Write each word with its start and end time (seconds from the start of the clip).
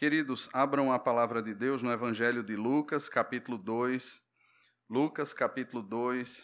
Queridos, 0.00 0.48
abram 0.54 0.90
a 0.90 0.98
palavra 0.98 1.42
de 1.42 1.54
Deus 1.54 1.82
no 1.82 1.92
Evangelho 1.92 2.42
de 2.42 2.56
Lucas, 2.56 3.06
capítulo 3.06 3.58
2. 3.58 4.18
Lucas, 4.88 5.34
capítulo 5.34 5.82
2. 5.82 6.42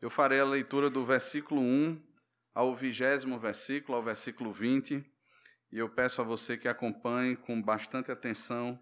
Eu 0.00 0.08
farei 0.08 0.38
a 0.38 0.44
leitura 0.44 0.88
do 0.88 1.04
versículo 1.04 1.60
1 1.60 2.00
ao 2.54 2.76
vigésimo 2.76 3.40
versículo, 3.40 3.98
ao 3.98 4.04
versículo 4.04 4.52
20. 4.52 5.04
E 5.72 5.78
eu 5.78 5.90
peço 5.90 6.20
a 6.20 6.24
você 6.24 6.56
que 6.56 6.68
acompanhe 6.68 7.34
com 7.34 7.60
bastante 7.60 8.12
atenção. 8.12 8.80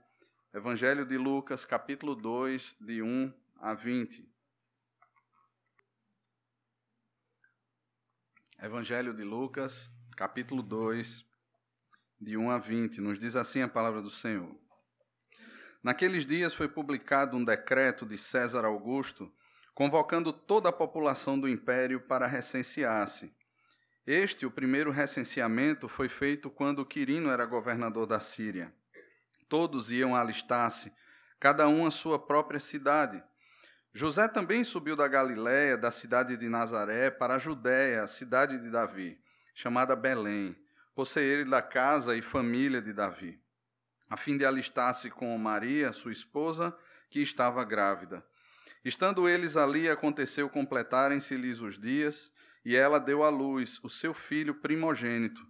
Evangelho 0.52 1.06
de 1.06 1.16
Lucas, 1.16 1.64
capítulo 1.64 2.14
2, 2.14 2.76
de 2.78 3.00
1 3.00 3.32
a 3.56 3.72
20. 3.72 4.30
Evangelho 8.60 9.14
de 9.14 9.24
Lucas, 9.24 9.90
capítulo 10.14 10.62
2, 10.62 11.25
de 12.20 12.36
1 12.36 12.50
a 12.50 12.58
20, 12.58 13.00
nos 13.00 13.18
diz 13.18 13.36
assim 13.36 13.60
a 13.60 13.68
palavra 13.68 14.00
do 14.00 14.10
Senhor. 14.10 14.54
Naqueles 15.82 16.26
dias 16.26 16.54
foi 16.54 16.66
publicado 16.66 17.36
um 17.36 17.44
decreto 17.44 18.06
de 18.06 18.16
César 18.16 18.64
Augusto, 18.64 19.32
convocando 19.74 20.32
toda 20.32 20.70
a 20.70 20.72
população 20.72 21.38
do 21.38 21.48
império 21.48 22.00
para 22.00 22.26
recensear-se. 22.26 23.32
Este, 24.06 24.46
o 24.46 24.50
primeiro 24.50 24.90
recenseamento, 24.90 25.88
foi 25.88 26.08
feito 26.08 26.48
quando 26.48 26.86
Quirino 26.86 27.30
era 27.30 27.44
governador 27.44 28.06
da 28.06 28.18
Síria. 28.18 28.72
Todos 29.48 29.90
iam 29.90 30.16
alistar-se, 30.16 30.92
cada 31.38 31.68
um 31.68 31.86
à 31.86 31.90
sua 31.90 32.18
própria 32.18 32.58
cidade. 32.58 33.22
José 33.92 34.26
também 34.26 34.64
subiu 34.64 34.96
da 34.96 35.06
Galiléia, 35.06 35.76
da 35.76 35.90
cidade 35.90 36.36
de 36.36 36.48
Nazaré, 36.48 37.10
para 37.10 37.36
a 37.36 37.38
Judéia, 37.38 38.02
a 38.02 38.08
cidade 38.08 38.58
de 38.58 38.70
Davi, 38.70 39.18
chamada 39.54 39.94
Belém 39.94 40.56
ele 41.20 41.44
da 41.44 41.60
casa 41.60 42.16
e 42.16 42.22
família 42.22 42.80
de 42.80 42.92
Davi, 42.92 43.38
a 44.08 44.16
fim 44.16 44.38
de 44.38 44.46
alistar-se 44.46 45.10
com 45.10 45.36
Maria, 45.36 45.92
sua 45.92 46.12
esposa, 46.12 46.76
que 47.10 47.20
estava 47.20 47.62
grávida. 47.64 48.24
Estando 48.84 49.28
eles 49.28 49.56
ali, 49.56 49.90
aconteceu 49.90 50.48
completarem-se-lhes 50.48 51.60
os 51.60 51.78
dias, 51.78 52.32
e 52.64 52.74
ela 52.74 52.98
deu 52.98 53.22
à 53.22 53.28
luz 53.28 53.78
o 53.82 53.88
seu 53.88 54.14
filho 54.14 54.54
primogênito. 54.54 55.46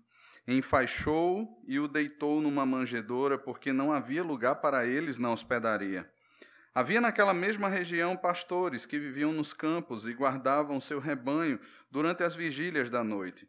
Enfaixou 0.49 1.63
e 1.67 1.79
o 1.79 1.87
deitou 1.87 2.41
numa 2.41 2.67
manjedoura, 2.67 3.39
porque 3.39 3.73
não 3.73 3.93
havia 3.93 4.25
lugar 4.25 4.57
para 4.57 4.87
eles 4.87 5.19
na 5.19 5.31
hospedaria. 5.31 6.11
Havia 6.75 7.01
naquela 7.01 7.33
mesma 7.33 7.69
região 7.69 8.17
pastores 8.17 8.85
que 8.85 8.99
viviam 8.99 9.33
nos 9.33 9.53
campos 9.53 10.07
e 10.07 10.13
guardavam 10.13 10.81
seu 10.81 10.99
rebanho 10.99 11.59
durante 11.91 12.23
as 12.23 12.35
vigílias 12.35 12.91
da 12.91 13.03
noite. 13.03 13.49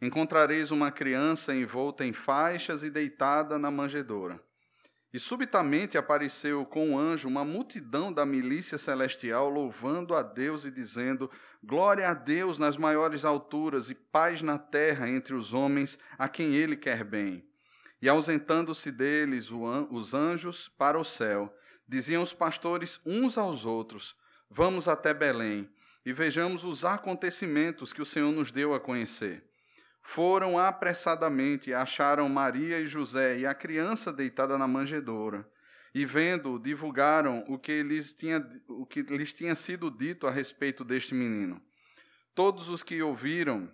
encontrareis 0.00 0.70
uma 0.70 0.90
criança 0.90 1.54
envolta 1.54 2.04
em 2.04 2.12
faixas 2.12 2.82
e 2.82 2.90
deitada 2.90 3.58
na 3.58 3.70
manjedoura. 3.70 4.40
E 5.12 5.18
subitamente 5.18 5.96
apareceu 5.96 6.66
com 6.66 6.92
o 6.92 6.98
anjo 6.98 7.28
uma 7.28 7.44
multidão 7.44 8.12
da 8.12 8.26
milícia 8.26 8.76
celestial, 8.76 9.48
louvando 9.48 10.14
a 10.14 10.22
Deus 10.22 10.66
e 10.66 10.70
dizendo: 10.70 11.30
Glória 11.64 12.10
a 12.10 12.14
Deus 12.14 12.58
nas 12.58 12.76
maiores 12.76 13.24
alturas 13.24 13.88
e 13.88 13.94
paz 13.94 14.42
na 14.42 14.58
terra 14.58 15.08
entre 15.08 15.34
os 15.34 15.54
homens 15.54 15.98
a 16.18 16.28
quem 16.28 16.54
ele 16.54 16.76
quer 16.76 17.04
bem. 17.04 17.42
E 18.02 18.08
ausentando-se 18.08 18.92
deles 18.92 19.50
os 19.50 20.12
anjos 20.12 20.68
para 20.68 20.98
o 20.98 21.04
céu, 21.04 21.52
diziam 21.88 22.22
os 22.22 22.34
pastores 22.34 23.00
uns 23.04 23.38
aos 23.38 23.64
outros: 23.64 24.14
Vamos 24.50 24.86
até 24.86 25.14
Belém 25.14 25.70
e 26.04 26.12
vejamos 26.12 26.64
os 26.64 26.84
acontecimentos 26.84 27.94
que 27.94 28.02
o 28.02 28.06
Senhor 28.06 28.30
nos 28.30 28.50
deu 28.50 28.74
a 28.74 28.80
conhecer. 28.80 29.47
Foram 30.10 30.58
apressadamente, 30.58 31.74
acharam 31.74 32.30
Maria 32.30 32.80
e 32.80 32.86
José 32.86 33.40
e 33.40 33.46
a 33.46 33.52
criança 33.52 34.10
deitada 34.10 34.56
na 34.56 34.66
manjedoura. 34.66 35.46
E 35.94 36.06
vendo, 36.06 36.58
divulgaram 36.58 37.44
o 37.46 37.58
que 37.58 37.82
lhes 37.82 38.14
tinha, 38.14 38.42
o 38.68 38.86
que 38.86 39.02
lhes 39.02 39.34
tinha 39.34 39.54
sido 39.54 39.90
dito 39.90 40.26
a 40.26 40.30
respeito 40.30 40.82
deste 40.82 41.14
menino. 41.14 41.60
Todos 42.34 42.70
os 42.70 42.82
que 42.82 43.02
ouviram 43.02 43.70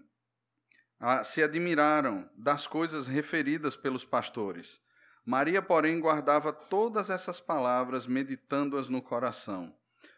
ah, 0.98 1.22
se 1.22 1.40
admiraram 1.40 2.28
das 2.36 2.66
coisas 2.66 3.06
referidas 3.06 3.76
pelos 3.76 4.04
pastores. 4.04 4.80
Maria, 5.24 5.62
porém, 5.62 6.00
guardava 6.00 6.52
todas 6.52 7.10
essas 7.10 7.38
palavras, 7.38 8.08
meditando-as 8.08 8.88
no 8.88 9.00
coração. 9.00 9.72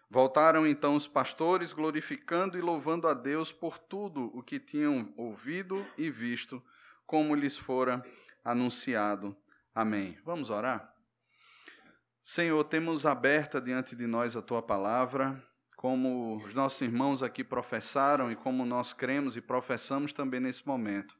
Voltaram 0.09 0.67
então 0.67 0.95
os 0.95 1.09
pastores, 1.09 1.73
glorificando 1.73 2.57
e 2.57 2.61
louvando 2.61 3.09
a 3.09 3.15
Deus 3.15 3.53
por 3.53 3.77
tudo 3.79 4.31
o 4.37 4.43
que 4.43 4.61
tinham 4.61 5.13
ouvido 5.17 5.85
e 5.99 6.11
visto, 6.11 6.63
como 7.05 7.35
lhes 7.35 7.59
fora 7.59 8.05
anunciado. 8.45 9.37
Amém. 9.75 10.17
Vamos 10.25 10.49
orar? 10.49 10.95
Senhor, 12.23 12.63
temos 12.65 13.05
aberta 13.05 13.61
diante 13.61 13.95
de 13.95 14.07
nós 14.07 14.37
a 14.37 14.43
tua 14.43 14.63
palavra, 14.63 15.41
como 15.77 16.37
os 16.37 16.55
nossos 16.55 16.81
irmãos 16.81 17.23
aqui 17.23 17.45
professaram 17.45 18.33
e 18.33 18.37
como 18.37 18.65
nós 18.65 18.93
cremos 18.93 19.37
e 19.37 19.41
professamos 19.41 20.13
também 20.13 20.41
nesse 20.41 20.67
momento. 20.67 21.17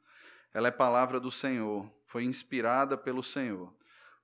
Ela 0.55 0.69
é 0.69 0.71
palavra 0.71 1.21
do 1.21 1.31
Senhor, 1.31 1.93
foi 2.07 2.25
inspirada 2.25 2.97
pelo 2.97 3.23
Senhor. 3.23 3.73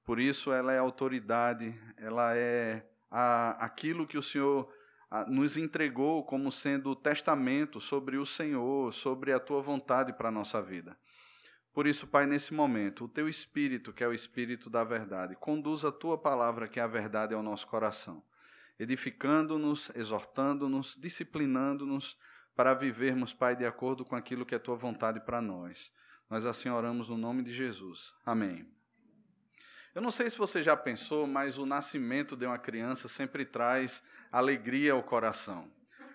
Por 0.05 0.19
isso 0.19 0.53
ela 0.53 0.73
é 0.73 0.79
autoridade, 0.79 1.79
ela 1.97 2.34
é 2.34 2.84
a, 3.12 3.50
aquilo 3.62 4.06
que 4.06 4.17
o 4.17 4.23
Senhor 4.23 4.73
a, 5.11 5.27
nos 5.27 5.59
entregou 5.59 6.25
como 6.25 6.50
sendo 6.50 6.97
testamento 6.97 7.78
sobre 7.78 8.17
o 8.17 8.25
Senhor, 8.25 8.91
sobre 8.93 9.33
a 9.33 9.39
tua 9.39 9.61
vontade 9.61 10.15
para 10.15 10.31
a 10.31 10.33
nossa 10.33 10.62
vida. 10.62 10.97
Por 11.75 11.87
isso, 11.87 12.06
Pai, 12.06 12.27
nesse 12.27 12.53
momento, 12.53 13.05
o 13.05 13.09
teu 13.09 13.28
espírito, 13.28 13.93
que 13.93 14.03
é 14.03 14.09
o 14.09 14.15
espírito 14.15 14.71
da 14.71 14.83
verdade, 14.83 15.37
conduz 15.37 15.84
a 15.84 15.93
tua 15.93 16.17
palavra, 16.17 16.67
que 16.67 16.81
é 16.81 16.83
a 16.83 16.87
verdade, 16.87 17.34
ao 17.34 17.43
nosso 17.43 17.67
coração, 17.67 18.23
edificando-nos, 18.78 19.91
exortando-nos, 19.94 20.97
disciplinando-nos 20.99 22.19
para 22.55 22.75
vivermos, 22.75 23.33
Pai, 23.33 23.56
de 23.56 23.65
acordo 23.65 24.05
com 24.05 24.17
aquilo 24.17 24.44
que 24.44 24.55
é 24.55 24.59
tua 24.59 24.77
vontade 24.77 25.21
para 25.21 25.41
nós. 25.41 25.93
Nós 26.29 26.44
assim 26.47 26.69
oramos 26.69 27.09
no 27.09 27.17
nome 27.17 27.43
de 27.43 27.53
Jesus. 27.53 28.15
Amém. 28.25 28.67
Eu 29.94 30.00
não 30.00 30.10
sei 30.10 30.30
se 30.30 30.38
você 30.38 30.62
já 30.62 30.75
pensou, 30.75 31.26
mas 31.26 31.58
o 31.58 31.66
nascimento 31.66 32.34
de 32.34 32.47
uma 32.47 32.56
criança 32.56 33.08
sempre 33.08 33.44
traz 33.44 34.03
alegria 34.30 34.94
ao 34.94 35.03
coração. 35.03 35.70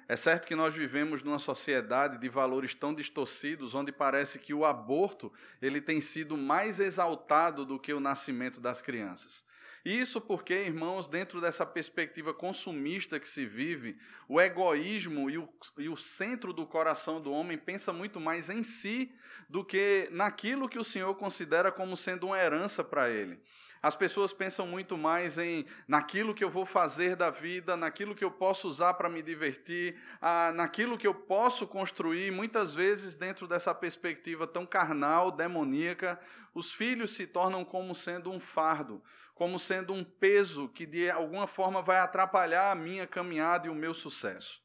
É 0.07 0.15
certo 0.15 0.47
que 0.47 0.55
nós 0.55 0.73
vivemos 0.73 1.21
numa 1.21 1.37
sociedade 1.37 2.17
de 2.17 2.27
valores 2.27 2.73
tão 2.73 2.91
distorcidos, 2.91 3.75
onde 3.75 3.91
parece 3.91 4.39
que 4.39 4.51
o 4.51 4.65
aborto 4.65 5.31
ele 5.61 5.79
tem 5.79 6.01
sido 6.01 6.35
mais 6.35 6.79
exaltado 6.79 7.63
do 7.65 7.77
que 7.77 7.93
o 7.93 7.99
nascimento 7.99 8.59
das 8.59 8.81
crianças. 8.81 9.43
Isso 9.85 10.19
porque, 10.19 10.55
irmãos, 10.55 11.07
dentro 11.07 11.39
dessa 11.39 11.65
perspectiva 11.65 12.33
consumista 12.33 13.19
que 13.19 13.27
se 13.27 13.45
vive, 13.45 13.95
o 14.27 14.41
egoísmo 14.41 15.29
e 15.29 15.37
o, 15.37 15.47
e 15.77 15.87
o 15.87 15.95
centro 15.95 16.51
do 16.51 16.65
coração 16.65 17.21
do 17.21 17.31
homem 17.31 17.57
pensa 17.59 17.93
muito 17.93 18.19
mais 18.19 18.49
em 18.49 18.63
si 18.63 19.13
do 19.47 19.63
que 19.63 20.09
naquilo 20.11 20.67
que 20.67 20.79
o 20.79 20.83
Senhor 20.83 21.13
considera 21.15 21.71
como 21.71 21.95
sendo 21.95 22.25
uma 22.27 22.39
herança 22.39 22.83
para 22.83 23.09
ele. 23.09 23.39
As 23.81 23.95
pessoas 23.95 24.33
pensam 24.33 24.65
muito 24.65 24.97
mais 24.97 25.37
em 25.37 25.65
naquilo 25.87 26.33
que 26.33 26.43
eu 26.43 26.49
vou 26.49 26.65
fazer 26.65 27.15
da 27.15 27.29
vida, 27.29 27.77
naquilo 27.77 28.15
que 28.15 28.23
eu 28.23 28.31
posso 28.31 28.67
usar 28.67 28.95
para 28.95 29.09
me 29.09 29.21
divertir, 29.21 29.99
ah, 30.21 30.51
naquilo 30.53 30.97
que 30.97 31.07
eu 31.07 31.13
posso 31.13 31.67
construir. 31.67 32.31
Muitas 32.31 32.73
vezes, 32.73 33.15
dentro 33.15 33.47
dessa 33.47 33.73
perspectiva 33.73 34.47
tão 34.47 34.65
carnal, 34.65 35.31
demoníaca, 35.31 36.19
os 36.53 36.71
filhos 36.71 37.15
se 37.15 37.27
tornam 37.27 37.63
como 37.63 37.93
sendo 37.93 38.31
um 38.31 38.39
fardo, 38.39 39.03
como 39.35 39.59
sendo 39.59 39.93
um 39.93 40.03
peso 40.03 40.67
que 40.69 40.85
de 40.85 41.09
alguma 41.09 41.45
forma 41.45 41.81
vai 41.81 41.99
atrapalhar 41.99 42.71
a 42.71 42.75
minha 42.75 43.05
caminhada 43.05 43.67
e 43.67 43.69
o 43.69 43.75
meu 43.75 43.93
sucesso. 43.93 44.59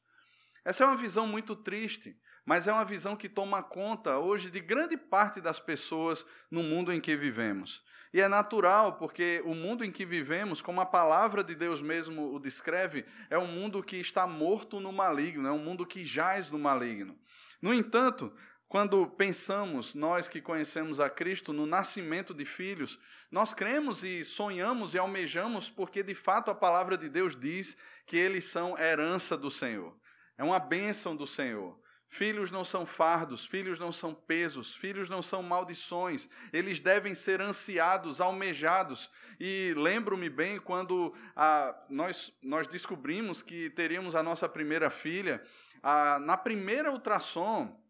Essa 0.65 0.85
é 0.85 0.87
uma 0.87 0.97
visão 0.97 1.27
muito 1.27 1.55
triste, 1.55 2.17
mas 2.45 2.67
é 2.67 2.73
uma 2.73 2.85
visão 2.85 3.15
que 3.17 3.29
toma 3.29 3.63
conta 3.63 4.19
hoje 4.19 4.51
de 4.51 4.61
grande 4.61 4.97
parte 4.97 5.41
das 5.41 5.61
pessoas 5.61 6.25
no 6.51 6.63
mundo 6.63 6.93
em 6.93 7.01
que 7.01 7.17
vivemos. 7.17 7.85
E 8.13 8.21
é 8.21 8.29
natural, 8.29 8.95
porque 8.95 9.43
o 9.45 9.55
mundo 9.55 9.85
em 9.85 9.91
que 9.91 10.05
vivemos, 10.05 10.61
como 10.61 10.81
a 10.81 10.87
palavra 10.87 11.43
de 11.43 11.55
Deus 11.55 11.81
mesmo 11.81 12.35
o 12.35 12.39
descreve, 12.39 13.07
é 13.31 13.39
um 13.39 13.47
mundo 13.47 13.83
que 13.83 13.97
está 13.97 14.27
morto 14.27 14.79
no 14.81 14.93
maligno, 14.93 15.49
é 15.49 15.53
um 15.53 15.59
mundo 15.59 15.87
que 15.87 16.05
jaz 16.05 16.51
no 16.51 16.59
maligno. 16.59 17.17
No 17.61 17.73
entanto, 17.73 18.31
quando 18.69 19.07
pensamos, 19.07 19.95
nós 19.95 20.29
que 20.29 20.41
conhecemos 20.41 21.01
a 21.01 21.09
Cristo, 21.09 21.53
no 21.53 21.67
nascimento 21.67 22.35
de 22.35 22.45
filhos, 22.45 22.99
Nós 23.33 23.55
cremos 23.55 24.05
e 24.05 24.23
sonhamos 24.23 24.95
e 24.95 24.99
almejamos 24.99 25.71
porque 25.71 26.03
de 26.03 26.15
fato 26.15 26.51
a 26.51 26.55
palavra 26.55 26.99
de 26.99 27.09
Deus 27.09 27.35
diz 27.35 27.79
que 28.05 28.15
eles 28.15 28.45
são 28.45 28.79
herança 28.79 29.39
do 29.39 29.51
Senhor. 29.51 29.97
É 30.37 30.45
uma 30.45 30.59
bênção 30.59 31.17
do 31.17 31.27
Senhor. 31.27 31.81
Filhos 32.13 32.51
não 32.51 32.63
são 32.63 32.85
fardos, 32.85 33.47
filhos 33.47 33.79
não 33.79 33.91
são 33.91 34.13
pesos, 34.13 34.77
filhos 34.77 35.09
não 35.09 35.23
são 35.23 35.43
maldições, 35.43 36.29
eles 36.53 36.79
devem 36.79 37.15
ser 37.15 37.41
ansiados, 37.41 38.21
almejados. 38.21 39.11
E 39.41 39.73
lembro-me 39.75 40.29
bem 40.29 40.61
quando 40.61 41.15
ah, 41.35 41.75
nós, 41.89 42.31
nós 42.43 42.67
descobrimos 42.67 43.41
que 43.41 43.71
teríamos 43.71 44.15
a 44.15 44.23
nossa 44.23 44.47
primeira 44.47 44.91
filha, 44.91 45.43
ah, 45.83 46.19
na 46.19 46.37
primeira 46.37 46.93
ultrassom, 46.93 47.83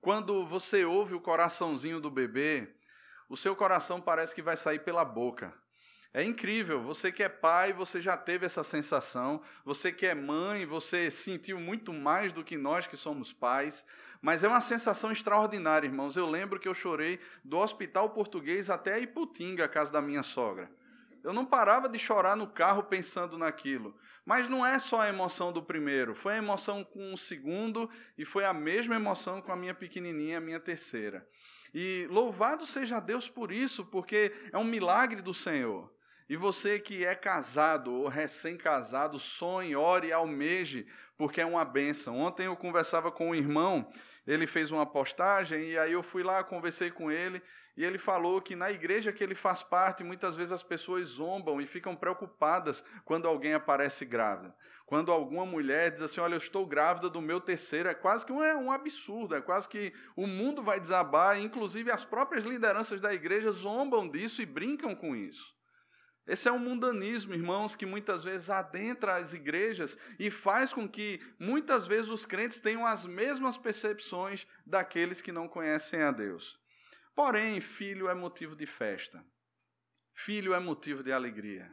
quando 0.00 0.46
você 0.46 0.86
ouve 0.86 1.14
o 1.14 1.20
coraçãozinho 1.20 2.00
do 2.00 2.10
bebê, 2.10 2.74
o 3.28 3.36
seu 3.36 3.54
coração 3.54 4.00
parece 4.00 4.34
que 4.34 4.40
vai 4.40 4.56
sair 4.56 4.78
pela 4.78 5.04
boca. 5.04 5.52
É 6.16 6.24
incrível, 6.24 6.80
você 6.80 7.12
que 7.12 7.22
é 7.22 7.28
pai, 7.28 7.74
você 7.74 8.00
já 8.00 8.16
teve 8.16 8.46
essa 8.46 8.64
sensação, 8.64 9.42
você 9.62 9.92
que 9.92 10.06
é 10.06 10.14
mãe, 10.14 10.64
você 10.64 11.10
sentiu 11.10 11.60
muito 11.60 11.92
mais 11.92 12.32
do 12.32 12.42
que 12.42 12.56
nós 12.56 12.86
que 12.86 12.96
somos 12.96 13.34
pais, 13.34 13.84
mas 14.22 14.42
é 14.42 14.48
uma 14.48 14.62
sensação 14.62 15.12
extraordinária, 15.12 15.86
irmãos. 15.86 16.16
Eu 16.16 16.26
lembro 16.26 16.58
que 16.58 16.66
eu 16.66 16.72
chorei 16.72 17.20
do 17.44 17.58
Hospital 17.58 18.08
Português 18.08 18.70
até 18.70 18.94
a 18.94 18.98
Iputinga, 18.98 19.66
a 19.66 19.68
casa 19.68 19.92
da 19.92 20.00
minha 20.00 20.22
sogra. 20.22 20.70
Eu 21.22 21.34
não 21.34 21.44
parava 21.44 21.86
de 21.86 21.98
chorar 21.98 22.34
no 22.34 22.46
carro 22.46 22.84
pensando 22.84 23.36
naquilo. 23.36 23.94
Mas 24.24 24.48
não 24.48 24.64
é 24.64 24.78
só 24.78 25.02
a 25.02 25.10
emoção 25.10 25.52
do 25.52 25.62
primeiro, 25.62 26.14
foi 26.14 26.32
a 26.32 26.38
emoção 26.38 26.82
com 26.82 27.12
o 27.12 27.18
segundo 27.18 27.90
e 28.16 28.24
foi 28.24 28.46
a 28.46 28.54
mesma 28.54 28.96
emoção 28.96 29.42
com 29.42 29.52
a 29.52 29.56
minha 29.56 29.74
pequenininha, 29.74 30.38
a 30.38 30.40
minha 30.40 30.60
terceira. 30.60 31.28
E 31.74 32.06
louvado 32.08 32.64
seja 32.64 33.00
Deus 33.00 33.28
por 33.28 33.52
isso, 33.52 33.84
porque 33.84 34.32
é 34.50 34.56
um 34.56 34.64
milagre 34.64 35.20
do 35.20 35.34
Senhor. 35.34 35.94
E 36.28 36.36
você 36.36 36.80
que 36.80 37.04
é 37.04 37.14
casado 37.14 37.92
ou 37.94 38.08
recém-casado, 38.08 39.18
sonhe, 39.18 39.76
ore, 39.76 40.12
almeje, 40.12 40.86
porque 41.16 41.40
é 41.40 41.46
uma 41.46 41.64
benção. 41.64 42.18
Ontem 42.18 42.46
eu 42.46 42.56
conversava 42.56 43.12
com 43.12 43.30
um 43.30 43.34
irmão, 43.34 43.88
ele 44.26 44.46
fez 44.46 44.72
uma 44.72 44.84
postagem 44.84 45.70
e 45.70 45.78
aí 45.78 45.92
eu 45.92 46.02
fui 46.02 46.24
lá, 46.24 46.42
conversei 46.42 46.90
com 46.90 47.12
ele 47.12 47.40
e 47.76 47.84
ele 47.84 47.98
falou 47.98 48.40
que 48.40 48.56
na 48.56 48.70
igreja 48.72 49.12
que 49.12 49.22
ele 49.22 49.34
faz 49.34 49.62
parte, 49.62 50.02
muitas 50.02 50.34
vezes 50.34 50.50
as 50.50 50.62
pessoas 50.62 51.08
zombam 51.08 51.60
e 51.60 51.66
ficam 51.66 51.94
preocupadas 51.94 52.82
quando 53.04 53.28
alguém 53.28 53.52
aparece 53.52 54.04
grávida. 54.04 54.52
Quando 54.86 55.12
alguma 55.12 55.44
mulher 55.44 55.90
diz 55.90 56.00
assim: 56.00 56.20
Olha, 56.20 56.34
eu 56.34 56.38
estou 56.38 56.64
grávida 56.64 57.10
do 57.10 57.20
meu 57.20 57.40
terceiro, 57.40 57.88
é 57.88 57.94
quase 57.94 58.24
que 58.24 58.32
um, 58.32 58.42
é 58.42 58.56
um 58.56 58.72
absurdo, 58.72 59.34
é 59.34 59.42
quase 59.42 59.68
que 59.68 59.92
o 60.16 60.26
mundo 60.26 60.62
vai 60.62 60.80
desabar, 60.80 61.38
inclusive 61.38 61.90
as 61.90 62.04
próprias 62.04 62.44
lideranças 62.44 63.00
da 63.00 63.12
igreja 63.12 63.50
zombam 63.50 64.08
disso 64.08 64.40
e 64.40 64.46
brincam 64.46 64.94
com 64.94 65.14
isso. 65.14 65.54
Esse 66.26 66.48
é 66.48 66.52
um 66.52 66.58
mundanismo, 66.58 67.34
irmãos, 67.34 67.76
que 67.76 67.86
muitas 67.86 68.24
vezes 68.24 68.50
adentra 68.50 69.16
as 69.16 69.32
igrejas 69.32 69.96
e 70.18 70.30
faz 70.30 70.72
com 70.72 70.88
que 70.88 71.20
muitas 71.38 71.86
vezes 71.86 72.10
os 72.10 72.26
crentes 72.26 72.58
tenham 72.58 72.84
as 72.84 73.06
mesmas 73.06 73.56
percepções 73.56 74.46
daqueles 74.66 75.20
que 75.20 75.30
não 75.30 75.46
conhecem 75.46 76.02
a 76.02 76.10
Deus. 76.10 76.58
Porém, 77.14 77.60
filho 77.60 78.08
é 78.08 78.14
motivo 78.14 78.56
de 78.56 78.66
festa. 78.66 79.24
Filho 80.12 80.52
é 80.52 80.58
motivo 80.58 81.02
de 81.02 81.12
alegria. 81.12 81.70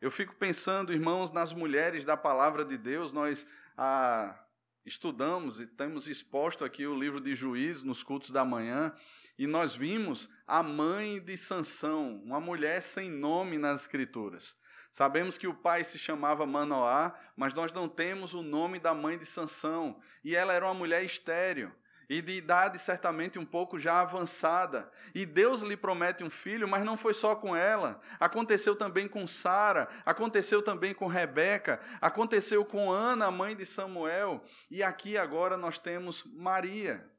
Eu 0.00 0.10
fico 0.10 0.34
pensando, 0.36 0.92
irmãos, 0.92 1.30
nas 1.30 1.52
mulheres 1.52 2.04
da 2.04 2.16
palavra 2.16 2.64
de 2.64 2.78
Deus. 2.78 3.12
Nós 3.12 3.46
ah, 3.76 4.38
estudamos 4.86 5.60
e 5.60 5.66
temos 5.66 6.08
exposto 6.08 6.64
aqui 6.64 6.86
o 6.86 6.98
livro 6.98 7.20
de 7.20 7.34
Juízes 7.34 7.82
nos 7.82 8.02
cultos 8.02 8.30
da 8.30 8.44
manhã. 8.44 8.94
E 9.38 9.46
nós 9.46 9.74
vimos 9.74 10.28
a 10.46 10.62
mãe 10.62 11.20
de 11.20 11.36
Sansão, 11.36 12.20
uma 12.24 12.40
mulher 12.40 12.80
sem 12.82 13.10
nome 13.10 13.58
nas 13.58 13.82
escrituras. 13.82 14.56
Sabemos 14.92 15.36
que 15.36 15.48
o 15.48 15.54
pai 15.54 15.82
se 15.82 15.98
chamava 15.98 16.46
Manoá, 16.46 17.14
mas 17.36 17.52
nós 17.52 17.72
não 17.72 17.88
temos 17.88 18.32
o 18.32 18.42
nome 18.42 18.78
da 18.78 18.94
mãe 18.94 19.18
de 19.18 19.26
Sansão, 19.26 20.00
e 20.22 20.36
ela 20.36 20.52
era 20.52 20.66
uma 20.66 20.74
mulher 20.74 21.04
estéril 21.04 21.72
e 22.08 22.20
de 22.20 22.32
idade 22.32 22.78
certamente 22.78 23.38
um 23.38 23.44
pouco 23.44 23.78
já 23.78 24.00
avançada. 24.00 24.90
E 25.14 25.24
Deus 25.24 25.62
lhe 25.62 25.76
promete 25.76 26.22
um 26.22 26.30
filho, 26.30 26.68
mas 26.68 26.84
não 26.84 26.96
foi 26.96 27.14
só 27.14 27.34
com 27.34 27.56
ela. 27.56 28.00
Aconteceu 28.20 28.76
também 28.76 29.08
com 29.08 29.26
Sara, 29.26 29.88
aconteceu 30.04 30.62
também 30.62 30.94
com 30.94 31.06
Rebeca, 31.06 31.80
aconteceu 32.00 32.64
com 32.64 32.90
Ana, 32.90 33.30
mãe 33.30 33.56
de 33.56 33.64
Samuel, 33.64 34.44
e 34.70 34.82
aqui 34.82 35.16
agora 35.16 35.56
nós 35.56 35.78
temos 35.78 36.24
Maria 36.24 37.13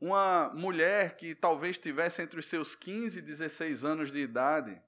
uma 0.00 0.50
mulher 0.54 1.16
que 1.16 1.34
talvez 1.34 1.76
tivesse 1.76 2.22
entre 2.22 2.40
os 2.40 2.46
seus 2.46 2.74
15 2.74 3.18
e 3.18 3.22
16 3.22 3.84
anos 3.84 4.10
de 4.10 4.20
idade, 4.20 4.80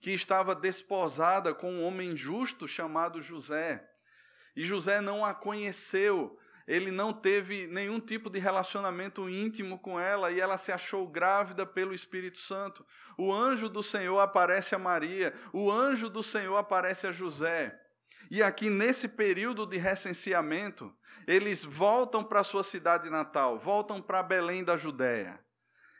que 0.00 0.10
estava 0.10 0.54
desposada 0.54 1.54
com 1.54 1.72
um 1.72 1.84
homem 1.84 2.16
justo 2.16 2.66
chamado 2.66 3.22
José. 3.22 3.88
E 4.56 4.64
José 4.64 5.00
não 5.00 5.24
a 5.24 5.32
conheceu, 5.32 6.36
ele 6.66 6.90
não 6.90 7.12
teve 7.12 7.68
nenhum 7.68 8.00
tipo 8.00 8.28
de 8.28 8.40
relacionamento 8.40 9.30
íntimo 9.30 9.78
com 9.78 10.00
ela 10.00 10.32
e 10.32 10.40
ela 10.40 10.58
se 10.58 10.72
achou 10.72 11.06
grávida 11.06 11.64
pelo 11.64 11.94
Espírito 11.94 12.40
Santo. 12.40 12.84
O 13.16 13.32
anjo 13.32 13.68
do 13.68 13.82
Senhor 13.82 14.18
aparece 14.18 14.74
a 14.74 14.78
Maria, 14.78 15.32
o 15.52 15.70
anjo 15.70 16.10
do 16.10 16.24
Senhor 16.24 16.56
aparece 16.56 17.06
a 17.06 17.12
José. 17.12 17.78
E 18.28 18.42
aqui 18.42 18.68
nesse 18.68 19.06
período 19.06 19.64
de 19.64 19.76
recenseamento, 19.76 20.92
eles 21.26 21.64
voltam 21.64 22.22
para 22.22 22.44
sua 22.44 22.62
cidade 22.62 23.10
natal, 23.10 23.58
voltam 23.58 24.00
para 24.00 24.22
Belém 24.22 24.62
da 24.62 24.76
Judéia. 24.76 25.40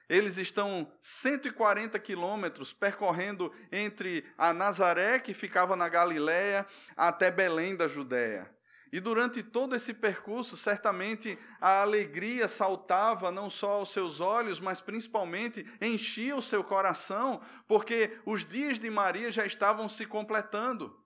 Eles 0.09 0.37
estão 0.37 0.91
140 1.01 1.99
quilômetros 1.99 2.73
percorrendo 2.73 3.53
entre 3.73 4.25
a 4.39 4.53
Nazaré, 4.53 5.19
que 5.19 5.35
ficava 5.35 5.75
na 5.75 5.89
Galiléia, 5.89 6.65
até 6.97 7.29
Belém 7.29 7.75
da 7.75 7.89
Judéia. 7.89 8.49
E 8.93 9.01
durante 9.01 9.43
todo 9.43 9.75
esse 9.75 9.93
percurso, 9.93 10.57
certamente 10.57 11.37
a 11.61 11.83
alegria 11.83 12.47
saltava 12.47 13.33
não 13.33 13.51
só 13.51 13.73
aos 13.73 13.91
seus 13.91 14.21
olhos, 14.21 14.61
mas 14.61 14.81
principalmente 14.81 15.67
enchia 15.81 16.37
o 16.37 16.43
seu 16.43 16.63
coração, 16.63 17.41
porque 17.67 18.17
os 18.25 18.45
dias 18.45 18.79
de 18.79 18.89
Maria 18.89 19.31
já 19.31 19.45
estavam 19.45 19.89
se 19.89 20.07
completando. 20.07 20.97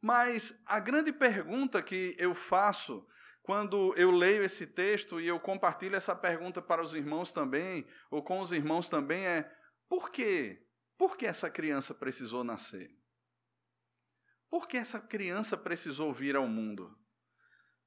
Mas 0.00 0.54
a 0.64 0.78
grande 0.78 1.12
pergunta 1.12 1.82
que 1.82 2.14
eu 2.18 2.34
faço 2.34 3.06
quando 3.42 3.94
eu 3.96 4.10
leio 4.10 4.44
esse 4.44 4.66
texto 4.66 5.20
e 5.20 5.26
eu 5.26 5.40
compartilho 5.40 5.96
essa 5.96 6.14
pergunta 6.14 6.60
para 6.60 6.82
os 6.82 6.94
irmãos 6.94 7.32
também, 7.32 7.86
ou 8.10 8.22
com 8.22 8.40
os 8.40 8.52
irmãos 8.52 8.88
também, 8.88 9.26
é: 9.26 9.50
por 9.88 10.10
quê? 10.10 10.62
Por 10.96 11.16
que 11.16 11.26
essa 11.26 11.48
criança 11.48 11.94
precisou 11.94 12.44
nascer? 12.44 12.94
Por 14.50 14.68
que 14.68 14.76
essa 14.76 15.00
criança 15.00 15.56
precisou 15.56 16.12
vir 16.12 16.36
ao 16.36 16.46
mundo? 16.46 16.96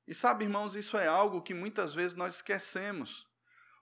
E 0.08 0.14
sabe, 0.14 0.46
irmãos, 0.46 0.76
isso 0.76 0.98
é 0.98 1.08
algo 1.08 1.42
que 1.42 1.54
muitas 1.54 1.94
vezes 1.94 2.16
nós 2.16 2.36
esquecemos. 2.36 3.28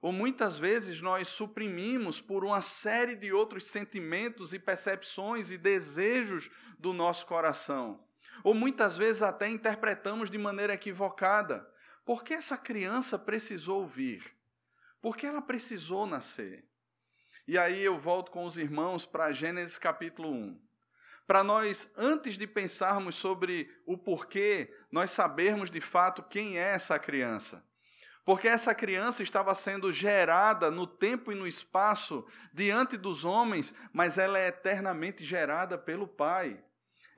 Ou 0.02 0.12
muitas 0.12 0.58
vezes 0.58 1.02
nós 1.02 1.28
suprimimos 1.28 2.22
por 2.22 2.46
uma 2.46 2.62
série 2.62 3.16
de 3.16 3.34
outros 3.34 3.68
sentimentos 3.68 4.54
e 4.54 4.60
percepções 4.60 5.52
e 5.52 5.58
desejos 5.58 6.50
do 6.78 6.94
nosso 6.94 7.26
coração. 7.26 8.06
Ou 8.44 8.54
muitas 8.54 8.98
vezes 8.98 9.22
até 9.22 9.50
interpretamos 9.50 10.30
de 10.30 10.38
maneira 10.38 10.74
equivocada. 10.74 11.68
Por 12.06 12.24
que 12.24 12.34
essa 12.34 12.58
criança 12.58 13.20
precisou 13.20 13.86
vir? 13.86 14.36
Por 15.02 15.16
que 15.16 15.26
ela 15.26 15.42
precisou 15.42 16.06
nascer? 16.06 16.66
E 17.48 17.58
aí 17.58 17.84
eu 17.84 17.98
volto 17.98 18.32
com 18.32 18.46
os 18.46 18.58
irmãos 18.58 19.06
para 19.06 19.32
Gênesis 19.32 19.78
capítulo 19.78 20.32
1. 20.32 20.62
Para 21.26 21.44
nós, 21.44 21.90
antes 21.96 22.38
de 22.38 22.48
pensarmos 22.48 23.16
sobre 23.16 23.72
o 23.86 23.98
porquê, 23.98 24.74
nós 24.92 25.12
sabermos 25.12 25.70
de 25.70 25.80
fato 25.80 26.24
quem 26.24 26.58
é 26.58 26.72
essa 26.72 26.98
criança. 26.98 27.64
Porque 28.26 28.48
essa 28.48 28.76
criança 28.76 29.24
estava 29.24 29.54
sendo 29.56 29.92
gerada 29.94 30.70
no 30.70 30.86
tempo 30.86 31.32
e 31.32 31.36
no 31.36 31.48
espaço 31.48 32.26
diante 32.54 32.98
dos 32.98 33.26
homens, 33.26 33.74
mas 33.94 34.18
ela 34.18 34.38
é 34.38 34.48
eternamente 34.48 35.24
gerada 35.24 35.78
pelo 35.78 36.08
Pai 36.08 36.64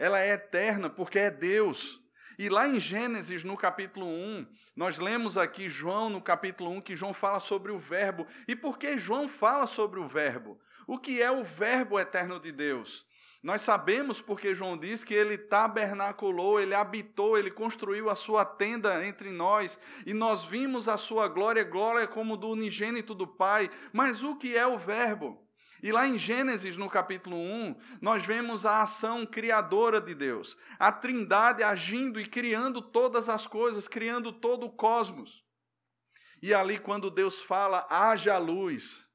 ela 0.01 0.20
é 0.20 0.31
eterna 0.31 0.89
porque 0.89 1.20
é 1.20 1.29
Deus. 1.29 2.01
E 2.39 2.50
lá 2.50 2.67
em 2.67 2.79
Gênesis, 2.79 3.43
no 3.43 3.55
capítulo 3.55 4.08
1, 4.08 4.48
nós 4.75 4.98
lemos 4.98 5.38
aqui 5.38 5.70
João, 5.70 6.10
no 6.10 6.20
capítulo 6.20 6.72
1, 6.72 6.81
que 6.81 6.96
João 6.96 7.13
fala 7.13 7.39
sobre 7.39 7.72
o 7.72 7.77
Verbo. 7.77 8.25
E 8.48 8.55
por 8.55 8.79
que 8.79 8.98
João 8.98 9.29
fala 9.29 9.67
sobre 9.67 10.00
o 10.00 10.08
Verbo? 10.08 10.60
O 10.88 10.98
que 10.98 11.22
é 11.22 11.29
o 11.29 11.43
Verbo 11.43 12.00
eterno 12.00 12.39
de 12.39 12.51
Deus? 12.51 13.05
Nós 13.43 13.62
sabemos 13.62 14.20
porque 14.20 14.55
João 14.55 14.75
diz 14.75 15.03
que 15.03 15.13
ele 15.13 15.38
tabernaculou, 15.38 16.60
ele 16.60 16.74
habitou, 16.74 17.38
ele 17.38 17.51
construiu 17.51 18.10
a 18.10 18.15
sua 18.15 18.43
tenda 18.43 19.05
entre 19.05 19.29
nós, 19.29 19.77
e 20.03 20.15
nós 20.15 20.43
vimos 20.43 20.89
a 20.89 20.98
sua 20.98 21.27
glória, 21.27 21.63
glória 21.63 22.08
como 22.08 22.36
do 22.36 22.50
unigênito 22.50 23.13
do 23.13 23.27
Pai. 23.27 23.70
Mas 23.93 24.24
o 24.24 24.36
que 24.36 24.58
é 24.58 24.65
o 24.65 24.79
Verbo? 24.79 25.48
E 25.81 25.91
lá 25.91 26.07
em 26.07 26.17
Gênesis, 26.17 26.77
no 26.77 26.89
capítulo 26.89 27.38
1, 27.38 27.75
nós 28.01 28.25
vemos 28.25 28.65
a 28.65 28.81
ação 28.81 29.25
criadora 29.25 30.00
de 30.00 30.13
Deus, 30.13 30.55
a 30.77 30.91
Trindade 30.91 31.63
agindo 31.63 32.19
e 32.19 32.25
criando 32.25 32.81
todas 32.81 33.29
as 33.29 33.47
coisas, 33.47 33.88
criando 33.88 34.31
todo 34.31 34.65
o 34.65 34.71
cosmos. 34.71 35.43
E 36.41 36.53
ali, 36.53 36.77
quando 36.77 37.09
Deus 37.09 37.41
fala, 37.41 37.88
haja 37.89 38.38
luz, 38.38 39.07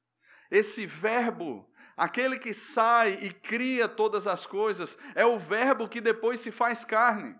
esse 0.51 0.85
verbo 0.85 1.69
aquele 1.97 2.37
que 2.37 2.53
sai 2.53 3.13
e 3.23 3.31
cria 3.31 3.89
todas 3.89 4.27
as 4.27 4.45
coisas, 4.45 4.95
é 5.15 5.25
o 5.25 5.39
Verbo 5.39 5.89
que 5.89 5.99
depois 5.99 6.39
se 6.39 6.51
faz 6.51 6.85
carne. 6.85 7.35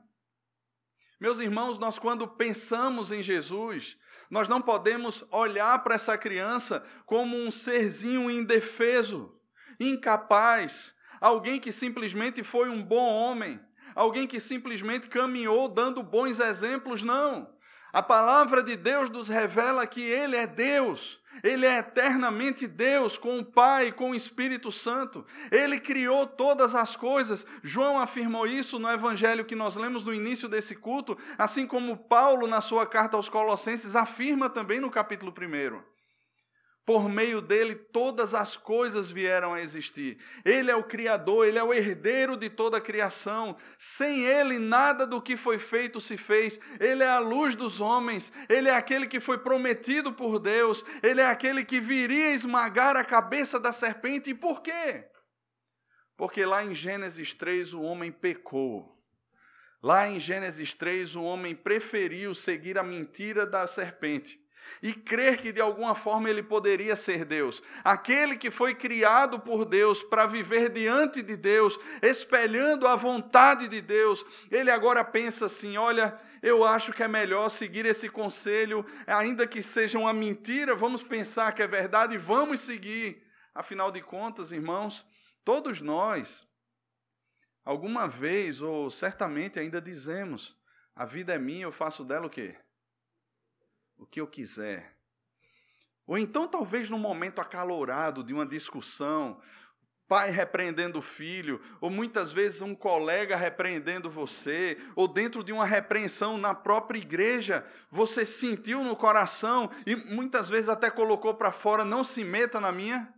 Meus 1.20 1.40
irmãos, 1.40 1.78
nós 1.78 2.00
quando 2.00 2.28
pensamos 2.28 3.12
em 3.12 3.22
Jesus, 3.22 3.96
nós 4.30 4.48
não 4.48 4.62
podemos 4.62 5.24
olhar 5.32 5.84
para 5.84 5.96
essa 5.96 6.18
criança 6.18 6.84
como 7.06 7.38
um 7.38 7.50
serzinho 7.52 8.30
indefeso, 8.30 9.34
incapaz, 9.80 10.94
alguém 11.22 11.60
que 11.60 11.72
simplesmente 11.72 12.44
foi 12.44 12.70
um 12.70 12.82
bom 12.82 13.08
homem, 13.08 13.60
alguém 13.96 14.28
que 14.28 14.40
simplesmente 14.40 15.08
caminhou 15.08 15.68
dando 15.68 16.04
bons 16.04 16.40
exemplos, 16.40 17.02
não. 17.02 17.56
A 17.94 18.04
palavra 18.04 18.62
de 18.62 18.76
Deus 18.76 19.10
nos 19.10 19.30
revela 19.30 19.88
que 19.88 20.02
Ele 20.02 20.36
é 20.36 20.46
Deus, 20.46 21.20
Ele 21.44 21.66
é 21.66 21.80
eternamente 21.80 22.68
Deus, 22.68 23.18
com 23.18 23.40
o 23.40 23.46
Pai, 23.46 23.92
com 23.92 24.12
o 24.12 24.16
Espírito 24.16 24.72
Santo. 24.72 25.26
Ele 25.52 25.80
criou 25.80 26.26
todas 26.26 26.76
as 26.76 26.96
coisas. 26.96 27.46
João 27.64 28.00
afirmou 28.00 28.48
isso 28.48 28.80
no 28.80 28.90
evangelho 28.90 29.46
que 29.46 29.56
nós 29.56 29.76
lemos 29.76 30.04
no 30.04 30.14
início 30.14 30.48
desse 30.48 30.76
culto, 30.76 31.18
assim 31.38 31.66
como 31.66 31.98
Paulo, 31.98 32.48
na 32.48 32.62
sua 32.62 32.86
carta 32.86 33.18
aos 33.18 33.30
Colossenses, 33.30 33.96
afirma 33.96 34.50
também 34.50 34.80
no 34.80 34.90
capítulo 34.90 35.32
1. 35.32 35.97
Por 36.88 37.10
meio 37.10 37.42
dele, 37.42 37.76
todas 37.76 38.34
as 38.34 38.56
coisas 38.56 39.12
vieram 39.12 39.54
a 39.54 39.60
existir. 39.60 40.18
Ele 40.46 40.72
é 40.72 40.76
o 40.78 40.86
Criador, 40.86 41.46
ele 41.46 41.58
é 41.58 41.64
o 41.64 41.74
herdeiro 41.74 42.38
de 42.38 42.50
toda 42.50 42.78
a 42.78 42.82
criação. 42.82 43.58
Sem 43.78 44.24
ele, 44.24 44.58
nada 44.58 45.06
do 45.06 45.22
que 45.22 45.36
foi 45.36 45.60
feito 45.60 46.00
se 46.00 46.16
fez. 46.16 46.58
Ele 46.80 47.04
é 47.04 47.10
a 47.10 47.20
luz 47.20 47.56
dos 47.56 47.82
homens, 47.82 48.32
ele 48.48 48.70
é 48.70 48.74
aquele 48.74 49.06
que 49.06 49.20
foi 49.20 49.38
prometido 49.38 50.14
por 50.14 50.40
Deus, 50.40 50.82
ele 51.04 51.20
é 51.20 51.26
aquele 51.26 51.66
que 51.66 51.82
viria 51.82 52.32
esmagar 52.32 52.96
a 52.96 53.04
cabeça 53.04 53.60
da 53.60 53.74
serpente. 53.74 54.30
E 54.30 54.34
por 54.34 54.62
quê? 54.62 55.10
Porque 56.16 56.46
lá 56.46 56.64
em 56.64 56.74
Gênesis 56.74 57.34
3 57.34 57.74
o 57.74 57.82
homem 57.82 58.14
pecou. 58.14 58.98
Lá 59.84 60.08
em 60.08 60.22
Gênesis 60.22 60.74
3 60.74 61.18
o 61.18 61.24
homem 61.24 61.54
preferiu 61.54 62.34
seguir 62.34 62.78
a 62.78 62.84
mentira 62.84 63.46
da 63.46 63.68
serpente 63.68 64.40
e 64.82 64.94
crer 64.94 65.38
que 65.38 65.52
de 65.52 65.62
alguma 65.62 65.96
forma 65.96 66.30
ele 66.30 66.44
poderia 66.44 66.96
ser 66.96 67.26
Deus. 67.26 67.62
Aquele 67.84 68.38
que 68.38 68.52
foi 68.52 68.74
criado 68.74 69.40
por 69.40 69.66
Deus 69.66 70.04
para 70.04 70.26
viver 70.26 70.70
diante 70.70 71.22
de 71.22 71.36
Deus, 71.36 71.80
espelhando 72.02 72.88
a 72.88 72.96
vontade 72.96 73.68
de 73.68 73.82
Deus, 73.82 74.26
ele 74.52 74.72
agora 74.72 75.04
pensa 75.04 75.46
assim: 75.48 75.78
olha, 75.78 76.20
eu 76.42 76.64
acho 76.64 76.94
que 76.94 77.04
é 77.04 77.08
melhor 77.08 77.50
seguir 77.50 77.86
esse 77.86 78.10
conselho, 78.10 78.86
ainda 79.06 79.48
que 79.48 79.62
seja 79.62 79.98
uma 79.98 80.14
mentira, 80.14 80.76
vamos 80.76 81.04
pensar 81.04 81.54
que 81.54 81.62
é 81.62 81.68
verdade 81.68 82.16
e 82.16 82.20
vamos 82.20 82.60
seguir. 82.60 83.24
Afinal 83.54 83.92
de 83.92 84.02
contas, 84.02 84.52
irmãos, 84.52 85.06
todos 85.44 85.82
nós, 85.82 86.48
alguma 87.66 88.08
vez 88.08 88.62
ou 88.62 88.90
certamente 88.90 89.60
ainda 89.60 89.82
dizemos: 89.82 90.56
a 90.96 91.06
vida 91.06 91.34
é 91.34 91.40
minha, 91.40 91.64
eu 91.64 91.72
faço 91.72 92.04
dela 92.04 92.28
o 92.28 92.30
quê? 92.30 92.56
O 93.98 94.06
que 94.06 94.22
eu 94.22 94.28
quiser. 94.28 94.96
Ou 96.06 96.18
então, 96.18 96.48
talvez 96.48 96.90
num 96.90 97.00
momento 97.00 97.40
acalorado 97.40 98.24
de 98.24 98.34
uma 98.34 98.46
discussão, 98.46 99.42
pai 100.08 100.32
repreendendo 100.32 101.00
o 101.00 101.02
filho, 101.02 101.62
ou 101.82 101.90
muitas 101.90 102.32
vezes 102.32 102.62
um 102.62 102.74
colega 102.74 103.36
repreendendo 103.36 104.10
você, 104.10 104.78
ou 104.96 105.08
dentro 105.08 105.44
de 105.44 105.52
uma 105.52 105.66
repreensão 105.66 106.38
na 106.38 106.56
própria 106.56 106.98
igreja, 106.98 107.66
você 107.92 108.26
sentiu 108.26 108.84
no 108.84 108.96
coração 108.96 109.70
e 109.86 109.96
muitas 109.96 110.48
vezes 110.48 110.70
até 110.70 110.90
colocou 110.90 111.34
para 111.34 111.52
fora: 111.52 111.84
não 111.84 112.04
se 112.04 112.24
meta 112.24 112.62
na 112.62 112.72
minha, 112.72 113.14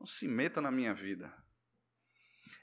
não 0.00 0.06
se 0.06 0.26
meta 0.26 0.60
na 0.60 0.72
minha 0.72 0.92
vida. 0.92 1.32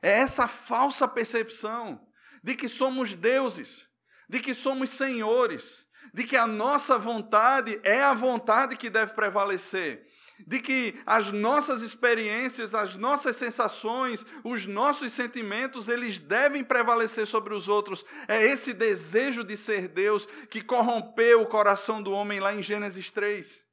É 0.01 0.12
essa 0.12 0.48
falsa 0.48 1.08
percepção 1.08 2.06
de 2.44 2.56
que 2.56 2.68
somos 2.68 3.13
deuses, 3.13 3.88
de 4.28 4.40
que 4.40 4.54
somos 4.54 4.90
senhores, 4.90 5.88
de 6.13 6.24
que 6.24 6.36
a 6.36 6.48
nossa 6.48 6.98
vontade 6.98 7.80
é 7.84 8.01
a 8.01 8.13
vontade 8.13 8.75
que 8.75 8.89
deve 8.89 9.13
prevalecer, 9.13 10.08
de 10.46 10.60
que 10.60 11.00
as 11.06 11.32
nossas 11.32 11.82
experiências, 11.82 12.74
as 12.74 12.96
nossas 12.96 13.36
sensações, 13.36 14.25
os 14.44 14.65
nossos 14.65 15.13
sentimentos, 15.13 15.88
eles 15.88 16.20
devem 16.20 16.63
prevalecer 16.63 17.27
sobre 17.27 17.53
os 17.53 17.70
outros. 17.70 18.03
É 18.27 18.41
esse 18.44 18.74
desejo 18.74 19.44
de 19.44 19.56
ser 19.56 19.88
Deus 19.88 20.25
que 20.50 20.62
corrompeu 20.62 21.41
o 21.41 21.48
coração 21.48 22.01
do 22.01 22.12
homem 22.12 22.39
lá 22.39 22.53
em 22.53 22.63
Gênesis 22.63 23.10
3. 23.10 23.63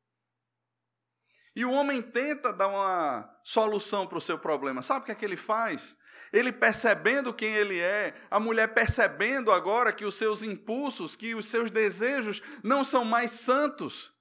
E 1.56 1.64
o 1.64 1.72
homem 1.72 2.00
tenta 2.00 2.52
dar 2.52 2.68
uma 2.68 3.28
solução 3.42 4.06
para 4.06 4.18
o 4.18 4.20
seu 4.20 4.38
problema. 4.38 4.80
Sabe 4.80 5.00
o 5.00 5.04
que 5.06 5.12
é 5.12 5.14
que 5.14 5.24
ele 5.24 5.36
faz? 5.36 5.96
Ele 6.32 6.52
percebendo 6.52 7.32
quem 7.32 7.54
ele 7.54 7.78
é, 7.78 8.14
a 8.30 8.38
mulher 8.38 8.68
percebendo 8.68 9.50
agora 9.50 9.92
que 9.92 10.04
os 10.04 10.14
seus 10.14 10.42
impulsos, 10.42 11.16
que 11.16 11.34
os 11.34 11.46
seus 11.46 11.70
desejos 11.70 12.42
não 12.62 12.84
são 12.84 13.04
mais 13.04 13.30
santos. 13.30 14.12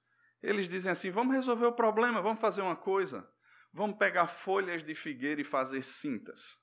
Eles 0.42 0.68
dizem 0.68 0.92
assim: 0.92 1.10
vamos 1.10 1.34
resolver 1.34 1.66
o 1.66 1.72
problema, 1.72 2.22
vamos 2.22 2.40
fazer 2.40 2.62
uma 2.62 2.76
coisa. 2.76 3.28
Vamos 3.72 3.98
pegar 3.98 4.28
folhas 4.28 4.82
de 4.82 4.94
figueira 4.94 5.40
e 5.40 5.44
fazer 5.44 5.82
cintas. 5.82 6.56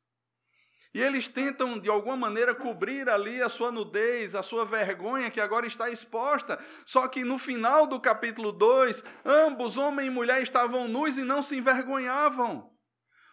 E 0.95 1.01
eles 1.01 1.27
tentam, 1.27 1.77
de 1.77 1.89
alguma 1.89 2.15
maneira, 2.15 2.55
cobrir 2.55 3.09
ali 3.09 3.41
a 3.41 3.49
sua 3.49 3.69
nudez, 3.69 4.33
a 4.33 4.41
sua 4.41 4.63
vergonha 4.63 5.29
que 5.29 5.41
agora 5.41 5.67
está 5.67 5.89
exposta. 5.89 6.57
Só 6.85 7.05
que 7.09 7.25
no 7.25 7.37
final 7.37 7.85
do 7.85 7.99
capítulo 7.99 8.53
2, 8.53 9.03
ambos, 9.25 9.75
homem 9.75 10.07
e 10.07 10.09
mulher, 10.09 10.41
estavam 10.41 10.87
nus 10.87 11.17
e 11.17 11.25
não 11.25 11.41
se 11.41 11.57
envergonhavam. 11.57 12.73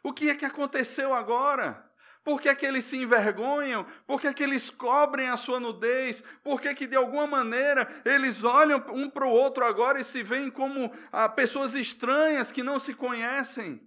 O 0.03 0.13
que 0.13 0.29
é 0.29 0.35
que 0.35 0.45
aconteceu 0.45 1.15
agora? 1.15 1.89
Por 2.25 2.41
que, 2.41 2.49
é 2.49 2.55
que 2.55 2.65
eles 2.65 2.85
se 2.85 2.97
envergonham? 2.97 3.85
Por 4.07 4.21
que, 4.21 4.29
é 4.29 4.33
que 4.33 4.43
eles 4.43 4.71
cobrem 4.71 5.29
a 5.29 5.37
sua 5.37 5.59
nudez? 5.59 6.23
Por 6.43 6.61
que, 6.61 6.69
é 6.69 6.75
que 6.75 6.87
de 6.87 6.97
alguma 6.97 7.27
maneira 7.27 8.01
eles 8.05 8.45
olham 8.45 8.85
um 8.91 9.11
para 9.11 9.27
o 9.27 9.31
outro 9.31 9.65
agora 9.65 10.01
e 10.01 10.05
se 10.05 10.23
veem 10.23 10.49
como 10.49 10.93
ah, 11.11 11.29
pessoas 11.29 11.75
estranhas 11.75 12.53
que 12.53 12.63
não 12.63 12.79
se 12.79 12.95
conhecem? 12.95 13.81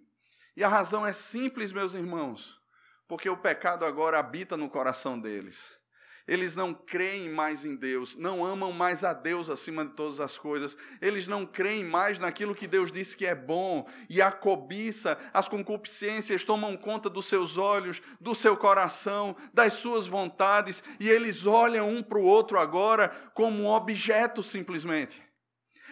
E 0.55 0.63
a 0.63 0.67
razão 0.67 1.05
é 1.05 1.13
simples, 1.13 1.71
meus 1.71 1.93
irmãos, 1.93 2.59
porque 3.07 3.29
o 3.29 3.37
pecado 3.37 3.85
agora 3.85 4.19
habita 4.19 4.57
no 4.57 4.69
coração 4.69 5.17
deles. 5.17 5.73
Eles 6.27 6.55
não 6.55 6.73
creem 6.73 7.29
mais 7.29 7.63
em 7.65 7.75
Deus, 7.75 8.15
não 8.15 8.43
amam 8.43 8.71
mais 8.71 9.03
a 9.03 9.13
Deus 9.13 9.47
acima 9.47 9.85
de 9.85 9.91
todas 9.91 10.19
as 10.19 10.39
coisas. 10.39 10.75
Eles 10.99 11.27
não 11.27 11.45
creem 11.45 11.83
mais 11.83 12.17
naquilo 12.17 12.55
que 12.55 12.65
Deus 12.65 12.91
disse 12.91 13.15
que 13.15 13.27
é 13.27 13.35
bom. 13.35 13.87
E 14.09 14.19
a 14.23 14.31
cobiça, 14.31 15.19
as 15.31 15.47
concupiscências 15.47 16.43
tomam 16.43 16.75
conta 16.75 17.11
dos 17.11 17.27
seus 17.27 17.59
olhos, 17.59 18.01
do 18.19 18.33
seu 18.33 18.57
coração, 18.57 19.35
das 19.53 19.73
suas 19.73 20.07
vontades. 20.07 20.81
E 20.99 21.07
eles 21.07 21.45
olham 21.45 21.87
um 21.87 22.01
para 22.01 22.17
o 22.17 22.23
outro 22.23 22.57
agora 22.57 23.09
como 23.35 23.61
um 23.61 23.67
objeto 23.67 24.41
simplesmente. 24.41 25.21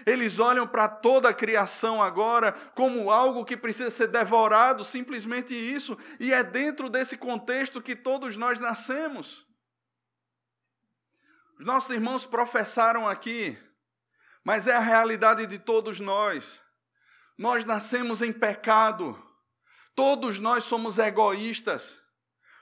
Eles 0.03 0.39
olham 0.39 0.65
para 0.65 0.87
toda 0.87 1.29
a 1.29 1.33
criação 1.33 2.01
agora 2.01 2.53
como 2.73 3.11
algo 3.11 3.45
que 3.45 3.55
precisa 3.55 3.91
ser 3.91 4.07
devorado, 4.07 4.83
simplesmente 4.83 5.53
isso. 5.53 5.95
E 6.19 6.33
é 6.33 6.43
dentro 6.43 6.89
desse 6.89 7.15
contexto 7.15 7.79
que 7.79 7.95
todos 7.95 8.35
nós 8.35 8.59
nascemos. 8.59 9.45
Os 11.63 11.65
nossos 11.65 11.91
irmãos 11.91 12.25
professaram 12.25 13.07
aqui, 13.07 13.57
mas 14.43 14.67
é 14.67 14.75
a 14.75 14.81
realidade 14.81 15.47
de 15.47 15.57
todos 15.57 15.97
nós. 15.97 16.59
Nós 17.37 17.63
nascemos 17.63 18.21
em 18.21 18.33
pecado, 18.33 19.17
todos 19.95 20.39
nós 20.39 20.65
somos 20.65 20.99
egoístas. 20.99 21.97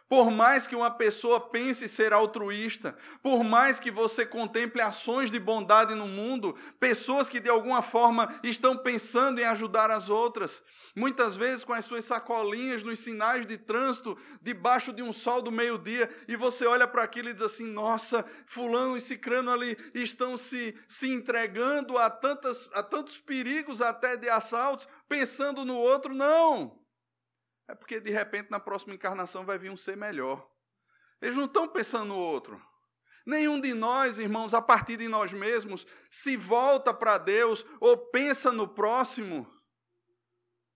Por 0.07 0.29
mais 0.29 0.67
que 0.67 0.75
uma 0.75 0.91
pessoa 0.91 1.39
pense 1.41 1.89
ser 1.89 2.13
altruísta, 2.13 2.95
por 3.23 3.43
mais 3.43 3.79
que 3.79 3.89
você 3.89 4.23
contemple 4.23 4.81
ações 4.81 5.31
de 5.31 5.39
bondade 5.39 5.95
no 5.95 6.05
mundo, 6.05 6.55
pessoas 6.79 7.27
que 7.27 7.39
de 7.39 7.49
alguma 7.49 7.81
forma 7.81 8.39
estão 8.43 8.77
pensando 8.77 9.41
em 9.41 9.45
ajudar 9.45 9.89
as 9.89 10.09
outras, 10.11 10.61
muitas 10.95 11.37
vezes 11.37 11.63
com 11.63 11.73
as 11.73 11.85
suas 11.85 12.05
sacolinhas 12.05 12.83
nos 12.83 12.99
sinais 12.99 13.45
de 13.45 13.57
trânsito, 13.57 14.17
debaixo 14.41 14.91
de 14.91 15.01
um 15.01 15.13
sol 15.13 15.41
do 15.41 15.51
meio-dia, 15.51 16.09
e 16.27 16.35
você 16.35 16.65
olha 16.65 16.87
para 16.87 17.03
aquilo 17.03 17.29
e 17.29 17.33
diz 17.33 17.41
assim: 17.41 17.65
nossa, 17.65 18.25
Fulano 18.45 18.97
e 18.97 19.01
Cicrano 19.01 19.51
ali 19.51 19.77
estão 19.93 20.37
se, 20.37 20.77
se 20.87 21.11
entregando 21.11 21.97
a, 21.97 22.09
tantas, 22.09 22.69
a 22.73 22.83
tantos 22.83 23.19
perigos 23.19 23.81
até 23.81 24.17
de 24.17 24.29
assaltos, 24.29 24.87
pensando 25.07 25.65
no 25.65 25.77
outro. 25.77 26.13
Não! 26.13 26.79
É 27.67 27.75
porque 27.75 27.99
de 27.99 28.11
repente 28.11 28.51
na 28.51 28.59
próxima 28.59 28.93
encarnação 28.93 29.45
vai 29.45 29.57
vir 29.57 29.71
um 29.71 29.77
ser 29.77 29.95
melhor. 29.95 30.45
Eles 31.21 31.37
não 31.37 31.45
estão 31.45 31.67
pensando 31.67 32.05
no 32.05 32.17
outro. 32.17 32.61
Nenhum 33.25 33.61
de 33.61 33.73
nós, 33.73 34.17
irmãos, 34.17 34.53
a 34.53 34.61
partir 34.61 34.97
de 34.97 35.07
nós 35.07 35.31
mesmos, 35.31 35.85
se 36.09 36.35
volta 36.35 36.93
para 36.93 37.17
Deus 37.19 37.63
ou 37.79 37.95
pensa 37.95 38.51
no 38.51 38.67
próximo 38.67 39.47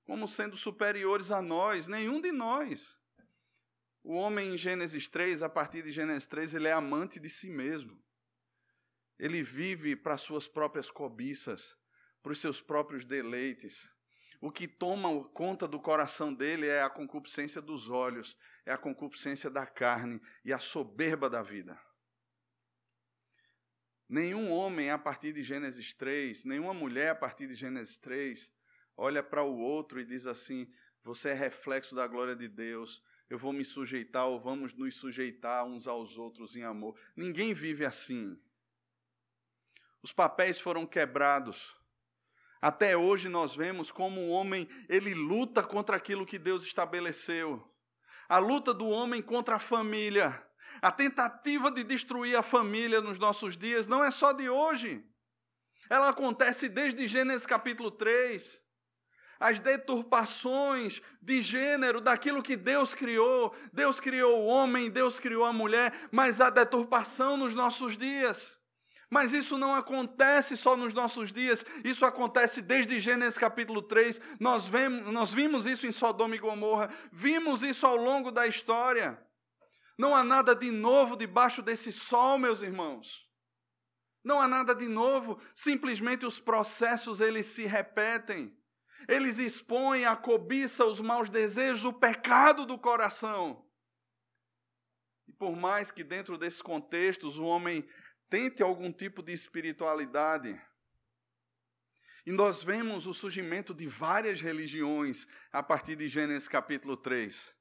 como 0.05 0.27
sendo 0.27 0.55
superiores 0.55 1.31
a 1.31 1.41
nós. 1.41 1.87
Nenhum 1.87 2.21
de 2.21 2.31
nós. 2.31 2.95
O 4.03 4.13
homem 4.13 4.53
em 4.53 4.57
Gênesis 4.57 5.07
3, 5.07 5.41
a 5.41 5.49
partir 5.49 5.83
de 5.83 5.91
Gênesis 5.91 6.27
3, 6.27 6.53
ele 6.53 6.67
é 6.67 6.71
amante 6.71 7.19
de 7.19 7.29
si 7.29 7.49
mesmo. 7.49 7.99
Ele 9.17 9.41
vive 9.41 9.95
para 9.95 10.15
suas 10.15 10.47
próprias 10.47 10.91
cobiças, 10.91 11.75
para 12.21 12.31
os 12.31 12.39
seus 12.39 12.61
próprios 12.61 13.03
deleites. 13.03 13.89
o 14.41 14.51
que 14.51 14.67
toma 14.67 15.23
conta 15.29 15.67
do 15.67 15.79
coração 15.79 16.31
dele 16.31 16.67
é 16.67 16.83
a 16.83 16.89
concupiscência 16.89 17.59
dos 17.59 17.89
olhos, 17.89 18.37
é 18.63 18.71
a 18.71 18.77
concupiscência 18.77 19.49
da 19.49 19.65
carne 19.65 20.21
e 20.43 20.53
a 20.53 20.59
soberba 20.59 21.27
da 21.27 21.41
vida. 21.41 21.79
Nenhum 24.07 24.51
homem, 24.51 24.91
a 24.91 24.99
partir 24.99 25.33
de 25.33 25.41
Gênesis 25.41 25.95
3, 25.95 26.45
nenhuma 26.45 26.75
mulher, 26.75 27.09
a 27.09 27.15
partir 27.15 27.47
de 27.47 27.55
Gênesis 27.55 27.97
3, 27.97 28.53
olha 28.97 29.21
para 29.23 29.43
o 29.43 29.57
outro 29.57 29.99
e 29.99 30.05
diz 30.05 30.25
assim: 30.27 30.71
Você 31.03 31.29
é 31.29 31.33
reflexo 31.33 31.95
da 31.95 32.07
glória 32.07 32.35
de 32.35 32.47
Deus, 32.47 33.03
eu 33.29 33.37
vou 33.37 33.51
me 33.51 33.65
sujeitar 33.65 34.27
ou 34.27 34.39
vamos 34.39 34.73
nos 34.73 34.95
sujeitar 34.95 35.65
uns 35.65 35.87
aos 35.87 36.17
outros 36.17 36.55
em 36.55 36.63
amor. 36.63 36.97
Ninguém 37.15 37.53
vive 37.53 37.85
assim. 37.85 38.39
Os 40.01 40.13
papéis 40.13 40.59
foram 40.59 40.85
quebrados. 40.85 41.75
Até 42.61 42.95
hoje 42.95 43.27
nós 43.27 43.55
vemos 43.55 43.91
como 43.91 44.21
o 44.21 44.29
homem 44.29 44.69
ele 44.87 45.13
luta 45.13 45.63
contra 45.63 45.95
aquilo 45.95 46.25
que 46.25 46.37
Deus 46.37 46.63
estabeleceu. 46.63 47.63
A 48.29 48.37
luta 48.37 48.73
do 48.73 48.87
homem 48.87 49.21
contra 49.21 49.55
a 49.55 49.59
família, 49.59 50.43
a 50.81 50.91
tentativa 50.91 51.71
de 51.71 51.83
destruir 51.83 52.35
a 52.35 52.43
família 52.43 53.01
nos 53.01 53.17
nossos 53.17 53.57
dias 53.57 53.87
não 53.87 54.03
é 54.03 54.11
só 54.11 54.31
de 54.31 54.49
hoje. 54.49 55.03
Ela 55.89 56.09
acontece 56.09 56.67
desde 56.67 57.07
Gênesis 57.07 57.45
capítulo 57.45 57.91
3. 57.91 58.61
As 59.39 59.59
deturpações 59.59 61.01
de 61.21 61.41
gênero 61.41 61.99
daquilo 61.99 62.43
que 62.43 62.55
Deus 62.55 62.93
criou. 62.93 63.55
Deus 63.73 63.99
criou 63.99 64.41
o 64.41 64.45
homem, 64.45 64.89
Deus 64.89 65.19
criou 65.19 65.45
a 65.45 65.53
mulher, 65.53 65.93
mas 66.11 66.39
a 66.39 66.49
deturpação 66.49 67.37
nos 67.37 67.53
nossos 67.53 67.97
dias. 67.97 68.57
Mas 69.09 69.33
isso 69.33 69.57
não 69.57 69.73
acontece 69.73 70.57
só 70.57 70.75
nos 70.75 70.93
nossos 70.93 71.31
dias, 71.31 71.63
isso 71.83 72.05
acontece 72.05 72.61
desde 72.61 72.99
Gênesis 72.99 73.37
capítulo 73.37 73.81
3. 73.81 74.19
Nós, 74.39 74.65
vemos, 74.65 75.13
nós 75.13 75.31
vimos 75.31 75.65
isso 75.65 75.85
em 75.85 75.91
Sodoma 75.91 76.35
e 76.35 76.39
Gomorra, 76.39 76.89
vimos 77.11 77.61
isso 77.61 77.85
ao 77.85 77.95
longo 77.95 78.31
da 78.31 78.47
história. 78.47 79.17
Não 79.97 80.15
há 80.15 80.23
nada 80.23 80.55
de 80.55 80.71
novo 80.71 81.15
debaixo 81.15 81.61
desse 81.61 81.91
sol, 81.91 82.37
meus 82.37 82.61
irmãos. 82.61 83.25
Não 84.23 84.41
há 84.41 84.47
nada 84.47 84.73
de 84.73 84.87
novo, 84.87 85.39
simplesmente 85.53 86.25
os 86.25 86.39
processos 86.39 87.21
eles 87.21 87.45
se 87.45 87.65
repetem. 87.65 88.57
Eles 89.07 89.37
expõem 89.37 90.05
a 90.05 90.15
cobiça, 90.15 90.85
os 90.85 90.99
maus 90.99 91.29
desejos, 91.29 91.85
o 91.85 91.93
pecado 91.93 92.65
do 92.65 92.77
coração. 92.77 93.65
E 95.27 95.33
por 95.33 95.55
mais 95.55 95.91
que 95.91 96.03
dentro 96.03 96.37
desses 96.37 96.61
contextos 96.61 97.37
o 97.37 97.45
homem 97.45 97.87
tente 98.29 98.63
algum 98.63 98.91
tipo 98.91 99.21
de 99.21 99.33
espiritualidade, 99.33 100.59
e 102.25 102.31
nós 102.31 102.63
vemos 102.63 103.05
o 103.05 103.13
surgimento 103.13 103.71
de 103.71 103.85
várias 103.85 104.41
religiões 104.41 105.27
a 105.51 105.61
partir 105.61 105.95
de 105.95 106.09
Gênesis 106.09 106.47
capítulo 106.47 106.97
3. 106.97 107.53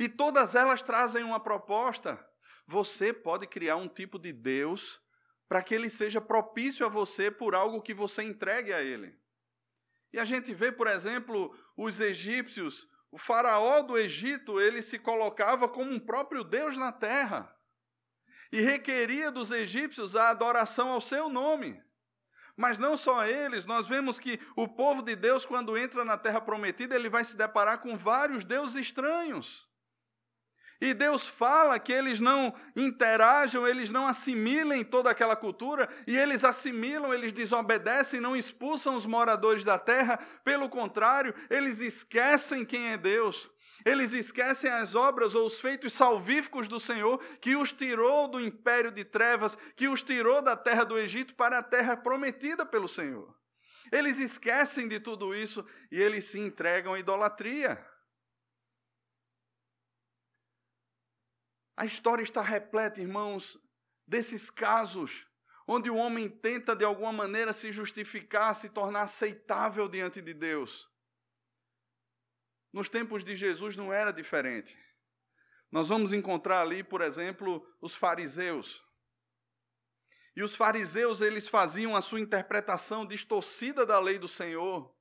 E 0.00 0.08
todas 0.08 0.56
elas 0.56 0.82
trazem 0.82 1.22
uma 1.22 1.38
proposta. 1.38 2.18
Você 2.66 3.12
pode 3.12 3.46
criar 3.46 3.76
um 3.76 3.88
tipo 3.88 4.18
de 4.18 4.32
Deus 4.32 5.00
para 5.48 5.62
que 5.62 5.72
ele 5.72 5.88
seja 5.88 6.20
propício 6.20 6.84
a 6.84 6.88
você 6.88 7.30
por 7.30 7.54
algo 7.54 7.80
que 7.80 7.94
você 7.94 8.22
entregue 8.24 8.72
a 8.72 8.82
ele. 8.82 9.16
E 10.12 10.18
a 10.18 10.24
gente 10.24 10.54
vê, 10.54 10.72
por 10.72 10.86
exemplo, 10.86 11.54
os 11.76 12.00
egípcios, 12.00 12.88
o 13.10 13.18
faraó 13.18 13.82
do 13.82 13.96
Egito, 13.96 14.60
ele 14.60 14.82
se 14.82 14.98
colocava 14.98 15.68
como 15.68 15.90
um 15.90 16.00
próprio 16.00 16.42
Deus 16.42 16.76
na 16.76 16.92
terra. 16.92 17.54
E 18.50 18.60
requeria 18.60 19.30
dos 19.30 19.50
egípcios 19.50 20.16
a 20.16 20.30
adoração 20.30 20.90
ao 20.90 21.00
seu 21.00 21.28
nome. 21.28 21.82
Mas 22.56 22.78
não 22.78 22.96
só 22.96 23.24
eles, 23.24 23.64
nós 23.64 23.86
vemos 23.86 24.18
que 24.18 24.40
o 24.56 24.66
povo 24.66 25.02
de 25.02 25.14
Deus, 25.14 25.44
quando 25.44 25.76
entra 25.76 26.04
na 26.04 26.18
terra 26.18 26.40
prometida, 26.40 26.96
ele 26.96 27.08
vai 27.08 27.22
se 27.24 27.36
deparar 27.36 27.78
com 27.78 27.96
vários 27.96 28.44
deuses 28.44 28.74
estranhos. 28.74 29.67
E 30.80 30.94
Deus 30.94 31.26
fala 31.26 31.78
que 31.78 31.92
eles 31.92 32.20
não 32.20 32.54
interajam, 32.76 33.66
eles 33.66 33.90
não 33.90 34.06
assimilem 34.06 34.84
toda 34.84 35.10
aquela 35.10 35.34
cultura, 35.34 35.88
e 36.06 36.16
eles 36.16 36.44
assimilam, 36.44 37.12
eles 37.12 37.32
desobedecem, 37.32 38.20
não 38.20 38.36
expulsam 38.36 38.96
os 38.96 39.04
moradores 39.04 39.64
da 39.64 39.76
terra, 39.76 40.18
pelo 40.44 40.68
contrário, 40.68 41.34
eles 41.50 41.80
esquecem 41.80 42.64
quem 42.64 42.92
é 42.92 42.96
Deus. 42.96 43.50
Eles 43.84 44.12
esquecem 44.12 44.70
as 44.70 44.94
obras 44.94 45.34
ou 45.34 45.46
os 45.46 45.58
feitos 45.58 45.92
salvíficos 45.92 46.68
do 46.68 46.78
Senhor, 46.78 47.18
que 47.40 47.56
os 47.56 47.72
tirou 47.72 48.28
do 48.28 48.40
império 48.40 48.90
de 48.90 49.04
trevas, 49.04 49.56
que 49.74 49.88
os 49.88 50.02
tirou 50.02 50.42
da 50.42 50.56
terra 50.56 50.84
do 50.84 50.98
Egito 50.98 51.34
para 51.34 51.58
a 51.58 51.62
terra 51.62 51.96
prometida 51.96 52.66
pelo 52.66 52.88
Senhor. 52.88 53.34
Eles 53.90 54.18
esquecem 54.18 54.86
de 54.86 55.00
tudo 55.00 55.34
isso 55.34 55.64
e 55.90 56.00
eles 56.00 56.24
se 56.24 56.38
entregam 56.38 56.94
à 56.94 56.98
idolatria. 56.98 57.82
A 61.78 61.84
história 61.84 62.24
está 62.24 62.42
repleta, 62.42 63.00
irmãos, 63.00 63.56
desses 64.04 64.50
casos 64.50 65.24
onde 65.64 65.88
o 65.88 65.94
homem 65.94 66.28
tenta 66.28 66.74
de 66.74 66.84
alguma 66.84 67.12
maneira 67.12 67.52
se 67.52 67.70
justificar, 67.70 68.52
se 68.56 68.68
tornar 68.68 69.02
aceitável 69.02 69.88
diante 69.88 70.20
de 70.20 70.34
Deus. 70.34 70.90
Nos 72.72 72.88
tempos 72.88 73.22
de 73.22 73.36
Jesus 73.36 73.76
não 73.76 73.92
era 73.92 74.10
diferente. 74.10 74.76
Nós 75.70 75.88
vamos 75.88 76.12
encontrar 76.12 76.62
ali, 76.62 76.82
por 76.82 77.00
exemplo, 77.00 77.64
os 77.80 77.94
fariseus. 77.94 78.84
E 80.34 80.42
os 80.42 80.56
fariseus, 80.56 81.20
eles 81.20 81.46
faziam 81.46 81.94
a 81.94 82.02
sua 82.02 82.18
interpretação 82.18 83.06
distorcida 83.06 83.86
da 83.86 84.00
lei 84.00 84.18
do 84.18 84.26
Senhor. 84.26 84.92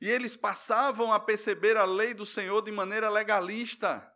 E 0.00 0.10
eles 0.10 0.36
passavam 0.36 1.12
a 1.12 1.20
perceber 1.20 1.76
a 1.76 1.84
lei 1.84 2.14
do 2.14 2.26
Senhor 2.26 2.62
de 2.62 2.72
maneira 2.72 3.08
legalista. 3.08 4.12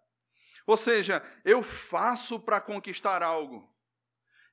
Ou 0.69 0.77
seja, 0.77 1.23
eu 1.47 1.63
faço 1.63 2.39
para 2.39 2.61
conquistar 2.61 3.23
algo. 3.23 3.67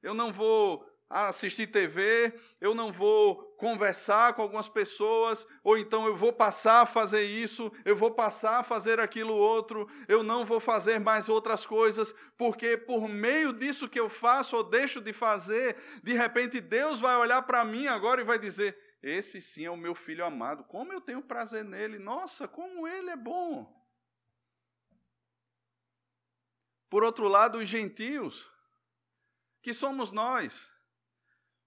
Eu 0.02 0.14
não 0.14 0.32
vou 0.32 0.90
assistir 1.10 1.68
TV, 1.68 2.34
eu 2.62 2.74
não 2.74 2.90
vou 2.90 3.36
conversar 3.58 4.34
com 4.34 4.42
algumas 4.42 4.70
pessoas, 4.70 5.46
ou 5.62 5.78
então 5.78 6.08
eu 6.08 6.16
vou 6.16 6.32
passar 6.32 6.84
a 6.84 6.86
fazer 6.86 7.24
isso, 7.24 7.70
eu 7.84 7.98
vou 7.98 8.12
passar 8.12 8.60
a 8.60 8.64
fazer 8.64 8.98
aquilo 8.98 9.36
outro, 9.36 9.90
eu 10.08 10.24
não 10.24 10.46
vou 10.46 10.62
fazer 10.62 11.02
mais 11.02 11.28
outras 11.28 11.66
coisas, 11.66 12.16
porque 12.38 12.78
por 12.78 13.10
meio 13.10 13.52
disso 13.52 13.90
que 13.90 14.00
eu 14.00 14.08
faço 14.08 14.56
ou 14.56 14.64
deixo 14.64 15.02
de 15.02 15.12
fazer, 15.12 15.76
de 16.02 16.14
repente 16.14 16.62
Deus 16.62 17.02
vai 17.02 17.18
olhar 17.18 17.42
para 17.42 17.66
mim 17.66 17.88
agora 17.88 18.22
e 18.22 18.26
vai 18.26 18.40
dizer: 18.40 18.78
Esse 19.04 19.42
sim 19.42 19.66
é 19.66 19.70
o 19.70 19.76
meu 19.76 19.94
filho 19.94 20.24
amado, 20.24 20.64
como 20.64 20.94
eu 20.94 21.02
tenho 21.02 21.22
prazer 21.22 21.66
nele, 21.66 22.00
nossa, 22.00 22.48
como 22.48 22.88
ele 22.88 23.10
é 23.10 23.18
bom. 23.18 23.85
Por 26.90 27.04
outro 27.04 27.28
lado, 27.28 27.58
os 27.58 27.68
gentios, 27.68 28.50
que 29.62 29.74
somos 29.74 30.12
nós, 30.12 30.68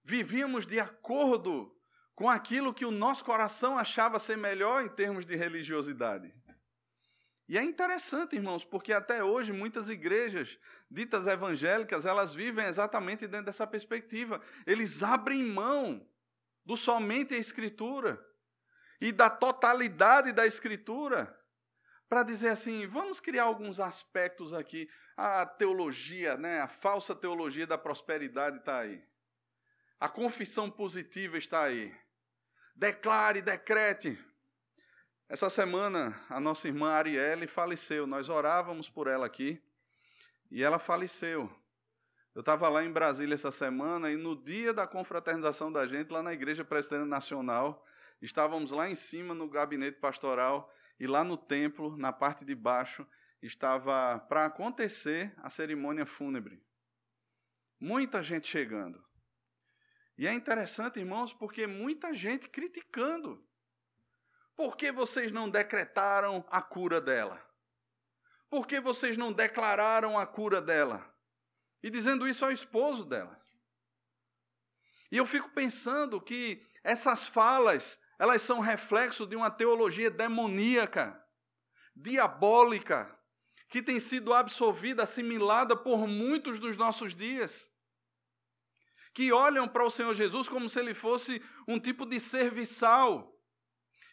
vivíamos 0.03 0.65
de 0.65 0.79
acordo 0.79 1.75
com 2.15 2.29
aquilo 2.29 2.73
que 2.73 2.85
o 2.85 2.91
nosso 2.91 3.23
coração 3.23 3.77
achava 3.77 4.19
ser 4.19 4.37
melhor 4.37 4.83
em 4.83 4.89
termos 4.89 5.25
de 5.25 5.35
religiosidade. 5.35 6.33
E 7.47 7.57
é 7.57 7.63
interessante, 7.63 8.35
irmãos, 8.35 8.63
porque 8.63 8.93
até 8.93 9.23
hoje 9.23 9.51
muitas 9.51 9.89
igrejas 9.89 10.59
ditas 10.91 11.27
evangélicas, 11.27 12.05
elas 12.05 12.33
vivem 12.33 12.65
exatamente 12.65 13.25
dentro 13.25 13.47
dessa 13.47 13.65
perspectiva. 13.65 14.41
Eles 14.67 15.01
abrem 15.01 15.43
mão 15.43 16.07
do 16.63 16.77
somente 16.77 17.33
a 17.33 17.37
escritura 17.37 18.23
e 19.01 19.11
da 19.11 19.29
totalidade 19.29 20.31
da 20.31 20.45
escritura 20.45 21.38
para 22.09 22.23
dizer 22.23 22.49
assim, 22.49 22.87
vamos 22.87 23.19
criar 23.19 23.43
alguns 23.43 23.79
aspectos 23.79 24.53
aqui 24.53 24.89
a 25.15 25.45
teologia, 25.45 26.35
né, 26.37 26.61
a 26.61 26.67
falsa 26.67 27.13
teologia 27.13 27.67
da 27.67 27.77
prosperidade 27.77 28.57
está 28.57 28.79
aí. 28.79 29.03
A 29.99 30.07
confissão 30.07 30.71
positiva 30.71 31.37
está 31.37 31.63
aí. 31.63 31.93
Declare, 32.73 33.41
decrete. 33.41 34.17
Essa 35.27 35.49
semana, 35.49 36.17
a 36.29 36.39
nossa 36.39 36.69
irmã 36.69 36.91
Arielle 36.91 37.47
faleceu. 37.47 38.07
Nós 38.07 38.29
orávamos 38.29 38.89
por 38.89 39.07
ela 39.07 39.25
aqui 39.25 39.61
e 40.49 40.63
ela 40.63 40.79
faleceu. 40.79 41.53
Eu 42.33 42.39
estava 42.39 42.69
lá 42.69 42.81
em 42.81 42.91
Brasília 42.91 43.35
essa 43.35 43.51
semana 43.51 44.09
e 44.09 44.15
no 44.15 44.41
dia 44.41 44.73
da 44.73 44.87
confraternização 44.87 45.69
da 45.69 45.85
gente, 45.85 46.11
lá 46.11 46.23
na 46.23 46.31
Igreja 46.31 46.63
Presbiteriana 46.63 47.09
Nacional, 47.09 47.85
estávamos 48.21 48.71
lá 48.71 48.89
em 48.89 48.95
cima 48.95 49.33
no 49.33 49.49
gabinete 49.49 49.99
pastoral 49.99 50.73
e 50.99 51.07
lá 51.07 51.23
no 51.23 51.37
templo, 51.37 51.95
na 51.97 52.11
parte 52.11 52.43
de 52.43 52.53
baixo, 52.53 53.07
estava 53.41 54.19
para 54.27 54.45
acontecer 54.45 55.33
a 55.37 55.49
cerimônia 55.49 56.05
fúnebre. 56.05 56.61
Muita 57.79 58.21
gente 58.21 58.47
chegando. 58.47 59.03
E 60.17 60.27
é 60.27 60.33
interessante, 60.33 60.99
irmãos, 60.99 61.31
porque 61.31 61.65
muita 61.65 62.13
gente 62.13 62.49
criticando. 62.49 63.41
Por 64.53 64.75
que 64.75 64.91
vocês 64.91 65.31
não 65.31 65.49
decretaram 65.49 66.45
a 66.49 66.61
cura 66.61 66.99
dela? 66.99 67.41
Por 68.49 68.67
que 68.67 68.81
vocês 68.81 69.15
não 69.15 69.31
declararam 69.31 70.19
a 70.19 70.27
cura 70.27 70.61
dela? 70.61 71.15
E 71.81 71.89
dizendo 71.89 72.27
isso 72.27 72.43
ao 72.43 72.51
esposo 72.51 73.05
dela. 73.05 73.39
E 75.09 75.15
eu 75.15 75.25
fico 75.25 75.49
pensando 75.51 76.19
que 76.19 76.67
essas 76.83 77.25
falas, 77.25 77.97
elas 78.19 78.41
são 78.41 78.59
reflexo 78.59 79.25
de 79.25 79.37
uma 79.37 79.49
teologia 79.49 80.11
demoníaca, 80.11 81.17
diabólica, 81.95 83.17
que 83.69 83.81
tem 83.81 83.97
sido 83.97 84.33
absorvida, 84.33 85.03
assimilada 85.03 85.75
por 85.75 86.05
muitos 86.05 86.59
dos 86.59 86.75
nossos 86.75 87.15
dias. 87.15 87.69
Que 89.13 89.31
olham 89.31 89.67
para 89.67 89.85
o 89.85 89.89
Senhor 89.89 90.13
Jesus 90.13 90.49
como 90.49 90.69
se 90.69 90.79
ele 90.79 90.93
fosse 90.93 91.41
um 91.65 91.79
tipo 91.79 92.05
de 92.05 92.19
serviçal, 92.19 93.33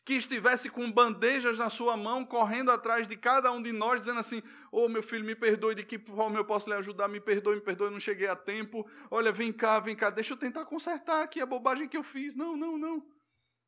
que 0.05 0.15
estivesse 0.15 0.71
com 0.71 0.91
bandejas 0.91 1.59
na 1.59 1.69
sua 1.69 1.97
mão, 1.97 2.25
correndo 2.25 2.71
atrás 2.71 3.09
de 3.09 3.17
cada 3.17 3.51
um 3.51 3.61
de 3.61 3.73
nós, 3.73 4.01
dizendo 4.01 4.21
assim: 4.21 4.41
Ô 4.71 4.85
oh, 4.85 4.89
meu 4.89 5.03
filho, 5.03 5.25
me 5.25 5.35
perdoe, 5.35 5.75
de 5.75 5.85
que 5.85 5.99
forma 5.99 6.39
eu 6.39 6.45
posso 6.45 6.71
lhe 6.71 6.77
ajudar? 6.77 7.09
Me 7.09 7.21
perdoe, 7.21 7.57
me 7.57 7.61
perdoe, 7.61 7.91
não 7.91 7.99
cheguei 7.99 8.29
a 8.29 8.37
tempo. 8.37 8.89
Olha, 9.11 9.33
vem 9.33 9.53
cá, 9.53 9.81
vem 9.81 9.97
cá, 9.97 10.11
deixa 10.11 10.35
eu 10.35 10.39
tentar 10.39 10.65
consertar 10.65 11.25
aqui 11.25 11.41
a 11.41 11.47
bobagem 11.47 11.89
que 11.89 11.97
eu 11.97 12.05
fiz. 12.05 12.37
Não, 12.37 12.57
não, 12.57 12.79
não. 12.79 13.16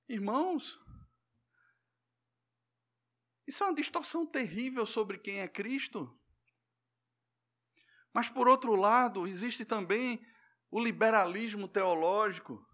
Irmãos, 0.08 0.80
isso 3.46 3.62
é 3.62 3.66
uma 3.66 3.74
distorção 3.74 4.26
terrível 4.26 4.86
sobre 4.86 5.18
quem 5.18 5.40
é 5.40 5.48
Cristo. 5.48 6.18
Mas, 8.12 8.28
por 8.28 8.48
outro 8.48 8.74
lado, 8.74 9.26
existe 9.26 9.64
também 9.64 10.24
o 10.70 10.82
liberalismo 10.82 11.68
teológico 11.68 12.66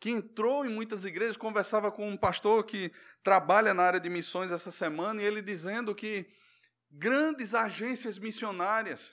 que 0.00 0.10
entrou 0.10 0.64
em 0.64 0.68
muitas 0.68 1.04
igrejas, 1.04 1.36
conversava 1.36 1.90
com 1.90 2.08
um 2.08 2.16
pastor 2.16 2.64
que 2.64 2.92
trabalha 3.24 3.74
na 3.74 3.82
área 3.82 4.00
de 4.00 4.08
missões 4.08 4.52
essa 4.52 4.70
semana, 4.70 5.20
e 5.20 5.24
ele 5.24 5.42
dizendo 5.42 5.94
que 5.94 6.30
grandes 6.88 7.54
agências 7.54 8.18
missionárias 8.18 9.12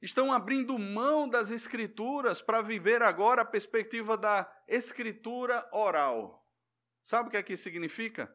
estão 0.00 0.32
abrindo 0.32 0.78
mão 0.78 1.28
das 1.28 1.50
escrituras 1.50 2.40
para 2.40 2.62
viver 2.62 3.02
agora 3.02 3.42
a 3.42 3.44
perspectiva 3.44 4.16
da 4.16 4.50
escritura 4.66 5.68
oral. 5.72 6.48
Sabe 7.04 7.28
o 7.28 7.30
que 7.30 7.36
é 7.36 7.42
que 7.42 7.52
isso 7.52 7.64
significa? 7.64 8.34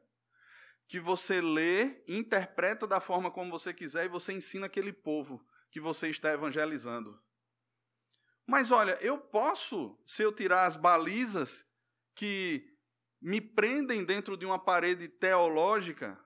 Que 0.87 0.99
você 0.99 1.41
lê, 1.41 2.03
interpreta 2.07 2.85
da 2.85 2.99
forma 2.99 3.31
como 3.31 3.51
você 3.51 3.73
quiser 3.73 4.05
e 4.05 4.09
você 4.09 4.33
ensina 4.33 4.67
aquele 4.67 4.93
povo 4.93 5.43
que 5.71 5.79
você 5.79 6.09
está 6.09 6.31
evangelizando. 6.31 7.19
Mas 8.45 8.69
olha, 8.71 8.97
eu 9.01 9.17
posso, 9.17 9.99
se 10.05 10.21
eu 10.21 10.31
tirar 10.31 10.65
as 10.65 10.75
balizas 10.75 11.65
que 12.13 12.77
me 13.19 13.41
prendem 13.41 14.05
dentro 14.05 14.37
de 14.37 14.45
uma 14.45 14.59
parede 14.59 15.07
teológica, 15.07 16.19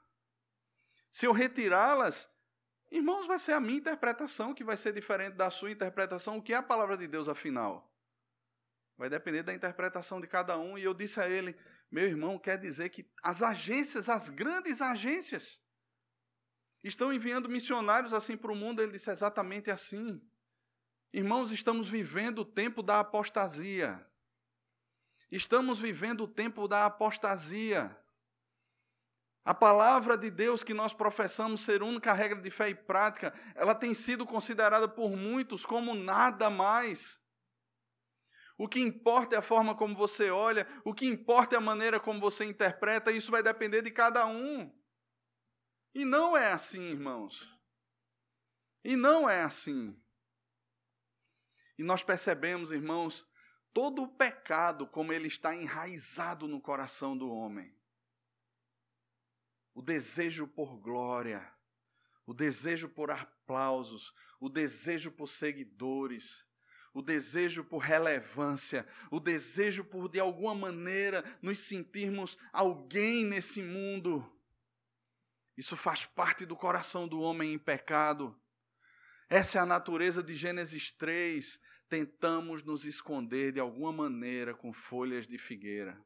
se 1.10 1.25
eu 1.25 1.32
retirá-las, 1.32 2.30
irmãos, 2.91 3.28
vai 3.28 3.39
ser 3.39 3.54
a 3.54 3.60
minha 3.60 3.78
interpretação 3.78 4.54
que 4.54 4.63
vai 4.63 4.78
ser 4.78 4.93
diferente 4.93 5.36
da 5.36 5.49
sua 5.49 5.71
interpretação. 5.71 6.38
O 6.38 6.41
que 6.41 6.54
é 6.54 6.58
a 6.58 6.63
palavra 6.63 6.97
de 6.97 7.08
Deus, 7.08 7.30
afinal? 7.30 7.93
Vai 8.97 9.10
depender 9.10 9.43
da 9.43 9.54
interpretação 9.54 10.19
de 10.19 10.28
cada 10.28 10.58
um. 10.58 10.78
E 10.78 10.84
eu 10.84 10.93
disse 10.93 11.19
a 11.19 11.30
ele, 11.30 11.56
meu 11.89 12.06
irmão, 12.06 12.38
quer 12.38 12.58
dizer 12.58 12.89
que 12.89 13.10
as 13.23 13.41
agências, 13.41 14.10
as 14.10 14.30
grandes 14.30 14.82
agências, 14.82 15.60
estão 16.84 17.13
enviando 17.13 17.49
missionários 17.49 18.13
assim 18.13 18.36
para 18.36 18.52
o 18.52 18.56
mundo. 18.56 18.82
Ele 18.82 18.91
disse 18.91 19.10
exatamente 19.10 19.71
assim. 19.71 20.21
Irmãos, 21.13 21.52
estamos 21.52 21.89
vivendo 21.89 22.39
o 22.39 22.45
tempo 22.45 22.84
da 22.84 22.99
apostasia. 22.99 24.06
Estamos 25.32 25.80
vivendo 25.80 26.25
o 26.25 26.28
tempo 26.28 26.67
da 26.67 26.86
apostasia. 26.86 27.95
A 29.43 29.54
palavra 29.54 30.17
de 30.17 30.30
Deus 30.30 30.63
que 30.63 30.73
nós 30.73 30.93
professamos 30.93 31.62
ser 31.62 31.82
única 31.82 32.13
regra 32.13 32.41
de 32.41 32.52
fé 32.52 32.69
e 32.69 32.75
prática, 32.75 33.34
ela 33.56 33.73
tem 33.73 33.93
sido 33.93 34.25
considerada 34.25 34.88
por 34.88 35.15
muitos 35.15 35.65
como 35.65 35.95
nada 35.95 36.49
mais. 36.49 37.19
O 38.58 38.67
que 38.67 38.82
importa 38.82 39.36
é 39.36 39.39
a 39.39 39.41
forma 39.41 39.73
como 39.73 39.95
você 39.95 40.30
olha, 40.30 40.67
o 40.84 40.93
que 40.93 41.06
importa 41.06 41.56
é 41.56 41.58
a 41.58 41.62
maneira 41.62 41.99
como 41.99 42.19
você 42.19 42.43
interpreta, 42.43 43.12
isso 43.12 43.32
vai 43.32 43.41
depender 43.41 43.82
de 43.82 43.89
cada 43.89 44.28
um. 44.28 44.69
E 45.95 46.04
não 46.04 46.36
é 46.36 46.52
assim, 46.52 46.91
irmãos. 46.91 47.49
E 48.84 48.97
não 48.97 49.30
é 49.30 49.41
assim. 49.41 49.97
E 51.78 51.84
nós 51.84 52.04
percebemos, 52.04 52.73
irmãos, 52.73 53.25
todo 53.73 54.04
o 54.04 54.17
pecado 54.17 54.86
como 54.86 55.13
ele 55.13 55.28
está 55.28 55.56
enraizado 55.56 56.45
no 56.45 56.62
coração 56.62 57.17
do 57.17 57.32
homem. 57.32 57.78
O 59.73 59.82
desejo 59.82 60.47
por 60.47 60.77
glória, 60.77 61.47
o 62.25 62.34
desejo 62.34 62.89
por 62.89 63.12
aplausos, 63.12 64.13
o 64.39 64.49
desejo 64.49 65.12
por 65.12 65.27
seguidores, 65.27 66.45
o 66.93 67.01
desejo 67.01 67.63
por 67.63 67.79
relevância, 67.79 68.88
o 69.12 69.19
desejo 69.19 69.84
por 69.84 70.10
de 70.10 70.19
alguma 70.19 70.55
maneira 70.55 71.23
nos 71.41 71.60
sentirmos 71.60 72.38
alguém 72.51 73.23
nesse 73.25 73.62
mundo. 73.62 74.27
Isso 75.58 75.75
faz 75.75 76.05
parte 76.05 76.45
do 76.45 76.55
coração 76.55 77.08
do 77.08 77.19
homem 77.19 77.53
em 77.53 77.60
pecado. 77.60 78.39
Essa 79.29 79.60
é 79.60 79.62
a 79.62 79.65
natureza 79.65 80.23
de 80.23 80.34
Gênesis 80.34 80.91
3. 80.91 81.60
Tentamos 81.88 82.63
nos 82.63 82.86
esconder 82.86 83.51
de 83.51 83.60
alguma 83.60 83.91
maneira 83.91 84.53
com 84.53 84.71
folhas 84.71 85.27
de 85.27 85.38
figueira. 85.38 85.99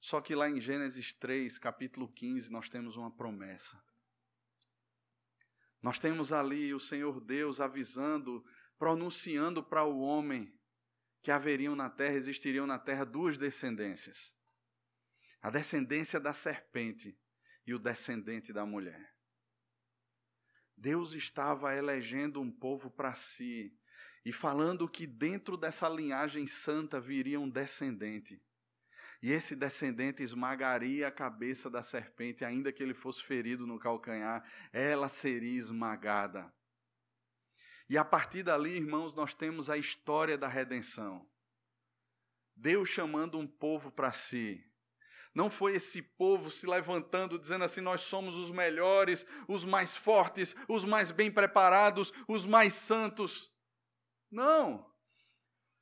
Só 0.00 0.20
que 0.20 0.34
lá 0.34 0.48
em 0.48 0.60
Gênesis 0.60 1.12
3, 1.12 1.58
capítulo 1.58 2.08
15, 2.08 2.50
nós 2.50 2.68
temos 2.68 2.96
uma 2.96 3.10
promessa. 3.10 3.80
Nós 5.82 5.98
temos 5.98 6.32
ali 6.32 6.72
o 6.72 6.80
Senhor 6.80 7.20
Deus 7.20 7.60
avisando, 7.60 8.44
pronunciando 8.78 9.62
para 9.62 9.84
o 9.84 10.00
homem 10.00 10.52
que 11.22 11.30
haveriam 11.30 11.74
na 11.74 11.90
terra, 11.90 12.14
existiriam 12.14 12.66
na 12.66 12.78
terra 12.78 13.04
duas 13.04 13.36
descendências: 13.36 14.34
a 15.42 15.50
descendência 15.50 16.18
da 16.20 16.32
serpente 16.32 17.18
e 17.66 17.74
o 17.74 17.78
descendente 17.78 18.52
da 18.52 18.64
mulher. 18.64 19.14
Deus 20.76 21.12
estava 21.12 21.74
elegendo 21.74 22.40
um 22.40 22.50
povo 22.50 22.88
para 22.88 23.14
si 23.14 23.76
e 24.24 24.32
falando 24.32 24.88
que 24.88 25.06
dentro 25.06 25.56
dessa 25.56 25.88
linhagem 25.88 26.46
santa 26.46 27.00
viria 27.00 27.40
um 27.40 27.50
descendente. 27.50 28.40
E 29.20 29.32
esse 29.32 29.56
descendente 29.56 30.22
esmagaria 30.22 31.08
a 31.08 31.12
cabeça 31.12 31.68
da 31.68 31.82
serpente, 31.82 32.44
ainda 32.44 32.72
que 32.72 32.82
ele 32.82 32.94
fosse 32.94 33.22
ferido 33.22 33.66
no 33.66 33.78
calcanhar, 33.78 34.44
ela 34.72 35.08
seria 35.08 35.58
esmagada. 35.58 36.52
E 37.88 37.98
a 37.98 38.04
partir 38.04 38.42
dali, 38.42 38.76
irmãos, 38.76 39.14
nós 39.14 39.34
temos 39.34 39.68
a 39.68 39.76
história 39.76 40.38
da 40.38 40.46
redenção. 40.46 41.28
Deus 42.54 42.88
chamando 42.88 43.38
um 43.38 43.46
povo 43.46 43.90
para 43.90 44.12
si, 44.12 44.68
não 45.38 45.48
foi 45.48 45.76
esse 45.76 46.02
povo 46.02 46.50
se 46.50 46.66
levantando 46.66 47.38
dizendo 47.38 47.64
assim: 47.64 47.80
nós 47.80 48.00
somos 48.00 48.34
os 48.34 48.50
melhores, 48.50 49.24
os 49.46 49.64
mais 49.64 49.96
fortes, 49.96 50.54
os 50.66 50.84
mais 50.84 51.12
bem 51.12 51.30
preparados, 51.30 52.12
os 52.26 52.44
mais 52.44 52.74
santos. 52.74 53.48
Não. 54.30 54.84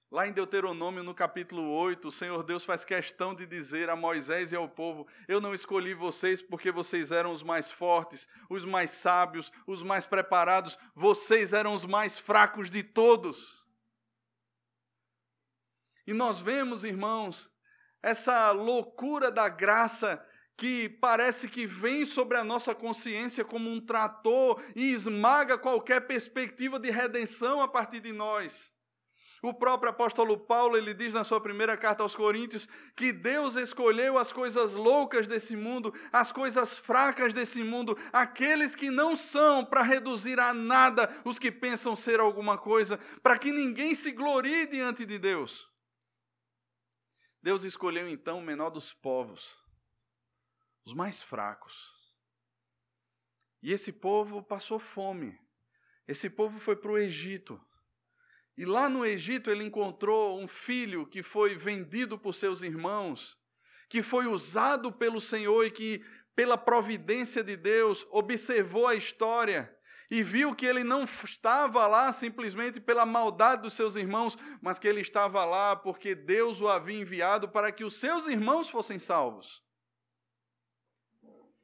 Lá 0.09 0.29
em 0.29 0.33
Deuteronômio, 0.33 1.03
no 1.03 1.12
capítulo 1.12 1.69
8, 1.69 2.07
o 2.07 2.12
Senhor 2.12 2.45
Deus 2.45 2.64
faz 2.64 2.85
questão 2.85 3.35
de 3.35 3.45
dizer 3.45 3.90
a 3.90 3.97
Moisés 3.97 4.53
e 4.53 4.57
ao 4.57 4.69
povo: 4.69 5.07
Eu 5.27 5.40
não 5.40 5.53
escolhi 5.53 5.95
vocês 5.95 6.40
porque 6.40 6.71
vocês 6.71 7.11
eram 7.11 7.33
os 7.33 7.42
mais 7.42 7.73
fortes, 7.73 8.29
os 8.49 8.64
mais 8.64 8.90
sábios, 8.90 9.51
os 9.66 9.83
mais 9.83 10.07
preparados, 10.07 10.79
vocês 10.95 11.53
eram 11.53 11.75
os 11.75 11.85
mais 11.85 12.16
fracos 12.19 12.71
de 12.71 12.85
todos. 12.85 13.66
E 16.07 16.14
nós 16.14 16.38
vemos, 16.38 16.85
irmãos, 16.85 17.51
essa 18.01 18.53
loucura 18.53 19.29
da 19.29 19.49
graça 19.49 20.25
que 20.57 20.88
parece 20.88 21.49
que 21.49 21.66
vem 21.66 22.07
sobre 22.07 22.38
a 22.38 22.45
nossa 22.45 22.77
consciência 22.77 23.45
como 23.45 23.69
um 23.69 23.81
trator 23.81 24.62
e 24.77 24.92
esmaga 24.92 25.59
qualquer 25.59 26.07
perspectiva 26.07 26.79
de 26.79 26.90
redenção 26.92 27.61
a 27.61 27.66
partir 27.66 27.99
de 27.99 28.12
nós. 28.12 28.76
O 29.47 29.55
próprio 29.55 29.91
apóstolo 29.91 30.37
Paulo, 30.37 30.77
ele 30.77 30.93
diz 30.93 31.15
na 31.15 31.23
sua 31.23 31.41
primeira 31.41 31.77
carta 31.77 32.03
aos 32.03 32.17
Coríntios 32.17 32.67
que 32.97 33.13
Deus 33.13 33.55
escolheu 33.55 34.19
as 34.19 34.33
coisas 34.33 34.75
loucas 34.75 35.29
desse 35.29 35.55
mundo, 35.55 35.95
as 36.13 36.33
coisas 36.33 36.77
fracas 36.77 37.33
desse 37.33 37.63
mundo, 37.63 37.97
aqueles 38.13 38.75
que 38.75 38.91
não 38.91 39.15
são 39.15 39.65
para 39.65 39.83
reduzir 39.83 40.41
a 40.41 40.53
nada 40.53 41.23
os 41.25 41.39
que 41.39 41.53
pensam 41.53 41.95
ser 41.95 42.19
alguma 42.19 42.59
coisa, 42.59 42.99
para 43.23 43.39
que 43.39 43.53
ninguém 43.53 43.95
se 43.95 44.11
glorie 44.11 44.67
diante 44.67 45.07
de 45.07 45.17
Deus. 45.17 45.71
Deus 47.41 47.63
escolheu 47.63 48.09
então 48.09 48.41
o 48.41 48.43
menor 48.45 48.71
dos 48.71 48.93
povos, 48.93 49.57
os 50.85 50.93
mais 50.93 51.23
fracos. 51.23 51.95
E 53.63 53.71
esse 53.71 53.93
povo 53.93 54.43
passou 54.43 54.81
fome. 54.81 55.39
Esse 56.09 56.29
povo 56.29 56.59
foi 56.59 56.75
para 56.75 56.91
o 56.91 56.99
Egito. 56.99 57.65
E 58.57 58.64
lá 58.64 58.88
no 58.88 59.05
Egito 59.05 59.51
ele 59.51 59.64
encontrou 59.64 60.40
um 60.40 60.49
filho 60.49 61.07
que 61.07 61.23
foi 61.23 61.55
vendido 61.55 62.19
por 62.19 62.35
seus 62.35 62.62
irmãos, 62.62 63.37
que 63.88 64.03
foi 64.03 64.27
usado 64.27 64.90
pelo 64.90 65.21
Senhor 65.21 65.64
e 65.64 65.71
que, 65.71 66.05
pela 66.35 66.57
providência 66.57 67.45
de 67.45 67.57
Deus, 67.57 68.07
observou 68.11 68.87
a 68.87 68.95
história 68.95 69.73
e 70.11 70.23
viu 70.23 70.55
que 70.55 70.64
ele 70.64 70.85
não 70.85 71.05
estava 71.05 71.87
lá 71.87 72.12
simplesmente 72.12 72.81
pela 72.81 73.05
maldade 73.05 73.62
dos 73.62 73.75
seus 73.75 73.97
irmãos, 73.97 74.38
mas 74.62 74.79
que 74.79 74.87
ele 74.87 75.01
estava 75.01 75.45
lá 75.45 75.75
porque 75.75 76.14
Deus 76.14 76.61
o 76.61 76.69
havia 76.69 77.01
enviado 77.01 77.49
para 77.49 77.73
que 77.73 77.85
os 77.85 77.97
seus 77.97 78.27
irmãos 78.27 78.69
fossem 78.69 78.99
salvos. 78.99 79.62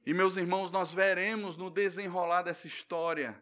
E 0.04 0.12
meus 0.12 0.36
irmãos, 0.36 0.70
nós 0.70 0.92
veremos 0.92 1.56
no 1.56 1.70
desenrolar 1.70 2.42
dessa 2.42 2.66
história 2.66 3.40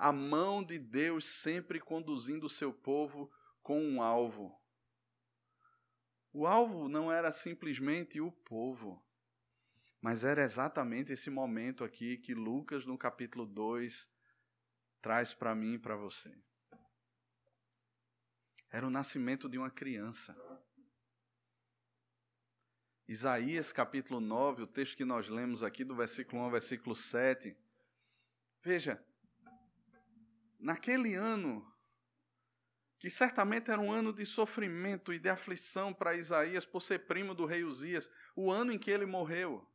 a 0.00 0.10
mão 0.10 0.64
de 0.64 0.78
Deus 0.78 1.26
sempre 1.26 1.78
conduzindo 1.78 2.46
o 2.46 2.48
seu 2.48 2.72
povo 2.72 3.30
com 3.62 3.78
um 3.82 4.00
alvo. 4.02 4.58
O 6.32 6.46
alvo 6.46 6.88
não 6.88 7.12
era 7.12 7.30
simplesmente 7.30 8.18
o 8.18 8.32
povo, 8.32 9.04
mas 10.00 10.24
era 10.24 10.42
exatamente 10.42 11.12
esse 11.12 11.28
momento 11.28 11.84
aqui 11.84 12.16
que 12.16 12.32
Lucas, 12.32 12.86
no 12.86 12.96
capítulo 12.96 13.44
2, 13.44 14.08
traz 15.02 15.34
para 15.34 15.54
mim 15.54 15.74
e 15.74 15.78
para 15.78 15.96
você. 15.96 16.34
Era 18.70 18.86
o 18.86 18.90
nascimento 18.90 19.50
de 19.50 19.58
uma 19.58 19.70
criança. 19.70 20.34
Isaías 23.06 23.70
capítulo 23.70 24.18
9, 24.18 24.62
o 24.62 24.66
texto 24.66 24.96
que 24.96 25.04
nós 25.04 25.28
lemos 25.28 25.62
aqui, 25.62 25.84
do 25.84 25.94
versículo 25.94 26.40
1 26.40 26.44
ao 26.44 26.50
versículo 26.50 26.94
7. 26.94 27.54
Veja, 28.62 29.04
naquele 30.60 31.14
ano, 31.14 31.66
que 32.98 33.08
certamente 33.08 33.70
era 33.70 33.80
um 33.80 33.90
ano 33.90 34.12
de 34.12 34.26
sofrimento 34.26 35.12
e 35.12 35.18
de 35.18 35.28
aflição 35.28 35.92
para 35.92 36.14
Isaías 36.14 36.66
por 36.66 36.82
ser 36.82 37.06
primo 37.06 37.34
do 37.34 37.46
rei 37.46 37.64
Uzias, 37.64 38.10
o 38.36 38.50
ano 38.50 38.72
em 38.72 38.78
que 38.78 38.90
ele 38.90 39.06
morreu. 39.06 39.66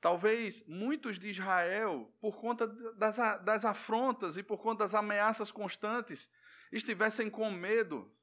Talvez 0.00 0.62
muitos 0.66 1.18
de 1.18 1.30
Israel, 1.30 2.14
por 2.20 2.36
conta 2.36 2.66
das, 2.66 3.16
das 3.42 3.64
afrontas 3.64 4.36
e 4.36 4.42
por 4.42 4.58
conta 4.58 4.84
das 4.84 4.94
ameaças 4.94 5.50
constantes, 5.50 6.30
estivessem 6.70 7.30
com 7.30 7.50
medo. 7.50 8.14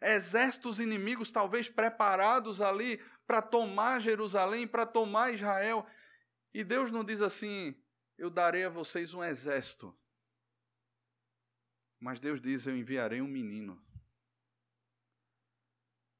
Exércitos 0.00 0.78
inimigos, 0.78 1.32
talvez 1.32 1.68
preparados 1.68 2.60
ali 2.60 3.02
para 3.26 3.42
tomar 3.42 4.00
Jerusalém, 4.00 4.66
para 4.66 4.86
tomar 4.86 5.32
Israel. 5.32 5.86
E 6.52 6.62
Deus 6.62 6.90
não 6.90 7.02
diz 7.02 7.20
assim: 7.20 7.74
Eu 8.20 8.28
darei 8.28 8.64
a 8.64 8.68
vocês 8.68 9.14
um 9.14 9.24
exército. 9.24 9.98
Mas 11.98 12.20
Deus 12.20 12.38
diz: 12.38 12.66
Eu 12.66 12.76
enviarei 12.76 13.22
um 13.22 13.26
menino. 13.26 13.82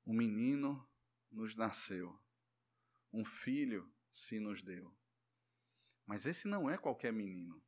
Um 0.07 0.15
menino 0.15 0.89
nos 1.31 1.55
nasceu. 1.55 2.19
Um 3.13 3.23
filho 3.23 3.87
se 4.11 4.41
nos 4.41 4.63
deu. 4.63 4.97
Mas 6.07 6.25
esse 6.25 6.49
não 6.49 6.71
é 6.71 6.79
qualquer 6.79 7.13
menino. 7.13 7.63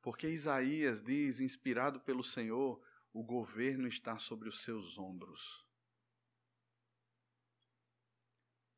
Porque 0.00 0.28
Isaías 0.28 1.02
diz, 1.02 1.40
inspirado 1.40 1.98
pelo 1.98 2.22
Senhor, 2.22 2.80
o 3.12 3.24
governo 3.24 3.88
está 3.88 4.20
sobre 4.20 4.48
os 4.48 4.62
seus 4.62 4.96
ombros. 4.96 5.66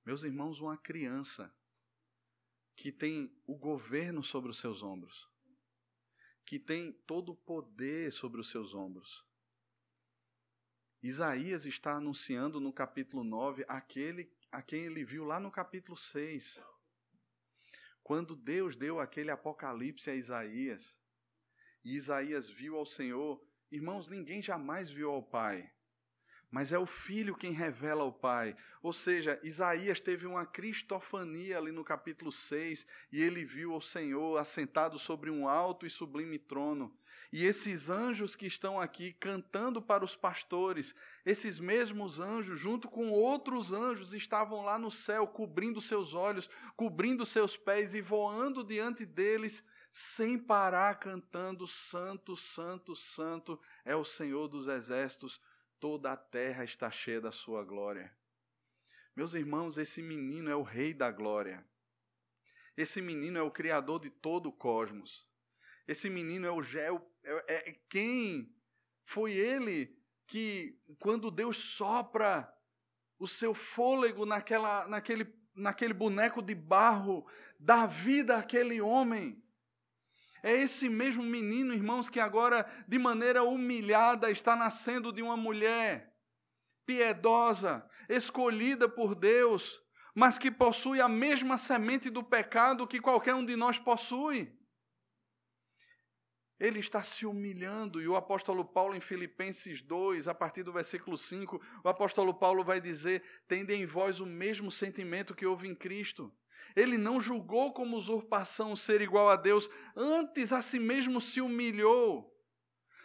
Meus 0.07 0.25
irmãos, 0.25 0.59
uma 0.63 0.79
criança 0.79 1.55
que 2.77 2.93
tem 2.93 3.35
o 3.47 3.57
governo 3.57 4.23
sobre 4.23 4.51
os 4.51 4.59
seus 4.59 4.83
ombros, 4.83 5.29
que 6.45 6.59
tem 6.59 6.93
todo 7.07 7.33
o 7.33 7.37
poder 7.37 8.13
sobre 8.13 8.41
os 8.41 8.51
seus 8.51 8.75
ombros. 8.75 9.25
Isaías 11.03 11.65
está 11.65 11.95
anunciando 11.95 12.61
no 12.61 12.73
capítulo 12.73 13.25
9 13.25 13.65
aquele 13.67 14.31
a 14.53 14.63
quem 14.63 14.85
ele 14.85 15.05
viu 15.05 15.25
lá 15.25 15.41
no 15.41 15.51
capítulo 15.51 15.97
6. 15.97 16.63
Quando 18.03 18.37
Deus 18.37 18.77
deu 18.77 19.01
aquele 19.01 19.31
apocalipse 19.31 20.11
a 20.11 20.15
Isaías, 20.15 20.97
e 21.85 21.97
Isaías 21.97 22.49
viu 22.49 22.77
ao 22.77 22.87
Senhor, 22.87 23.45
irmãos, 23.71 24.09
ninguém 24.09 24.41
jamais 24.41 24.91
viu 24.91 25.11
ao 25.11 25.23
Pai 25.23 25.73
mas 26.51 26.73
é 26.73 26.79
o 26.79 26.87
filho 26.87 27.37
quem 27.37 27.53
revela 27.53 28.05
o 28.05 28.13
pai. 28.13 28.57
Ou 28.83 28.93
seja, 28.93 29.39
Isaías 29.43 30.01
teve 30.01 30.27
uma 30.27 30.47
cristofania 30.47 31.59
ali 31.59 31.73
no 31.73 31.85
capítulo 31.85 32.31
6 32.31 32.87
e 33.13 33.23
ele 33.23 33.45
viu 33.45 33.75
o 33.75 33.81
Senhor 33.81 34.39
assentado 34.39 34.99
sobre 34.99 35.31
um 35.31 35.49
alto 35.49 35.85
e 35.85 35.91
sublime 35.91 36.39
trono. 36.39 36.97
E 37.33 37.45
esses 37.45 37.91
anjos 37.91 38.37
que 38.37 38.47
estão 38.47 38.81
aqui 38.81 39.13
cantando 39.13 39.83
para 39.83 40.05
os 40.05 40.15
pastores, 40.15 40.95
esses 41.25 41.59
mesmos 41.59 42.21
anjos, 42.21 42.59
junto 42.59 42.89
com 42.89 43.11
outros 43.11 43.73
anjos, 43.73 44.15
estavam 44.15 44.63
lá 44.63 44.79
no 44.79 44.91
céu, 44.91 45.27
cobrindo 45.27 45.81
seus 45.81 46.15
olhos, 46.15 46.49
cobrindo 46.77 47.27
seus 47.27 47.57
pés 47.57 47.95
e 47.95 48.01
voando 48.01 48.63
diante 48.63 49.05
deles, 49.05 49.65
sem 49.93 50.39
parar, 50.39 50.99
cantando: 51.01 51.67
Santo, 51.67 52.37
Santo, 52.37 52.95
Santo 52.95 53.61
é 53.85 53.97
o 53.97 54.05
Senhor 54.05 54.47
dos 54.47 54.69
exércitos 54.69 55.41
toda 55.87 56.11
a 56.11 56.17
terra 56.17 56.65
está 56.65 56.91
cheia 56.91 57.21
da 57.21 57.31
sua 57.31 57.63
glória. 57.63 58.13
Meus 59.15 59.35
irmãos, 59.35 59.79
esse 59.79 60.03
menino 60.03 60.51
é 60.51 60.57
o 60.57 60.65
Rei 60.65 60.93
da 60.93 61.13
glória. 61.13 61.65
Esse 62.77 63.01
menino 63.01 63.39
é 63.39 63.43
o 63.43 63.53
Criador 63.53 64.01
de 64.01 64.11
todo 64.11 64.49
o 64.49 64.53
cosmos. 64.53 65.31
Esse 65.87 66.11
menino 66.11 66.45
é 66.45 66.51
o 66.51 66.61
Gel, 66.61 67.09
é, 67.23 67.69
é 67.69 67.73
quem 67.89 68.53
foi 69.05 69.35
ele 69.35 69.97
que, 70.27 70.77
quando 70.99 71.31
Deus 71.31 71.57
sopra 71.57 72.53
o 73.17 73.29
seu 73.29 73.55
fôlego 73.55 74.27
naquela, 74.27 74.89
naquele, 74.89 75.33
naquele 75.55 75.95
boneco 75.95 76.43
de 76.43 76.57
barro, 76.57 77.25
dá 77.61 77.87
vida 77.87 78.39
àquele 78.39 78.81
homem. 78.81 79.41
É 80.47 80.53
esse 80.53 80.89
mesmo 80.89 81.25
menino, 81.25 81.75
irmãos, 81.75 82.09
que 82.09 82.21
agora, 82.21 82.65
de 82.87 83.01
maneira 83.01 83.43
humilhada, 83.43 84.31
está 84.31 84.55
nascendo 84.55 85.13
de 85.13 85.21
uma 85.21 85.37
mulher 85.37 86.15
piedosa, 86.87 87.85
escolhida 88.09 88.89
por 88.89 89.17
Deus, 89.17 89.83
mas 90.15 90.39
que 90.39 90.49
possui 90.49 91.01
a 91.01 91.09
mesma 91.09 91.59
semente 91.59 92.09
do 92.09 92.23
pecado 92.23 92.87
que 92.87 93.01
qualquer 93.01 93.35
um 93.35 93.45
de 93.45 93.57
nós 93.57 93.77
possui. 93.77 94.57
Ele 96.61 96.79
está 96.79 97.03
se 97.03 97.27
humilhando, 97.27 98.01
e 98.01 98.07
o 98.07 98.15
apóstolo 98.15 98.65
Paulo, 98.65 98.95
em 98.95 99.01
Filipenses 99.01 99.83
2, 99.83 100.29
a 100.29 100.35
partir 100.35 100.63
do 100.63 100.73
versículo 100.73 101.17
5, 101.17 101.61
o 101.83 101.89
apóstolo 101.89 102.33
Paulo 102.33 102.63
vai 102.63 102.81
dizer: 102.81 103.21
Tende 103.49 103.75
em 103.75 103.85
vós 103.85 104.21
o 104.21 104.27
mesmo 104.27 104.71
sentimento 104.71 105.35
que 105.35 105.45
houve 105.45 105.67
em 105.67 105.75
Cristo 105.75 106.33
ele 106.77 106.99
não 106.99 107.19
julgou 107.19 107.73
como 107.73 107.97
usurpação 107.97 108.77
ser 108.77 109.01
igual 109.01 109.31
a 109.31 109.37
Deus, 109.37 109.69
antes 109.97 110.53
a 110.53 110.61
si 110.61 110.79
mesmo 110.79 111.23
se 111.23 111.41
humilhou, 111.41 112.31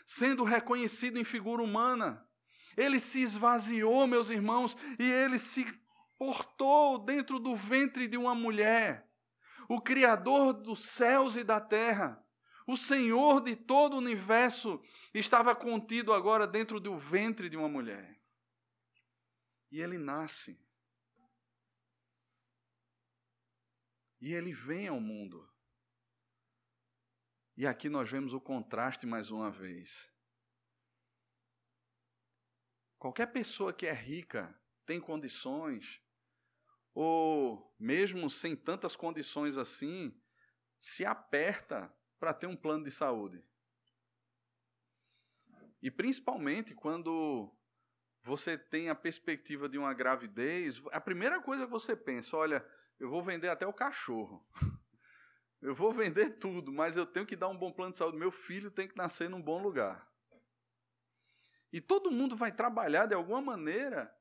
sendo 0.06 0.44
reconhecido 0.44 1.18
em 1.18 1.24
figura 1.24 1.64
humana. 1.64 2.28
Ele 2.76 3.00
se 3.00 3.22
esvaziou, 3.22 4.06
meus 4.06 4.30
irmãos, 4.30 4.76
e 5.00 5.10
ele 5.10 5.40
se 5.40 5.66
portou 6.18 7.00
dentro 7.00 7.40
do 7.40 7.56
ventre 7.56 8.08
de 8.08 8.18
uma 8.18 8.36
mulher. 8.36 9.10
O 9.70 9.80
Criador 9.80 10.52
dos 10.52 10.80
céus 10.80 11.38
e 11.38 11.44
da 11.44 11.62
terra, 11.62 12.22
o 12.68 12.76
Senhor 12.76 13.42
de 13.42 13.56
todo 13.56 13.94
o 13.94 14.00
universo, 14.00 14.82
estava 15.14 15.56
contido 15.56 16.12
agora 16.12 16.46
dentro 16.46 16.78
do 16.78 16.98
ventre 16.98 17.50
de 17.50 17.56
uma 17.56 17.70
mulher. 17.70 18.20
E 19.72 19.80
ele 19.80 19.98
nasce 19.98 20.60
E 24.22 24.34
ele 24.34 24.54
vem 24.54 24.88
ao 24.88 25.02
mundo. 25.02 25.52
E 27.58 27.66
aqui 27.66 27.90
nós 27.90 28.10
vemos 28.10 28.34
o 28.34 28.40
contraste 28.40 29.06
mais 29.06 29.32
uma 29.32 29.50
vez. 29.50 30.10
Qualquer 32.98 33.28
pessoa 33.34 33.74
que 33.74 33.88
é 33.88 33.94
rica, 33.94 34.56
tem 34.86 35.00
condições, 35.00 36.02
ou 36.94 37.76
mesmo 37.80 38.30
sem 38.30 38.56
tantas 38.56 38.96
condições 38.96 39.58
assim, 39.58 40.16
se 40.80 41.04
aperta 41.04 41.92
para 42.20 42.34
ter 42.34 42.46
um 42.46 42.56
plano 42.56 42.84
de 42.84 42.92
saúde. 42.92 43.44
E 45.82 45.90
principalmente 45.90 46.76
quando 46.76 47.52
você 48.24 48.56
tem 48.56 48.90
a 48.90 48.96
perspectiva 48.96 49.68
de 49.68 49.80
uma 49.80 49.94
gravidez, 49.94 50.80
a 50.92 51.02
primeira 51.02 51.42
coisa 51.42 51.66
que 51.66 51.72
você 51.72 51.96
pensa, 51.96 52.38
olha, 52.38 52.64
eu 53.02 53.10
vou 53.10 53.24
vender 53.24 53.50
até 53.50 53.66
o 53.66 53.74
cachorro. 53.74 54.46
Eu 55.60 55.74
vou 55.74 55.92
vender 55.92 56.38
tudo, 56.38 56.72
mas 56.72 56.96
eu 56.96 57.06
tenho 57.06 57.26
que 57.26 57.36
dar 57.36 57.48
um 57.48 57.58
bom 57.58 57.72
plano 57.72 57.92
de 57.92 57.98
saúde. 57.98 58.16
Meu 58.16 58.32
filho 58.32 58.70
tem 58.70 58.88
que 58.88 58.96
nascer 58.96 59.28
num 59.28 59.42
bom 59.42 59.60
lugar. 59.60 60.08
E 61.74 61.82
todo 61.82 62.12
mundo 62.12 62.36
vai 62.36 62.52
trabalhar 62.52 63.08
de 63.08 63.16
alguma 63.16 63.42
maneira 63.42 64.16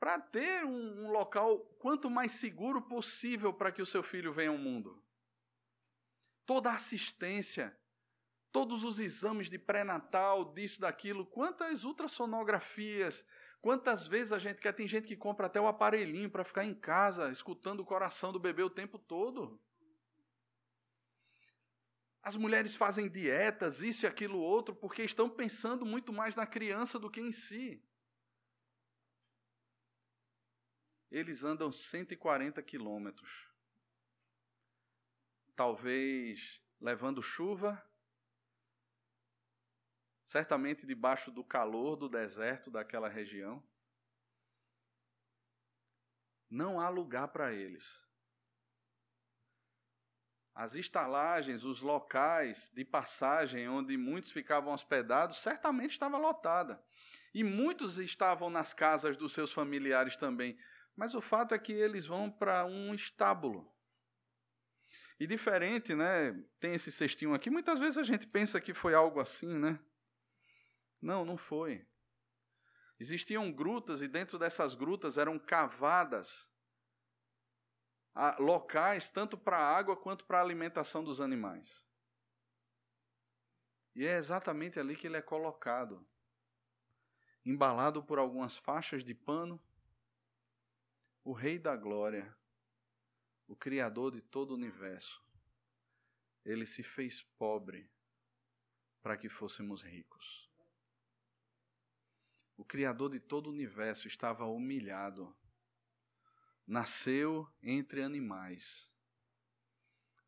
para 0.00 0.18
ter 0.18 0.64
um, 0.64 1.04
um, 1.04 1.10
local 1.12 1.60
quanto 1.78 2.10
mais 2.10 2.32
seguro 2.32 2.82
possível 2.82 3.54
para 3.54 3.70
que 3.70 3.80
o 3.80 3.86
seu 3.86 4.02
filho 4.02 4.32
venha 4.32 4.50
ao 4.50 4.58
mundo. 4.58 5.00
Toda 6.44 6.70
a 6.70 6.74
assistência, 6.74 7.78
todos 8.50 8.82
os 8.82 8.98
exames 8.98 9.48
de 9.48 9.58
pré-natal, 9.58 10.52
disso, 10.52 10.80
daquilo, 10.80 11.26
quantas 11.26 11.84
ultrassonografias, 11.84 13.24
Quantas 13.66 14.06
vezes 14.06 14.30
a 14.30 14.38
gente 14.38 14.60
quer? 14.60 14.72
Tem 14.72 14.86
gente 14.86 15.08
que 15.08 15.16
compra 15.16 15.48
até 15.48 15.60
o 15.60 15.66
aparelhinho 15.66 16.30
para 16.30 16.44
ficar 16.44 16.64
em 16.64 16.72
casa, 16.72 17.32
escutando 17.32 17.80
o 17.80 17.84
coração 17.84 18.32
do 18.32 18.38
bebê 18.38 18.62
o 18.62 18.70
tempo 18.70 18.96
todo. 18.96 19.60
As 22.22 22.36
mulheres 22.36 22.76
fazem 22.76 23.08
dietas, 23.08 23.82
isso 23.82 24.06
e 24.06 24.08
aquilo 24.08 24.38
outro, 24.38 24.72
porque 24.72 25.02
estão 25.02 25.28
pensando 25.28 25.84
muito 25.84 26.12
mais 26.12 26.36
na 26.36 26.46
criança 26.46 26.96
do 26.96 27.10
que 27.10 27.20
em 27.20 27.32
si. 27.32 27.84
Eles 31.10 31.42
andam 31.42 31.72
140 31.72 32.62
quilômetros. 32.62 33.48
Talvez 35.56 36.62
levando 36.80 37.20
chuva, 37.20 37.84
certamente 40.26 40.86
debaixo 40.86 41.30
do 41.30 41.42
calor 41.42 41.96
do 41.96 42.08
deserto 42.08 42.70
daquela 42.70 43.08
região. 43.08 43.62
Não 46.50 46.78
há 46.78 46.90
lugar 46.90 47.28
para 47.28 47.54
eles 47.54 48.04
as 50.56 50.74
estalagens, 50.74 51.64
os 51.64 51.82
locais 51.82 52.70
de 52.74 52.82
passagem 52.82 53.68
onde 53.68 53.94
muitos 53.98 54.30
ficavam 54.30 54.72
hospedados, 54.72 55.36
certamente 55.36 55.90
estava 55.90 56.16
lotada. 56.16 56.82
E 57.34 57.44
muitos 57.44 57.98
estavam 57.98 58.48
nas 58.48 58.72
casas 58.72 59.18
dos 59.18 59.32
seus 59.32 59.52
familiares 59.52 60.16
também. 60.16 60.58
Mas 60.96 61.14
o 61.14 61.20
fato 61.20 61.54
é 61.54 61.58
que 61.58 61.72
eles 61.72 62.06
vão 62.06 62.30
para 62.30 62.64
um 62.64 62.94
estábulo. 62.94 63.70
E 65.20 65.26
diferente, 65.26 65.94
né? 65.94 66.32
Tem 66.58 66.72
esse 66.72 66.90
cestinho 66.90 67.34
aqui. 67.34 67.50
Muitas 67.50 67.78
vezes 67.78 67.98
a 67.98 68.02
gente 68.02 68.26
pensa 68.26 68.58
que 68.58 68.72
foi 68.72 68.94
algo 68.94 69.20
assim, 69.20 69.58
né? 69.58 69.78
Não, 71.00 71.24
não 71.24 71.36
foi. 71.36 71.86
Existiam 72.98 73.52
grutas 73.52 74.00
e 74.00 74.08
dentro 74.08 74.38
dessas 74.38 74.74
grutas 74.74 75.18
eram 75.18 75.38
cavadas 75.38 76.48
locais 78.38 79.10
tanto 79.10 79.36
para 79.36 79.58
a 79.58 79.76
água 79.76 79.96
quanto 79.96 80.24
para 80.24 80.38
a 80.38 80.42
alimentação 80.42 81.04
dos 81.04 81.20
animais. 81.20 81.84
E 83.94 84.06
é 84.06 84.16
exatamente 84.16 84.80
ali 84.80 84.96
que 84.96 85.06
ele 85.06 85.16
é 85.16 85.22
colocado, 85.22 86.06
embalado 87.44 88.02
por 88.02 88.18
algumas 88.18 88.56
faixas 88.56 89.04
de 89.04 89.14
pano, 89.14 89.62
o 91.22 91.32
Rei 91.32 91.58
da 91.58 91.76
Glória, 91.76 92.34
o 93.46 93.56
Criador 93.56 94.12
de 94.12 94.22
todo 94.22 94.52
o 94.52 94.54
universo. 94.54 95.22
Ele 96.44 96.64
se 96.64 96.82
fez 96.82 97.22
pobre 97.22 97.90
para 99.02 99.16
que 99.16 99.28
fôssemos 99.28 99.82
ricos. 99.82 100.45
O 102.56 102.64
Criador 102.64 103.10
de 103.10 103.20
todo 103.20 103.48
o 103.48 103.50
universo 103.50 104.08
estava 104.08 104.44
humilhado 104.46 105.36
nasceu 106.66 107.48
entre 107.62 108.02
animais. 108.02 108.90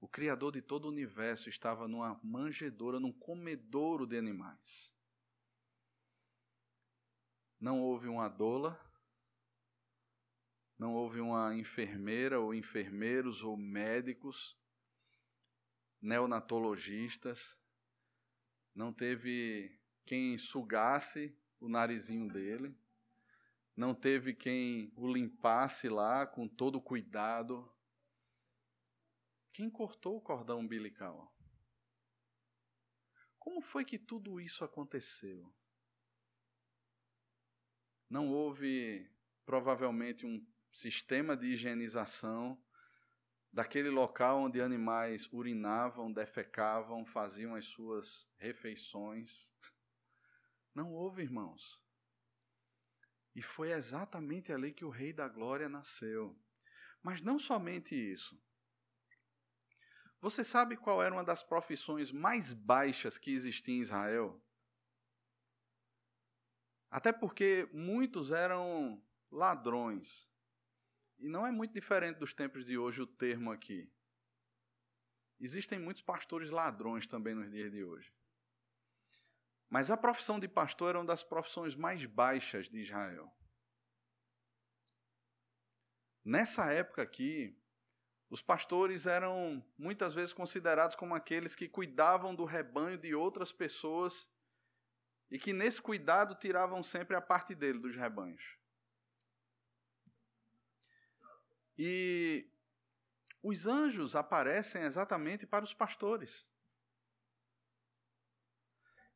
O 0.00 0.06
Criador 0.06 0.52
de 0.52 0.62
todo 0.62 0.84
o 0.84 0.88
universo 0.88 1.48
estava 1.48 1.88
numa 1.88 2.18
manjedoura, 2.22 3.00
num 3.00 3.12
comedouro 3.12 4.06
de 4.06 4.16
animais. 4.16 4.92
Não 7.58 7.80
houve 7.80 8.06
uma 8.06 8.28
doula, 8.28 8.80
não 10.78 10.94
houve 10.94 11.20
uma 11.20 11.56
enfermeira 11.56 12.38
ou 12.38 12.54
enfermeiros 12.54 13.42
ou 13.42 13.56
médicos, 13.56 14.56
neonatologistas, 16.00 17.58
não 18.72 18.92
teve 18.92 19.76
quem 20.06 20.38
sugasse 20.38 21.36
o 21.60 21.68
narizinho 21.68 22.28
dele 22.28 22.76
não 23.78 23.94
teve 23.94 24.34
quem 24.34 24.92
o 24.96 25.06
limpasse 25.06 25.88
lá 25.88 26.26
com 26.26 26.48
todo 26.48 26.80
cuidado. 26.80 27.72
Quem 29.52 29.70
cortou 29.70 30.16
o 30.16 30.20
cordão 30.20 30.58
umbilical? 30.58 31.32
Como 33.38 33.62
foi 33.62 33.84
que 33.84 33.96
tudo 33.96 34.40
isso 34.40 34.64
aconteceu? 34.64 35.54
Não 38.10 38.28
houve, 38.28 39.08
provavelmente, 39.46 40.26
um 40.26 40.44
sistema 40.72 41.36
de 41.36 41.46
higienização 41.46 42.60
daquele 43.52 43.90
local 43.90 44.40
onde 44.40 44.60
animais 44.60 45.28
urinavam, 45.32 46.12
defecavam, 46.12 47.06
faziam 47.06 47.54
as 47.54 47.66
suas 47.66 48.28
refeições. 48.38 49.52
Não 50.78 50.92
houve, 50.92 51.22
irmãos. 51.22 51.76
E 53.34 53.42
foi 53.42 53.72
exatamente 53.72 54.52
ali 54.52 54.72
que 54.72 54.84
o 54.84 54.90
Rei 54.90 55.12
da 55.12 55.26
Glória 55.26 55.68
nasceu. 55.68 56.40
Mas 57.02 57.20
não 57.20 57.36
somente 57.36 57.96
isso. 57.96 58.40
Você 60.20 60.44
sabe 60.44 60.76
qual 60.76 61.02
era 61.02 61.12
uma 61.12 61.24
das 61.24 61.42
profissões 61.42 62.12
mais 62.12 62.52
baixas 62.52 63.18
que 63.18 63.32
existia 63.32 63.74
em 63.74 63.80
Israel? 63.80 64.40
Até 66.88 67.12
porque 67.12 67.68
muitos 67.72 68.30
eram 68.30 69.04
ladrões. 69.32 70.30
E 71.18 71.28
não 71.28 71.44
é 71.44 71.50
muito 71.50 71.74
diferente 71.74 72.20
dos 72.20 72.32
tempos 72.32 72.64
de 72.64 72.78
hoje 72.78 73.02
o 73.02 73.06
termo 73.06 73.50
aqui. 73.50 73.92
Existem 75.40 75.80
muitos 75.80 76.04
pastores 76.04 76.50
ladrões 76.50 77.04
também 77.04 77.34
nos 77.34 77.50
dias 77.50 77.72
de 77.72 77.82
hoje. 77.82 78.16
Mas 79.68 79.90
a 79.90 79.96
profissão 79.96 80.40
de 80.40 80.48
pastor 80.48 80.90
era 80.90 80.98
uma 80.98 81.04
das 81.04 81.22
profissões 81.22 81.74
mais 81.74 82.04
baixas 82.04 82.68
de 82.68 82.78
Israel. 82.80 83.30
Nessa 86.24 86.72
época 86.72 87.02
aqui, 87.02 87.58
os 88.30 88.42
pastores 88.42 89.06
eram 89.06 89.64
muitas 89.76 90.14
vezes 90.14 90.32
considerados 90.32 90.94
como 90.94 91.14
aqueles 91.14 91.54
que 91.54 91.68
cuidavam 91.68 92.34
do 92.34 92.44
rebanho 92.44 92.98
de 92.98 93.14
outras 93.14 93.50
pessoas 93.50 94.28
e 95.30 95.38
que 95.38 95.52
nesse 95.52 95.80
cuidado 95.80 96.34
tiravam 96.34 96.82
sempre 96.82 97.16
a 97.16 97.20
parte 97.20 97.54
dele 97.54 97.78
dos 97.78 97.94
rebanhos. 97.94 98.58
E 101.76 102.50
os 103.42 103.66
anjos 103.66 104.16
aparecem 104.16 104.82
exatamente 104.82 105.46
para 105.46 105.64
os 105.64 105.72
pastores. 105.72 106.44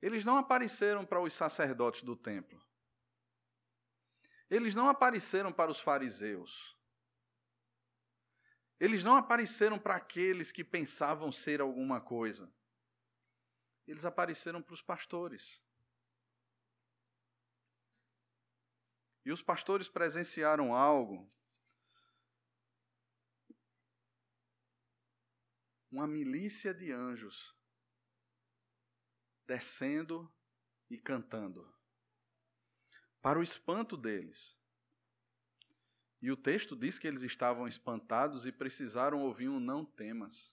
Eles 0.02 0.24
não 0.24 0.36
apareceram 0.36 1.06
para 1.06 1.20
os 1.20 1.32
sacerdotes 1.32 2.02
do 2.02 2.16
templo. 2.16 2.60
Eles 4.50 4.74
não 4.74 4.88
apareceram 4.88 5.52
para 5.52 5.70
os 5.70 5.78
fariseus. 5.78 6.76
Eles 8.80 9.04
não 9.04 9.14
apareceram 9.14 9.78
para 9.78 9.94
aqueles 9.94 10.50
que 10.50 10.64
pensavam 10.64 11.30
ser 11.30 11.60
alguma 11.60 12.00
coisa. 12.00 12.52
Eles 13.86 14.04
apareceram 14.04 14.60
para 14.60 14.74
os 14.74 14.82
pastores. 14.82 15.62
E 19.24 19.30
os 19.30 19.40
pastores 19.40 19.88
presenciaram 19.88 20.74
algo. 20.74 21.32
Uma 25.88 26.08
milícia 26.08 26.74
de 26.74 26.90
anjos 26.90 27.54
descendo 29.52 30.32
e 30.88 30.96
cantando, 30.96 31.70
para 33.20 33.38
o 33.38 33.42
espanto 33.42 33.98
deles. 33.98 34.58
E 36.22 36.30
o 36.30 36.36
texto 36.38 36.74
diz 36.74 36.98
que 36.98 37.06
eles 37.06 37.20
estavam 37.20 37.68
espantados 37.68 38.46
e 38.46 38.52
precisaram 38.52 39.20
ouvir 39.20 39.50
um 39.50 39.60
não 39.60 39.84
temas. 39.84 40.50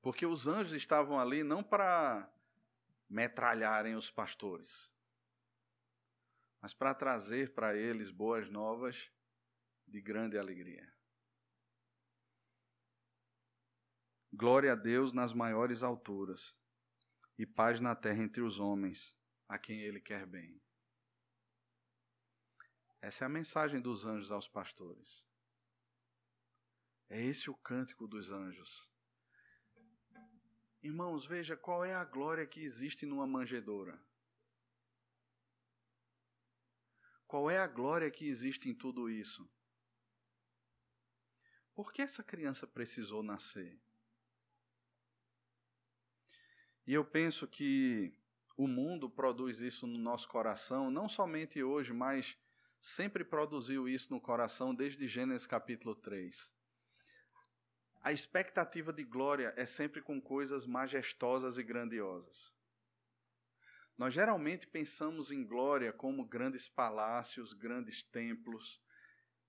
Porque 0.00 0.24
os 0.24 0.46
anjos 0.46 0.72
estavam 0.72 1.20
ali 1.20 1.42
não 1.42 1.62
para 1.62 2.32
metralharem 3.10 3.94
os 3.94 4.10
pastores, 4.10 4.90
mas 6.62 6.72
para 6.72 6.94
trazer 6.94 7.52
para 7.52 7.76
eles 7.76 8.10
boas 8.10 8.48
novas 8.48 9.10
de 9.86 10.00
grande 10.00 10.38
alegria. 10.38 10.93
Glória 14.36 14.72
a 14.72 14.74
Deus 14.74 15.12
nas 15.12 15.32
maiores 15.32 15.84
alturas, 15.84 16.58
e 17.38 17.46
paz 17.46 17.78
na 17.78 17.94
terra 17.94 18.20
entre 18.20 18.42
os 18.42 18.58
homens, 18.58 19.16
a 19.48 19.56
quem 19.56 19.80
Ele 19.80 20.00
quer 20.00 20.26
bem. 20.26 20.60
Essa 23.00 23.24
é 23.24 23.26
a 23.26 23.28
mensagem 23.28 23.80
dos 23.80 24.04
anjos 24.04 24.32
aos 24.32 24.48
pastores. 24.48 25.24
É 27.08 27.22
esse 27.22 27.48
o 27.48 27.54
cântico 27.54 28.08
dos 28.08 28.32
anjos. 28.32 28.84
Irmãos, 30.82 31.24
veja 31.24 31.56
qual 31.56 31.84
é 31.84 31.94
a 31.94 32.04
glória 32.04 32.44
que 32.44 32.60
existe 32.60 33.06
numa 33.06 33.28
manjedoura. 33.28 34.04
Qual 37.28 37.48
é 37.48 37.58
a 37.58 37.68
glória 37.68 38.10
que 38.10 38.26
existe 38.26 38.68
em 38.68 38.74
tudo 38.74 39.08
isso? 39.08 39.48
Por 41.72 41.92
que 41.92 42.02
essa 42.02 42.24
criança 42.24 42.66
precisou 42.66 43.22
nascer? 43.22 43.80
E 46.86 46.92
eu 46.92 47.04
penso 47.04 47.46
que 47.46 48.12
o 48.56 48.66
mundo 48.66 49.08
produz 49.08 49.60
isso 49.60 49.86
no 49.86 49.98
nosso 49.98 50.28
coração, 50.28 50.90
não 50.90 51.08
somente 51.08 51.62
hoje, 51.62 51.92
mas 51.92 52.36
sempre 52.78 53.24
produziu 53.24 53.88
isso 53.88 54.12
no 54.12 54.20
coração 54.20 54.74
desde 54.74 55.08
Gênesis 55.08 55.46
capítulo 55.46 55.94
3. 55.94 56.52
a 58.02 58.12
expectativa 58.12 58.92
de 58.92 59.02
glória 59.02 59.54
é 59.56 59.64
sempre 59.64 60.02
com 60.02 60.20
coisas 60.20 60.66
majestosas 60.66 61.56
e 61.56 61.62
grandiosas. 61.62 62.52
Nós 63.96 64.12
geralmente 64.12 64.66
pensamos 64.66 65.30
em 65.30 65.42
glória 65.42 65.90
como 65.90 66.26
grandes 66.26 66.68
palácios, 66.68 67.54
grandes 67.54 68.02
templos, 68.02 68.78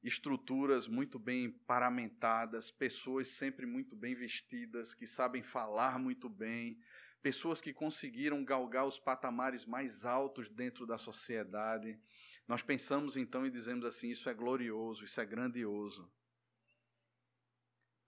estruturas 0.01 0.87
muito 0.87 1.19
bem 1.19 1.51
paramentadas, 1.51 2.71
pessoas 2.71 3.27
sempre 3.27 3.65
muito 3.65 3.93
bem 3.93 4.15
vestidas, 4.15 4.93
que 4.93 5.05
sabem 5.05 5.43
falar 5.43 5.99
muito 5.99 6.29
bem, 6.29 6.79
pessoas 7.25 7.59
que 7.59 7.73
conseguiram 7.73 8.45
galgar 8.45 8.85
os 8.85 8.99
patamares 8.99 9.65
mais 9.65 10.05
altos 10.05 10.47
dentro 10.47 10.85
da 10.85 10.95
sociedade. 10.95 11.99
Nós 12.47 12.61
pensamos 12.61 13.17
então 13.17 13.47
e 13.47 13.49
dizemos 13.49 13.83
assim: 13.83 14.11
isso 14.11 14.29
é 14.29 14.33
glorioso, 14.35 15.03
isso 15.03 15.19
é 15.19 15.25
grandioso. 15.25 16.07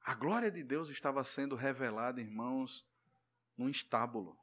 A 0.01 0.13
glória 0.13 0.51
de 0.51 0.63
Deus 0.63 0.89
estava 0.89 1.23
sendo 1.23 1.55
revelada, 1.55 2.21
irmãos, 2.21 2.87
num 3.57 3.67
estábulo. 3.67 4.37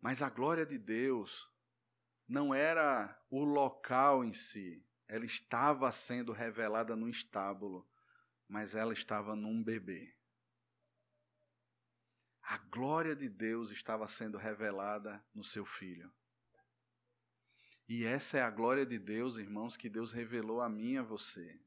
Mas 0.00 0.22
a 0.22 0.30
glória 0.30 0.64
de 0.64 0.78
Deus 0.78 1.52
não 2.26 2.54
era 2.54 3.14
o 3.28 3.44
local 3.44 4.24
em 4.24 4.32
si, 4.32 4.82
ela 5.06 5.26
estava 5.26 5.92
sendo 5.92 6.32
revelada 6.32 6.96
num 6.96 7.10
estábulo, 7.10 7.86
mas 8.48 8.74
ela 8.74 8.94
estava 8.94 9.36
num 9.36 9.62
bebê. 9.62 10.17
A 12.50 12.56
glória 12.56 13.14
de 13.14 13.28
Deus 13.28 13.70
estava 13.70 14.08
sendo 14.08 14.38
revelada 14.38 15.22
no 15.34 15.44
seu 15.44 15.66
filho. 15.66 16.10
E 17.86 18.06
essa 18.06 18.38
é 18.38 18.42
a 18.42 18.50
glória 18.50 18.86
de 18.86 18.98
Deus, 18.98 19.36
irmãos, 19.36 19.76
que 19.76 19.86
Deus 19.86 20.12
revelou 20.12 20.62
a 20.62 20.68
mim 20.68 20.92
e 20.92 20.96
a 20.96 21.02
você. 21.02 21.60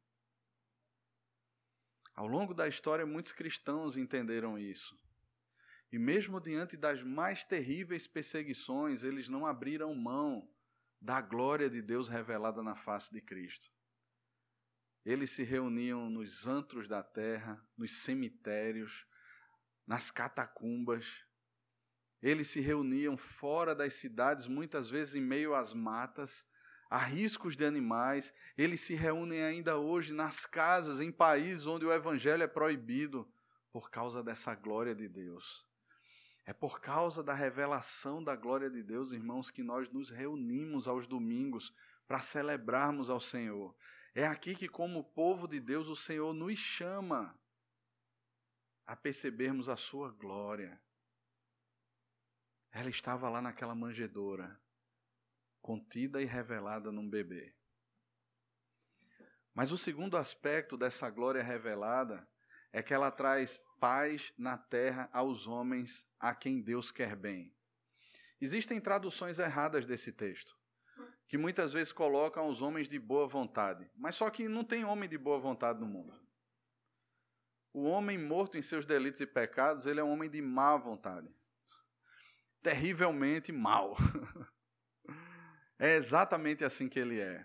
Ao 2.16 2.26
longo 2.26 2.56
da 2.56 2.68
história, 2.68 3.06
muitos 3.06 3.32
cristãos 3.32 3.96
entenderam 3.96 4.58
isso. 4.58 5.00
E 5.92 6.00
mesmo 6.00 6.42
diante 6.42 6.76
das 6.76 7.04
mais 7.04 7.46
terríveis 7.46 8.08
perseguições, 8.08 9.04
eles 9.04 9.30
não 9.30 9.46
abriram 9.46 9.94
mão 9.94 10.52
da 11.00 11.22
glória 11.22 11.70
de 11.70 11.80
Deus 11.80 12.10
revelada 12.10 12.64
na 12.64 12.76
face 12.76 13.14
de 13.14 13.22
Cristo. 13.22 13.72
Eles 15.06 15.30
se 15.30 15.44
reuniam 15.44 16.10
nos 16.10 16.48
antros 16.48 16.88
da 16.88 17.04
terra, 17.04 17.64
nos 17.78 17.92
cemitérios, 17.98 19.06
nas 19.86 20.12
catacumbas. 20.12 21.06
Eles 22.22 22.48
se 22.48 22.60
reuniam 22.60 23.18
fora 23.18 23.74
das 23.74 23.94
cidades, 23.94 24.48
muitas 24.48 24.90
vezes 24.90 25.16
em 25.16 25.22
meio 25.22 25.56
às 25.56 25.74
matas, 25.74 26.48
a 26.90 26.98
riscos 26.98 27.56
de 27.56 27.66
animais. 27.66 28.34
Eles 28.58 28.82
se 28.82 28.94
reúnem 28.94 29.44
ainda 29.44 29.78
hoje 29.78 30.14
nas 30.14 30.46
casas, 30.46 31.02
em 31.02 31.12
países 31.12 31.66
onde 31.66 31.86
o 31.86 31.94
evangelho 31.94 32.44
é 32.44 32.48
proibido, 32.48 33.28
por 33.72 33.90
causa 33.90 34.22
dessa 34.22 34.54
glória 34.54 34.94
de 34.94 35.08
Deus. 35.08 35.66
É 36.46 36.54
por 36.54 36.82
causa 36.82 37.24
da 37.24 37.34
revelação 37.34 38.24
da 38.24 38.36
glória 38.36 38.70
de 38.70 38.84
Deus, 38.84 39.12
irmãos, 39.12 39.50
que 39.50 39.64
nós 39.64 39.90
nos 39.90 40.10
reunimos 40.10 40.88
aos 40.88 41.08
domingos 41.08 41.74
para 42.08 42.20
celebrarmos 42.20 43.10
ao 43.10 43.20
Senhor. 43.20 43.76
É 44.14 44.28
aqui 44.28 44.54
que, 44.54 44.68
como 44.68 45.04
povo 45.04 45.48
de 45.48 45.60
Deus, 45.60 45.88
o 45.88 45.96
Senhor 45.96 46.34
nos 46.34 46.58
chama 46.60 47.40
a 48.86 48.96
percebermos 48.96 49.70
a 49.70 49.76
sua 49.76 50.12
glória. 50.12 50.82
Ela 52.72 52.90
estava 52.90 53.30
lá 53.30 53.42
naquela 53.42 53.76
manjedoura, 53.76 54.60
contida 55.62 56.22
e 56.22 56.26
revelada 56.26 56.92
num 56.92 57.10
bebê. 57.10 57.56
Mas 59.54 59.72
o 59.72 59.78
segundo 59.78 60.18
aspecto 60.18 60.78
dessa 60.78 61.10
glória 61.10 61.44
revelada 61.44 62.28
é 62.72 62.82
que 62.82 62.94
ela 62.94 63.12
traz 63.12 63.62
paz 63.80 64.34
na 64.38 64.58
terra 64.58 65.10
aos 65.12 65.48
homens 65.48 66.08
a 66.20 66.34
quem 66.34 66.62
Deus 66.62 66.92
quer 66.92 67.16
bem. 67.16 67.54
Existem 68.40 68.80
traduções 68.80 69.40
erradas 69.40 69.86
desse 69.86 70.12
texto, 70.12 70.58
que 71.28 71.38
muitas 71.38 71.74
vezes 71.74 71.92
colocam 71.92 72.48
os 72.48 72.62
homens 72.62 72.88
de 72.88 72.98
boa 72.98 73.28
vontade, 73.28 73.90
mas 73.96 74.16
só 74.16 74.30
que 74.30 74.48
não 74.48 74.64
tem 74.64 74.86
homem 74.86 75.10
de 75.10 75.18
boa 75.18 75.40
vontade 75.40 75.80
no 75.80 75.86
mundo. 75.86 76.20
O 77.74 77.84
homem 77.84 78.18
morto 78.18 78.58
em 78.58 78.62
seus 78.62 78.86
delitos 78.86 79.22
e 79.22 79.26
pecados, 79.26 79.86
ele 79.86 80.00
é 80.00 80.04
um 80.04 80.12
homem 80.12 80.30
de 80.30 80.42
má 80.42 80.76
vontade. 80.78 81.30
Terrivelmente 82.62 83.52
mal. 83.52 83.96
É 85.84 85.96
exatamente 85.96 86.64
assim 86.64 86.88
que 86.88 87.00
ele 87.00 87.20
é. 87.20 87.44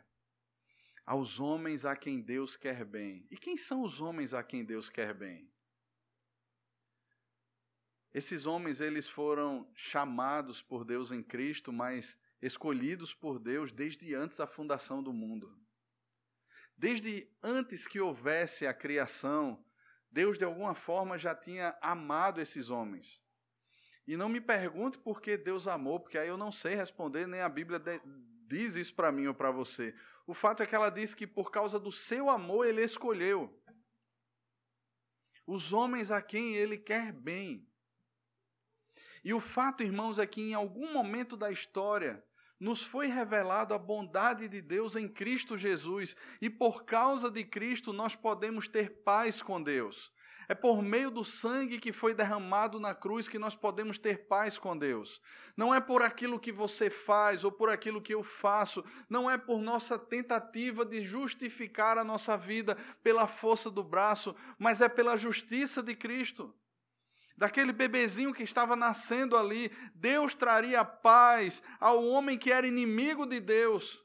Aos 1.06 1.40
homens 1.40 1.86
a 1.86 1.96
quem 1.96 2.20
Deus 2.20 2.54
quer 2.54 2.84
bem. 2.84 3.26
E 3.30 3.38
quem 3.38 3.56
são 3.56 3.80
os 3.82 4.02
homens 4.02 4.34
a 4.34 4.42
quem 4.44 4.62
Deus 4.62 4.90
quer 4.90 5.14
bem? 5.14 5.50
Esses 8.12 8.44
homens, 8.44 8.78
eles 8.78 9.08
foram 9.08 9.70
chamados 9.74 10.60
por 10.60 10.84
Deus 10.84 11.12
em 11.12 11.22
Cristo, 11.22 11.72
mas 11.72 12.18
escolhidos 12.42 13.14
por 13.14 13.38
Deus 13.38 13.72
desde 13.72 14.14
antes 14.14 14.36
da 14.36 14.46
fundação 14.46 15.02
do 15.02 15.14
mundo. 15.14 15.58
Desde 16.76 17.26
antes 17.42 17.86
que 17.86 18.00
houvesse 18.00 18.66
a 18.66 18.74
criação, 18.74 19.64
Deus 20.16 20.38
de 20.38 20.46
alguma 20.46 20.74
forma 20.74 21.18
já 21.18 21.34
tinha 21.34 21.76
amado 21.78 22.40
esses 22.40 22.70
homens. 22.70 23.22
E 24.06 24.16
não 24.16 24.30
me 24.30 24.40
pergunte 24.40 24.96
por 24.96 25.20
que 25.20 25.36
Deus 25.36 25.68
amou, 25.68 26.00
porque 26.00 26.16
aí 26.16 26.28
eu 26.28 26.38
não 26.38 26.50
sei 26.50 26.74
responder, 26.74 27.28
nem 27.28 27.42
a 27.42 27.50
Bíblia 27.50 27.78
diz 28.48 28.76
isso 28.76 28.94
para 28.94 29.12
mim 29.12 29.26
ou 29.26 29.34
para 29.34 29.50
você. 29.50 29.94
O 30.26 30.32
fato 30.32 30.62
é 30.62 30.66
que 30.66 30.74
ela 30.74 30.88
diz 30.88 31.12
que 31.12 31.26
por 31.26 31.50
causa 31.50 31.78
do 31.78 31.92
seu 31.92 32.30
amor 32.30 32.64
ele 32.64 32.82
escolheu 32.82 33.62
os 35.46 35.70
homens 35.70 36.10
a 36.10 36.22
quem 36.22 36.54
ele 36.54 36.78
quer 36.78 37.12
bem. 37.12 37.70
E 39.22 39.34
o 39.34 39.40
fato, 39.40 39.82
irmãos, 39.82 40.18
é 40.18 40.26
que 40.26 40.40
em 40.40 40.54
algum 40.54 40.94
momento 40.94 41.36
da 41.36 41.50
história 41.50 42.24
nos 42.58 42.82
foi 42.82 43.06
revelado 43.06 43.74
a 43.74 43.78
bondade 43.78 44.48
de 44.48 44.60
Deus 44.60 44.96
em 44.96 45.08
Cristo 45.08 45.56
Jesus, 45.56 46.16
e 46.40 46.48
por 46.48 46.84
causa 46.84 47.30
de 47.30 47.44
Cristo 47.44 47.92
nós 47.92 48.16
podemos 48.16 48.68
ter 48.68 49.02
paz 49.04 49.42
com 49.42 49.62
Deus. 49.62 50.12
É 50.48 50.54
por 50.54 50.80
meio 50.80 51.10
do 51.10 51.24
sangue 51.24 51.78
que 51.78 51.92
foi 51.92 52.14
derramado 52.14 52.78
na 52.78 52.94
cruz 52.94 53.26
que 53.26 53.38
nós 53.38 53.56
podemos 53.56 53.98
ter 53.98 54.26
paz 54.28 54.56
com 54.56 54.78
Deus. 54.78 55.20
Não 55.56 55.74
é 55.74 55.80
por 55.80 56.02
aquilo 56.02 56.38
que 56.38 56.52
você 56.52 56.88
faz 56.88 57.42
ou 57.42 57.50
por 57.50 57.68
aquilo 57.68 58.00
que 58.00 58.14
eu 58.14 58.22
faço, 58.22 58.84
não 59.10 59.28
é 59.28 59.36
por 59.36 59.60
nossa 59.60 59.98
tentativa 59.98 60.84
de 60.84 61.02
justificar 61.02 61.98
a 61.98 62.04
nossa 62.04 62.36
vida 62.36 62.76
pela 63.02 63.26
força 63.26 63.70
do 63.70 63.82
braço, 63.82 64.36
mas 64.56 64.80
é 64.80 64.88
pela 64.88 65.16
justiça 65.16 65.82
de 65.82 65.96
Cristo 65.96 66.54
daquele 67.36 67.72
bebezinho 67.72 68.32
que 68.32 68.42
estava 68.42 68.74
nascendo 68.74 69.36
ali, 69.36 69.70
Deus 69.94 70.34
traria 70.34 70.84
paz 70.84 71.62
ao 71.78 72.02
homem 72.04 72.38
que 72.38 72.50
era 72.50 72.66
inimigo 72.66 73.26
de 73.26 73.40
Deus, 73.40 74.02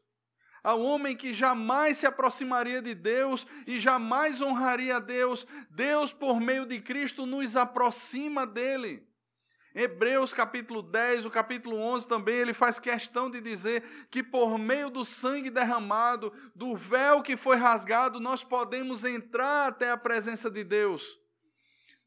ao 0.63 0.81
homem 0.81 1.15
que 1.15 1.33
jamais 1.33 1.97
se 1.97 2.05
aproximaria 2.05 2.81
de 2.81 2.93
Deus 2.93 3.47
e 3.65 3.79
jamais 3.79 4.41
honraria 4.41 4.97
a 4.97 4.99
Deus. 4.99 5.47
Deus, 5.69 6.13
por 6.13 6.39
meio 6.39 6.65
de 6.65 6.79
Cristo, 6.79 7.25
nos 7.25 7.55
aproxima 7.55 8.45
dele. 8.45 9.07
Hebreus 9.73 10.33
capítulo 10.33 10.81
10, 10.81 11.25
o 11.25 11.31
capítulo 11.31 11.77
11 11.77 12.05
também, 12.05 12.35
ele 12.35 12.53
faz 12.53 12.77
questão 12.77 13.31
de 13.31 13.39
dizer 13.39 14.07
que 14.11 14.21
por 14.21 14.59
meio 14.59 14.89
do 14.89 15.05
sangue 15.05 15.49
derramado, 15.49 16.33
do 16.53 16.75
véu 16.75 17.23
que 17.23 17.37
foi 17.37 17.55
rasgado, 17.55 18.19
nós 18.19 18.43
podemos 18.43 19.05
entrar 19.05 19.69
até 19.69 19.89
a 19.89 19.95
presença 19.95 20.51
de 20.51 20.65
Deus. 20.65 21.20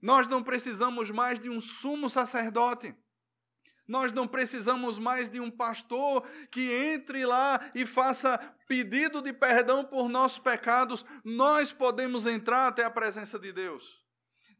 Nós 0.05 0.27
não 0.27 0.43
precisamos 0.43 1.11
mais 1.11 1.41
de 1.41 1.49
um 1.49 1.59
sumo 1.59 2.11
sacerdote. 2.11 2.95
Nós 3.89 4.13
não 4.13 4.29
precisamos 4.29 4.99
mais 4.99 5.31
de 5.31 5.41
um 5.41 5.51
pastor 5.51 6.29
que 6.51 6.71
entre 6.71 7.25
lá 7.25 7.59
e 7.75 7.87
faça 7.87 8.37
pedido 8.69 9.23
de 9.23 9.33
perdão 9.33 9.83
por 9.83 10.11
nossos 10.11 10.39
pecados. 10.39 11.07
Nós 11.25 11.73
podemos 11.73 12.27
entrar 12.27 12.67
até 12.67 12.85
a 12.85 12.91
presença 12.91 13.39
de 13.39 13.51
Deus. 13.51 14.05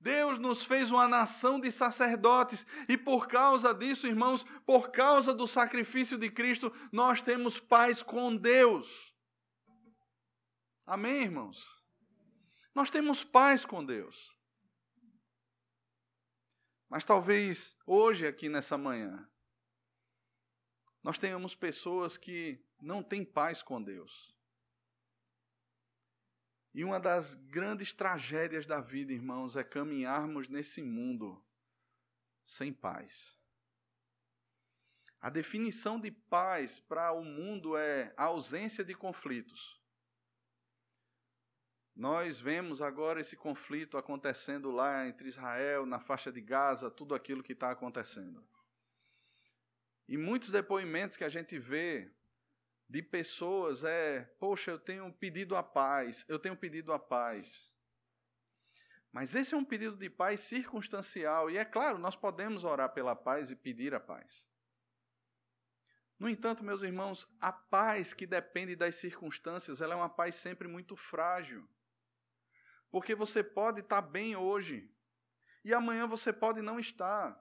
Deus 0.01 0.39
nos 0.39 0.65
fez 0.65 0.91
uma 0.91 1.07
nação 1.07 1.61
de 1.61 1.71
sacerdotes 1.71 2.65
e 2.89 2.97
por 2.97 3.29
causa 3.29 3.75
disso, 3.75 4.07
irmãos, 4.07 4.47
por 4.65 4.93
causa 4.93 5.35
do 5.35 5.47
sacrifício 5.47 6.17
de 6.17 6.31
Cristo, 6.31 6.73
nós 6.91 7.21
temos 7.21 7.61
paz 7.61 8.03
com 8.03 8.35
Deus. 8.35 9.15
Amém, 10.87 11.25
irmãos? 11.25 11.67
Nós 12.75 12.89
temos 12.89 13.23
paz 13.23 13.67
com 13.67 13.85
Deus. 13.85 14.34
Mas 16.89 17.05
talvez 17.05 17.77
hoje, 17.87 18.27
aqui 18.27 18.49
nessa 18.49 18.79
manhã, 18.79 19.29
nós 21.03 21.19
tenhamos 21.19 21.55
pessoas 21.55 22.17
que 22.17 22.65
não 22.81 23.03
têm 23.03 23.25
paz 23.25 23.63
com 23.63 23.83
Deus. 23.83 24.35
E 26.73 26.83
uma 26.83 26.99
das 26.99 27.35
grandes 27.35 27.93
tragédias 27.93 28.67
da 28.67 28.81
vida, 28.81 29.13
irmãos, 29.13 29.57
é 29.57 29.63
caminharmos 29.63 30.49
nesse 30.49 30.83
mundo 30.83 31.41
sem 32.45 32.73
paz. 32.73 33.39
A 35.21 35.31
definição 35.31 36.01
de 36.01 36.11
paz 36.11 36.79
para 36.79 37.13
o 37.13 37.25
mundo 37.25 37.77
é 37.77 38.13
a 38.17 38.25
ausência 38.25 38.85
de 38.85 38.95
conflitos. 38.95 39.81
Nós 41.95 42.41
vemos 42.41 42.83
agora 42.83 43.21
esse 43.21 43.37
conflito 43.37 43.97
acontecendo 43.97 44.71
lá 44.71 45.07
entre 45.07 45.29
Israel, 45.29 45.87
na 45.87 46.01
faixa 46.01 46.33
de 46.33 46.41
Gaza, 46.41 46.91
tudo 46.91 47.15
aquilo 47.15 47.43
que 47.43 47.53
está 47.53 47.71
acontecendo. 47.71 48.45
E 50.09 50.17
muitos 50.17 50.51
depoimentos 50.51 51.17
que 51.17 51.25
a 51.25 51.29
gente 51.29 51.59
vê 51.59 52.11
de 52.89 53.01
pessoas 53.01 53.85
é: 53.85 54.23
poxa, 54.41 54.73
eu 54.73 54.79
tenho 54.79 55.11
pedido 55.13 55.57
a 55.57 55.63
paz, 55.63 56.25
eu 56.29 56.39
tenho 56.39 56.57
pedido 56.57 56.93
a 56.93 56.99
paz. 56.99 57.73
Mas 59.13 59.37
esse 59.37 59.55
é 59.55 59.57
um 59.57 59.65
pedido 59.65 59.97
de 59.97 60.11
paz 60.11 60.41
circunstancial, 60.41 61.49
e 61.49 61.57
é 61.57 61.65
claro, 61.65 61.99
nós 61.99 62.17
podemos 62.17 62.65
orar 62.65 62.93
pela 62.93 63.15
paz 63.15 63.49
e 63.49 63.55
pedir 63.55 63.95
a 63.95 64.01
paz. 64.01 64.45
No 66.19 66.29
entanto, 66.29 66.65
meus 66.65 66.83
irmãos, 66.83 67.29
a 67.41 67.53
paz 67.53 68.13
que 68.13 68.27
depende 68.27 68.75
das 68.75 68.97
circunstâncias, 68.97 69.81
ela 69.81 69.95
é 69.95 69.97
uma 69.97 70.09
paz 70.09 70.35
sempre 70.35 70.67
muito 70.67 70.97
frágil. 70.97 71.69
Porque 72.95 73.13
você 73.13 73.43
pode 73.43 73.81
estar 73.81 74.01
bem 74.01 74.37
hoje, 74.37 74.89
e 75.65 75.75
amanhã 75.75 76.07
você 76.07 76.33
pode 76.33 76.63
não 76.63 76.79
estar. 76.79 77.37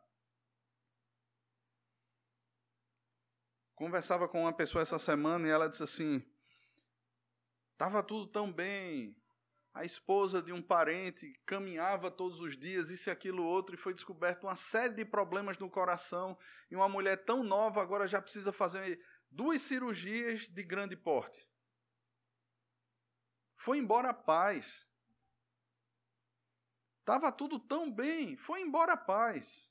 Conversava 3.75 4.27
com 4.27 4.41
uma 4.41 4.51
pessoa 4.51 4.81
essa 4.81 4.97
semana 4.97 5.47
e 5.47 5.51
ela 5.51 5.69
disse 5.69 5.83
assim: 5.83 6.27
estava 7.73 8.01
tudo 8.01 8.31
tão 8.31 8.51
bem. 8.51 9.15
A 9.75 9.85
esposa 9.85 10.41
de 10.41 10.51
um 10.51 10.59
parente 10.59 11.39
caminhava 11.45 12.09
todos 12.09 12.41
os 12.41 12.57
dias, 12.57 12.89
isso 12.89 13.11
e 13.11 13.11
aquilo 13.11 13.43
outro, 13.43 13.75
e 13.75 13.77
foi 13.77 13.93
descoberto 13.93 14.45
uma 14.45 14.55
série 14.55 14.95
de 14.95 15.05
problemas 15.05 15.59
no 15.59 15.69
coração. 15.69 16.35
E 16.71 16.75
uma 16.75 16.89
mulher 16.89 17.25
tão 17.25 17.43
nova 17.43 17.79
agora 17.79 18.07
já 18.07 18.19
precisa 18.19 18.51
fazer 18.51 19.05
duas 19.29 19.61
cirurgias 19.61 20.47
de 20.47 20.63
grande 20.63 20.95
porte. 20.95 21.47
Foi 23.55 23.77
embora 23.77 24.09
a 24.09 24.15
paz. 24.15 24.91
Estava 27.03 27.33
tudo 27.33 27.59
tão 27.59 27.91
bem, 27.91 28.37
foi 28.37 28.61
embora 28.61 28.93
a 28.93 28.97
paz. 28.97 29.69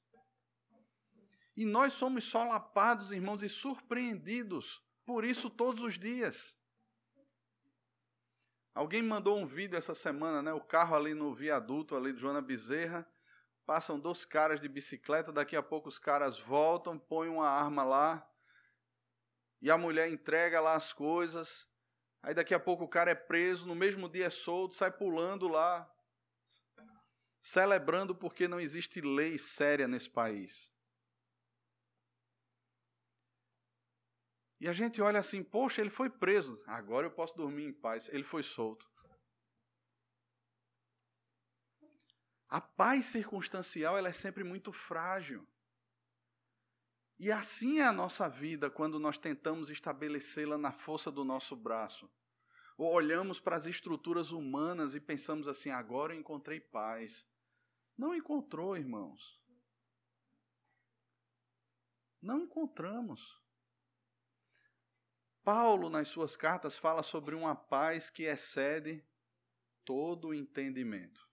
E 1.56 1.64
nós 1.64 1.94
somos 1.94 2.24
solapados, 2.24 3.10
irmãos, 3.10 3.42
e 3.42 3.48
surpreendidos 3.48 4.84
por 5.06 5.24
isso 5.24 5.48
todos 5.48 5.82
os 5.82 5.98
dias. 5.98 6.54
Alguém 8.74 9.02
mandou 9.02 9.38
um 9.38 9.46
vídeo 9.46 9.78
essa 9.78 9.94
semana, 9.94 10.42
né? 10.42 10.52
O 10.52 10.60
carro 10.60 10.94
ali 10.94 11.14
no 11.14 11.34
viaduto 11.34 11.96
ali 11.96 12.12
de 12.12 12.20
Joana 12.20 12.42
Bezerra, 12.42 13.10
passam 13.64 13.98
dois 13.98 14.26
caras 14.26 14.60
de 14.60 14.68
bicicleta, 14.68 15.32
daqui 15.32 15.56
a 15.56 15.62
pouco 15.62 15.88
os 15.88 15.98
caras 15.98 16.38
voltam, 16.38 16.98
põem 16.98 17.30
uma 17.30 17.48
arma 17.48 17.82
lá, 17.82 18.30
e 19.62 19.70
a 19.70 19.78
mulher 19.78 20.10
entrega 20.10 20.60
lá 20.60 20.74
as 20.74 20.92
coisas. 20.92 21.66
Aí 22.22 22.34
daqui 22.34 22.52
a 22.52 22.60
pouco 22.60 22.84
o 22.84 22.88
cara 22.88 23.10
é 23.10 23.14
preso, 23.14 23.66
no 23.66 23.74
mesmo 23.74 24.06
dia 24.06 24.26
é 24.26 24.30
solto, 24.30 24.74
sai 24.74 24.90
pulando 24.90 25.48
lá, 25.48 25.91
celebrando 27.42 28.14
porque 28.14 28.46
não 28.46 28.60
existe 28.60 29.00
lei 29.00 29.36
séria 29.36 29.88
nesse 29.88 30.08
país. 30.08 30.72
E 34.60 34.68
a 34.68 34.72
gente 34.72 35.02
olha 35.02 35.18
assim, 35.18 35.42
poxa, 35.42 35.80
ele 35.80 35.90
foi 35.90 36.08
preso, 36.08 36.62
agora 36.64 37.04
eu 37.04 37.10
posso 37.10 37.36
dormir 37.36 37.64
em 37.64 37.72
paz. 37.72 38.08
Ele 38.10 38.22
foi 38.22 38.44
solto. 38.44 38.88
A 42.48 42.60
paz 42.60 43.06
circunstancial 43.06 43.98
ela 43.98 44.08
é 44.08 44.12
sempre 44.12 44.44
muito 44.44 44.72
frágil. 44.72 45.44
E 47.18 47.32
assim 47.32 47.80
é 47.80 47.84
a 47.84 47.92
nossa 47.92 48.28
vida 48.28 48.70
quando 48.70 49.00
nós 49.00 49.18
tentamos 49.18 49.68
estabelecê-la 49.68 50.56
na 50.56 50.70
força 50.70 51.10
do 51.10 51.24
nosso 51.24 51.56
braço. 51.56 52.08
Ou 52.76 52.92
olhamos 52.92 53.40
para 53.40 53.56
as 53.56 53.66
estruturas 53.66 54.32
humanas 54.32 54.94
e 54.94 55.00
pensamos 55.00 55.48
assim: 55.48 55.70
agora 55.70 56.14
eu 56.14 56.20
encontrei 56.20 56.60
paz. 56.60 57.26
Não 57.96 58.14
encontrou, 58.14 58.76
irmãos. 58.76 59.40
Não 62.20 62.40
encontramos. 62.40 63.40
Paulo, 65.44 65.90
nas 65.90 66.08
suas 66.08 66.36
cartas, 66.36 66.78
fala 66.78 67.02
sobre 67.02 67.34
uma 67.34 67.56
paz 67.56 68.08
que 68.08 68.24
excede 68.24 69.04
todo 69.84 70.28
o 70.28 70.34
entendimento. 70.34 71.28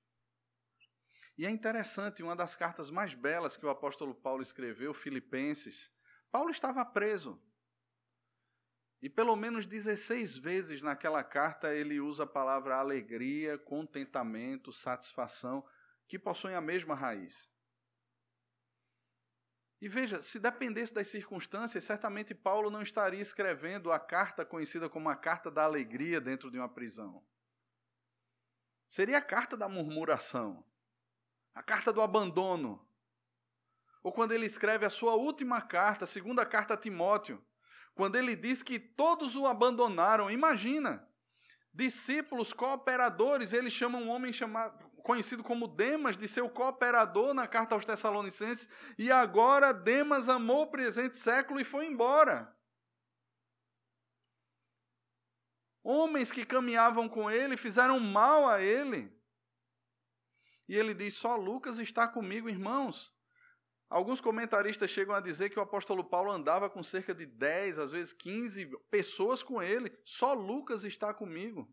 E 1.37 1.45
é 1.45 1.49
interessante, 1.49 2.23
uma 2.23 2.35
das 2.35 2.55
cartas 2.55 2.89
mais 2.89 3.13
belas 3.13 3.55
que 3.55 3.65
o 3.65 3.69
apóstolo 3.69 4.13
Paulo 4.13 4.41
escreveu, 4.41 4.93
Filipenses, 4.93 5.89
Paulo 6.31 6.49
estava 6.49 6.83
preso. 6.83 7.41
E 9.01 9.09
pelo 9.09 9.35
menos 9.35 9.65
16 9.65 10.37
vezes 10.37 10.81
naquela 10.81 11.23
carta 11.23 11.73
ele 11.73 12.01
usa 12.01 12.23
a 12.23 12.27
palavra 12.27 12.75
alegria, 12.75 13.57
contentamento, 13.57 14.73
satisfação, 14.73 15.65
que 16.09 16.17
possuem 16.17 16.55
a 16.55 16.61
mesma 16.61 16.95
raiz. 16.95 17.47
E 19.79 19.87
veja, 19.87 20.21
se 20.21 20.39
dependesse 20.39 20.93
das 20.93 21.07
circunstâncias, 21.07 21.85
certamente 21.85 22.33
Paulo 22.33 22.69
não 22.69 22.81
estaria 22.81 23.21
escrevendo 23.21 23.91
a 23.91 23.99
carta 23.99 24.43
conhecida 24.43 24.89
como 24.89 25.07
a 25.07 25.15
carta 25.15 25.49
da 25.49 25.63
alegria 25.63 26.19
dentro 26.19 26.51
de 26.51 26.57
uma 26.57 26.67
prisão. 26.67 27.23
Seria 28.89 29.19
a 29.19 29.21
carta 29.21 29.55
da 29.55 29.69
murmuração, 29.69 30.65
a 31.53 31.61
carta 31.61 31.93
do 31.93 32.01
abandono. 32.01 32.85
Ou 34.01 34.11
quando 34.11 34.31
ele 34.31 34.47
escreve 34.47 34.85
a 34.85 34.89
sua 34.89 35.13
última 35.13 35.61
carta, 35.61 36.05
a 36.05 36.07
segunda 36.07 36.45
carta 36.45 36.73
a 36.73 36.77
Timóteo, 36.77 37.41
quando 37.93 38.15
ele 38.15 38.35
diz 38.35 38.63
que 38.63 38.79
todos 38.79 39.35
o 39.35 39.45
abandonaram. 39.45 40.31
Imagina, 40.31 41.07
discípulos, 41.71 42.51
cooperadores, 42.51 43.53
ele 43.53 43.69
chama 43.69 43.99
um 43.99 44.09
homem 44.09 44.33
chamado, 44.33 44.88
conhecido 45.03 45.43
como 45.43 45.67
Demas, 45.67 46.17
de 46.17 46.27
seu 46.27 46.49
cooperador 46.49 47.33
na 47.33 47.47
carta 47.47 47.75
aos 47.75 47.85
Tessalonicenses, 47.85 48.69
e 48.97 49.11
agora 49.11 49.73
Demas 49.73 50.29
amou 50.29 50.63
o 50.63 50.71
presente 50.71 51.17
século 51.17 51.59
e 51.59 51.63
foi 51.63 51.85
embora. 51.85 52.55
Homens 55.83 56.31
que 56.31 56.45
caminhavam 56.45 57.07
com 57.09 57.31
ele 57.31 57.57
fizeram 57.57 57.99
mal 57.99 58.47
a 58.47 58.61
ele. 58.61 59.11
E 60.67 60.75
ele 60.75 60.93
diz: 60.93 61.15
Só 61.15 61.35
Lucas 61.35 61.79
está 61.79 62.07
comigo, 62.07 62.49
irmãos. 62.49 63.11
Alguns 63.89 64.21
comentaristas 64.21 64.91
chegam 64.91 65.15
a 65.15 65.19
dizer 65.19 65.49
que 65.49 65.57
o 65.57 65.63
apóstolo 65.63 66.03
Paulo 66.03 66.31
andava 66.31 66.69
com 66.69 66.83
cerca 66.83 67.13
de 67.15 67.25
10, 67.25 67.79
às 67.79 67.91
vezes 67.91 68.13
15 68.13 68.69
pessoas 68.91 69.41
com 69.41 69.63
ele. 69.63 69.91
Só 70.05 70.33
Lucas 70.33 70.83
está 70.83 71.11
comigo. 71.11 71.67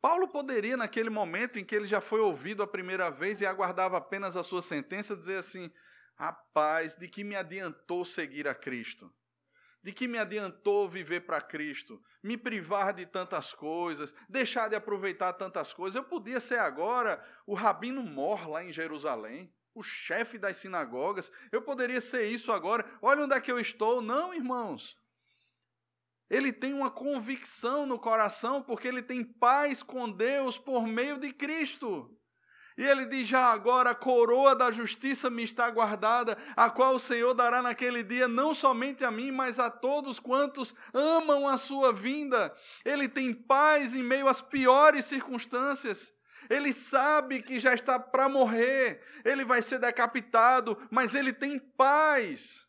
Paulo 0.00 0.28
poderia, 0.28 0.76
naquele 0.76 1.10
momento 1.10 1.58
em 1.58 1.64
que 1.64 1.74
ele 1.74 1.86
já 1.86 2.00
foi 2.00 2.20
ouvido 2.20 2.62
a 2.62 2.66
primeira 2.66 3.10
vez 3.10 3.40
e 3.40 3.46
aguardava 3.46 3.98
apenas 3.98 4.36
a 4.36 4.42
sua 4.42 4.62
sentença, 4.62 5.16
dizer 5.16 5.36
assim: 5.36 5.70
Rapaz, 6.14 6.96
de 6.96 7.06
que 7.08 7.22
me 7.22 7.36
adiantou 7.36 8.04
seguir 8.04 8.48
a 8.48 8.54
Cristo? 8.54 9.12
De 9.82 9.92
que 9.92 10.06
me 10.06 10.18
adiantou 10.18 10.88
viver 10.88 11.20
para 11.20 11.40
Cristo? 11.40 12.02
Me 12.22 12.36
privar 12.36 12.92
de 12.92 13.06
tantas 13.06 13.52
coisas, 13.54 14.14
deixar 14.28 14.68
de 14.68 14.76
aproveitar 14.76 15.32
tantas 15.34 15.72
coisas. 15.72 15.96
Eu 15.96 16.04
podia 16.04 16.40
ser 16.40 16.58
agora 16.58 17.22
o 17.46 17.54
rabino 17.54 18.02
mor 18.02 18.46
lá 18.46 18.62
em 18.62 18.72
Jerusalém, 18.72 19.50
o 19.74 19.82
chefe 19.82 20.36
das 20.36 20.58
sinagogas. 20.58 21.32
Eu 21.50 21.62
poderia 21.62 22.00
ser 22.00 22.24
isso 22.24 22.52
agora. 22.52 22.84
Olha 23.00 23.24
onde 23.24 23.34
é 23.34 23.40
que 23.40 23.50
eu 23.50 23.58
estou. 23.58 24.02
Não, 24.02 24.34
irmãos. 24.34 24.98
Ele 26.30 26.52
tem 26.52 26.72
uma 26.72 26.90
convicção 26.90 27.84
no 27.84 27.98
coração 27.98 28.62
porque 28.62 28.86
ele 28.86 29.02
tem 29.02 29.24
paz 29.24 29.82
com 29.82 30.08
Deus 30.08 30.56
por 30.56 30.86
meio 30.86 31.18
de 31.18 31.32
Cristo. 31.32 32.16
E 32.78 32.84
ele 32.84 33.04
diz: 33.04 33.26
Já 33.26 33.52
agora 33.52 33.90
a 33.90 33.94
coroa 33.94 34.54
da 34.54 34.70
justiça 34.70 35.28
me 35.28 35.42
está 35.42 35.68
guardada, 35.68 36.38
a 36.56 36.70
qual 36.70 36.94
o 36.94 37.00
Senhor 37.00 37.34
dará 37.34 37.60
naquele 37.60 38.02
dia, 38.02 38.28
não 38.28 38.54
somente 38.54 39.04
a 39.04 39.10
mim, 39.10 39.30
mas 39.32 39.58
a 39.58 39.68
todos 39.68 40.20
quantos 40.20 40.74
amam 40.94 41.48
a 41.48 41.58
sua 41.58 41.92
vinda. 41.92 42.54
Ele 42.84 43.08
tem 43.08 43.34
paz 43.34 43.94
em 43.94 44.02
meio 44.02 44.28
às 44.28 44.40
piores 44.40 45.04
circunstâncias. 45.04 46.12
Ele 46.48 46.72
sabe 46.72 47.42
que 47.42 47.60
já 47.60 47.74
está 47.74 47.98
para 47.98 48.28
morrer, 48.28 49.02
ele 49.24 49.44
vai 49.44 49.62
ser 49.62 49.78
decapitado, 49.78 50.76
mas 50.90 51.14
ele 51.14 51.32
tem 51.32 51.58
paz. 51.58 52.66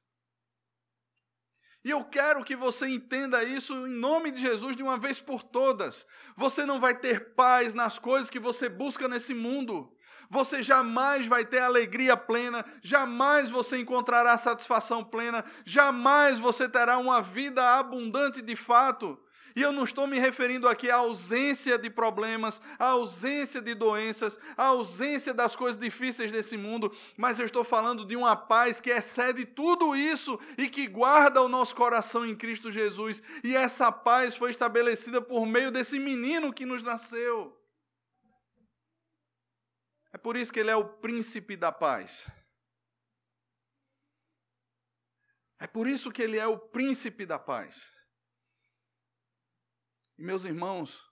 E 1.84 1.90
eu 1.90 2.04
quero 2.04 2.44
que 2.44 2.56
você 2.56 2.88
entenda 2.88 3.44
isso 3.44 3.74
em 3.88 3.90
nome 3.90 4.30
de 4.32 4.40
Jesus 4.40 4.76
de 4.76 4.84
uma 4.84 4.98
vez 4.98 5.20
por 5.20 5.42
todas. 5.42 6.06
Você 6.36 6.66
não 6.66 6.80
vai 6.80 6.96
ter 6.96 7.34
paz 7.34 7.74
nas 7.74 7.98
coisas 7.98 8.30
que 8.30 8.40
você 8.40 8.70
busca 8.70 9.08
nesse 9.08 9.34
mundo. 9.34 9.92
Você 10.30 10.64
jamais 10.64 11.28
vai 11.28 11.44
ter 11.44 11.60
alegria 11.60 12.16
plena, 12.16 12.64
jamais 12.82 13.50
você 13.50 13.80
encontrará 13.80 14.38
satisfação 14.38 15.04
plena, 15.04 15.44
jamais 15.66 16.40
você 16.40 16.70
terá 16.70 16.98
uma 16.98 17.22
vida 17.22 17.78
abundante 17.78 18.42
de 18.42 18.56
fato 18.56 19.20
e 19.56 19.62
eu 19.62 19.72
não 19.72 19.84
estou 19.84 20.08
me 20.08 20.20
referindo 20.20 20.68
aqui 20.68 20.90
à 20.90 20.98
ausência 20.98 21.78
de 21.78 21.90
problemas, 21.90 22.62
à 22.80 22.88
ausência 22.88 23.62
de 23.62 23.74
doenças, 23.74 24.38
à 24.58 24.66
ausência 24.66 25.34
das 25.34 25.56
coisas 25.56 25.80
difíceis 25.80 26.32
desse 26.32 26.58
mundo, 26.58 26.96
mas 27.18 27.40
eu 27.40 27.46
estou 27.46 27.64
falando 27.64 28.06
de 28.06 28.16
uma 28.16 28.36
paz 28.36 28.80
que 28.80 28.90
excede 28.90 29.46
tudo 29.46 29.96
isso 29.96 30.40
e 30.58 30.70
que 30.70 30.88
guarda 30.88 31.42
o 31.42 31.50
nosso 31.50 31.76
coração 31.76 32.26
em 32.26 32.36
Cristo 32.36 32.72
Jesus. 32.72 33.22
E 33.44 33.56
essa 33.56 33.92
paz 33.92 34.36
foi 34.36 34.50
estabelecida 34.50 35.22
por 35.22 35.46
meio 35.46 35.72
desse 35.72 36.00
menino 36.00 36.54
que 36.54 36.66
nos 36.66 36.82
nasceu. 36.84 37.58
É 40.14 40.18
por 40.18 40.36
isso 40.36 40.52
que 40.52 40.60
ele 40.60 40.72
é 40.72 40.76
o 40.76 40.86
príncipe 40.86 41.56
da 41.56 41.72
paz. 41.72 42.28
É 45.60 45.68
por 45.68 45.88
isso 45.88 46.12
que 46.12 46.22
ele 46.22 46.38
é 46.38 46.48
o 46.48 46.58
príncipe 46.58 47.26
da 47.26 47.38
paz. 47.38 48.01
E 50.22 50.24
meus 50.24 50.46
irmãos, 50.46 51.12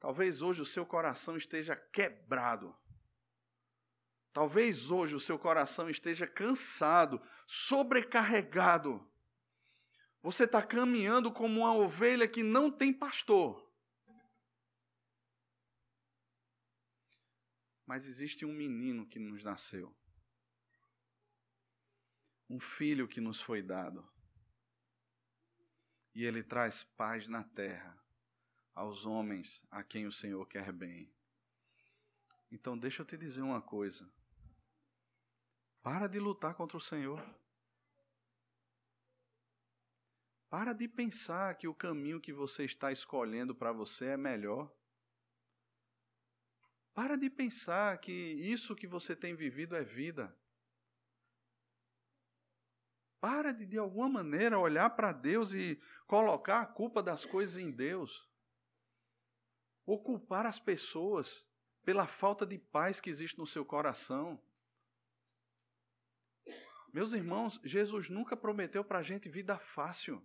talvez 0.00 0.40
hoje 0.40 0.62
o 0.62 0.64
seu 0.64 0.86
coração 0.86 1.36
esteja 1.36 1.76
quebrado. 1.76 2.74
Talvez 4.32 4.90
hoje 4.90 5.14
o 5.14 5.20
seu 5.20 5.38
coração 5.38 5.90
esteja 5.90 6.26
cansado, 6.26 7.20
sobrecarregado. 7.46 9.06
Você 10.22 10.44
está 10.44 10.62
caminhando 10.62 11.30
como 11.30 11.60
uma 11.60 11.74
ovelha 11.74 12.26
que 12.26 12.42
não 12.42 12.70
tem 12.70 12.94
pastor. 12.94 13.70
Mas 17.84 18.06
existe 18.06 18.46
um 18.46 18.54
menino 18.54 19.06
que 19.06 19.18
nos 19.18 19.44
nasceu. 19.44 19.94
Um 22.48 22.58
filho 22.58 23.06
que 23.06 23.20
nos 23.20 23.38
foi 23.38 23.60
dado. 23.60 24.10
E 26.14 26.24
ele 26.24 26.42
traz 26.42 26.84
paz 26.96 27.28
na 27.28 27.44
terra 27.44 28.05
aos 28.76 29.06
homens 29.06 29.66
a 29.70 29.82
quem 29.82 30.06
o 30.06 30.12
Senhor 30.12 30.46
quer 30.46 30.70
bem. 30.70 31.10
Então, 32.52 32.76
deixa 32.76 33.00
eu 33.00 33.06
te 33.06 33.16
dizer 33.16 33.40
uma 33.40 33.62
coisa. 33.62 34.08
Para 35.82 36.06
de 36.06 36.18
lutar 36.18 36.54
contra 36.54 36.76
o 36.76 36.80
Senhor. 36.80 37.24
Para 40.50 40.74
de 40.74 40.86
pensar 40.86 41.56
que 41.56 41.66
o 41.66 41.74
caminho 41.74 42.20
que 42.20 42.32
você 42.32 42.64
está 42.64 42.92
escolhendo 42.92 43.54
para 43.54 43.72
você 43.72 44.08
é 44.08 44.16
melhor. 44.16 44.70
Para 46.92 47.16
de 47.16 47.30
pensar 47.30 47.98
que 47.98 48.12
isso 48.12 48.76
que 48.76 48.86
você 48.86 49.16
tem 49.16 49.34
vivido 49.34 49.74
é 49.74 49.82
vida. 49.82 50.36
Para 53.20 53.52
de, 53.52 53.64
de 53.64 53.78
alguma 53.78 54.08
maneira, 54.08 54.58
olhar 54.58 54.90
para 54.90 55.12
Deus 55.12 55.52
e 55.52 55.80
colocar 56.06 56.60
a 56.60 56.66
culpa 56.66 57.02
das 57.02 57.24
coisas 57.24 57.56
em 57.56 57.70
Deus. 57.70 58.28
Ou 59.86 60.02
culpar 60.02 60.44
as 60.44 60.58
pessoas 60.58 61.46
pela 61.86 62.04
falta 62.04 62.44
de 62.44 62.58
paz 62.58 62.98
que 62.98 63.08
existe 63.08 63.38
no 63.38 63.46
seu 63.46 63.64
coração. 63.64 64.42
Meus 66.92 67.12
irmãos, 67.12 67.60
Jesus 67.62 68.10
nunca 68.10 68.36
prometeu 68.36 68.84
para 68.84 68.98
a 68.98 69.02
gente 69.04 69.28
vida 69.28 69.56
fácil. 69.56 70.20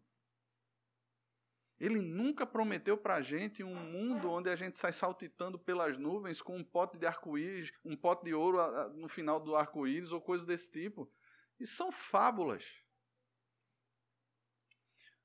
Ele 1.79 2.01
nunca 2.01 2.47
prometeu 2.47 2.97
para 2.97 3.15
a 3.15 3.21
gente 3.21 3.63
um 3.63 3.75
mundo 3.75 4.31
onde 4.31 4.49
a 4.49 4.55
gente 4.55 4.77
sai 4.77 4.91
saltitando 4.91 5.59
pelas 5.59 5.97
nuvens 5.97 6.41
com 6.41 6.57
um 6.57 6.63
pote 6.63 6.97
de 6.97 7.05
arco-íris, 7.05 7.71
um 7.85 7.95
pote 7.95 8.25
de 8.25 8.33
ouro 8.33 8.57
no 8.95 9.07
final 9.07 9.39
do 9.39 9.55
arco-íris 9.55 10.11
ou 10.11 10.19
coisas 10.19 10.45
desse 10.45 10.71
tipo. 10.71 11.11
Isso 11.59 11.75
são 11.75 11.91
fábulas. 11.91 12.65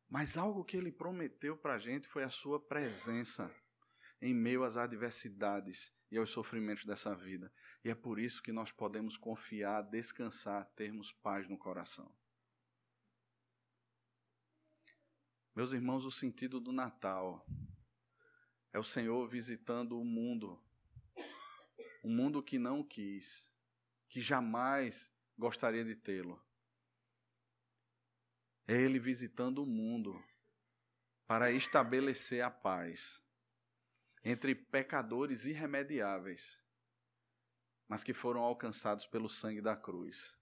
Mas 0.09 0.37
algo 0.37 0.65
que 0.65 0.77
ele 0.77 0.93
prometeu 0.93 1.57
para 1.57 1.75
a 1.75 1.79
gente 1.79 2.09
foi 2.09 2.25
a 2.25 2.31
sua 2.31 2.61
presença 2.61 3.51
em 4.21 4.35
meio 4.35 4.65
às 4.65 4.77
adversidades 4.77 5.93
e 6.11 6.17
aos 6.17 6.31
sofrimentos 6.31 6.85
dessa 6.85 7.15
vida. 7.15 7.53
E 7.85 7.91
é 7.91 7.95
por 7.95 8.19
isso 8.19 8.43
que 8.43 8.53
nós 8.53 8.73
podemos 8.73 9.17
confiar, 9.17 9.83
descansar, 9.83 10.65
termos 10.77 11.13
paz 11.13 11.49
no 11.49 11.59
coração. 11.59 12.15
Meus 15.55 15.73
irmãos, 15.73 16.05
o 16.05 16.11
sentido 16.11 16.61
do 16.61 16.73
Natal 16.73 17.47
é 18.73 18.79
o 18.79 18.85
Senhor 18.85 19.27
visitando 19.27 19.99
o 19.99 20.05
mundo, 20.05 20.63
um 22.05 22.15
mundo 22.15 22.43
que 22.43 22.59
não 22.59 22.85
quis, 22.85 23.49
que 24.09 24.21
jamais 24.21 25.13
gostaria 25.37 25.85
de 25.85 25.97
tê-lo. 25.97 26.43
É 28.69 28.75
Ele 28.75 28.99
visitando 28.99 29.63
o 29.63 29.67
mundo 29.67 30.23
para 31.27 31.51
estabelecer 31.51 32.43
a 32.43 32.51
paz 32.51 33.23
entre 34.29 34.57
pecadores 34.57 35.45
irremediáveis, 35.47 36.61
mas 37.87 38.03
que 38.03 38.13
foram 38.13 38.41
alcançados 38.41 39.07
pelo 39.07 39.29
sangue 39.29 39.63
da 39.63 39.77
cruz 39.77 40.35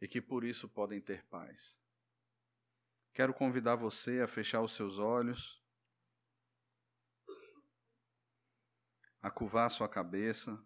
e 0.00 0.08
que 0.08 0.22
por 0.22 0.42
isso 0.42 0.66
podem 0.66 1.02
ter 1.02 1.22
paz. 1.26 1.78
Quero 3.12 3.34
convidar 3.34 3.76
você 3.76 4.22
a 4.22 4.26
fechar 4.26 4.62
os 4.62 4.72
seus 4.72 4.98
olhos, 4.98 5.62
a 9.20 9.30
curvar 9.30 9.68
sua 9.68 9.86
cabeça. 9.86 10.58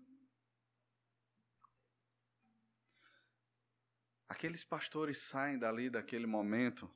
Aqueles 4.28 4.62
pastores 4.62 5.18
saem 5.18 5.58
dali 5.58 5.90
daquele 5.90 6.26
momento, 6.26 6.88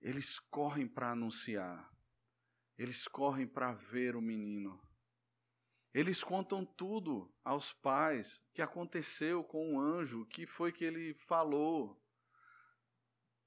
eles 0.00 0.40
correm 0.40 0.88
para 0.88 1.12
anunciar, 1.12 1.93
eles 2.76 3.06
correm 3.08 3.46
para 3.46 3.72
ver 3.72 4.16
o 4.16 4.22
menino. 4.22 4.80
Eles 5.92 6.24
contam 6.24 6.64
tudo 6.64 7.32
aos 7.44 7.72
pais 7.72 8.44
que 8.52 8.60
aconteceu 8.60 9.44
com 9.44 9.74
o 9.74 9.80
anjo, 9.80 10.22
o 10.22 10.26
que 10.26 10.46
foi 10.46 10.72
que 10.72 10.84
ele 10.84 11.14
falou, 11.14 12.04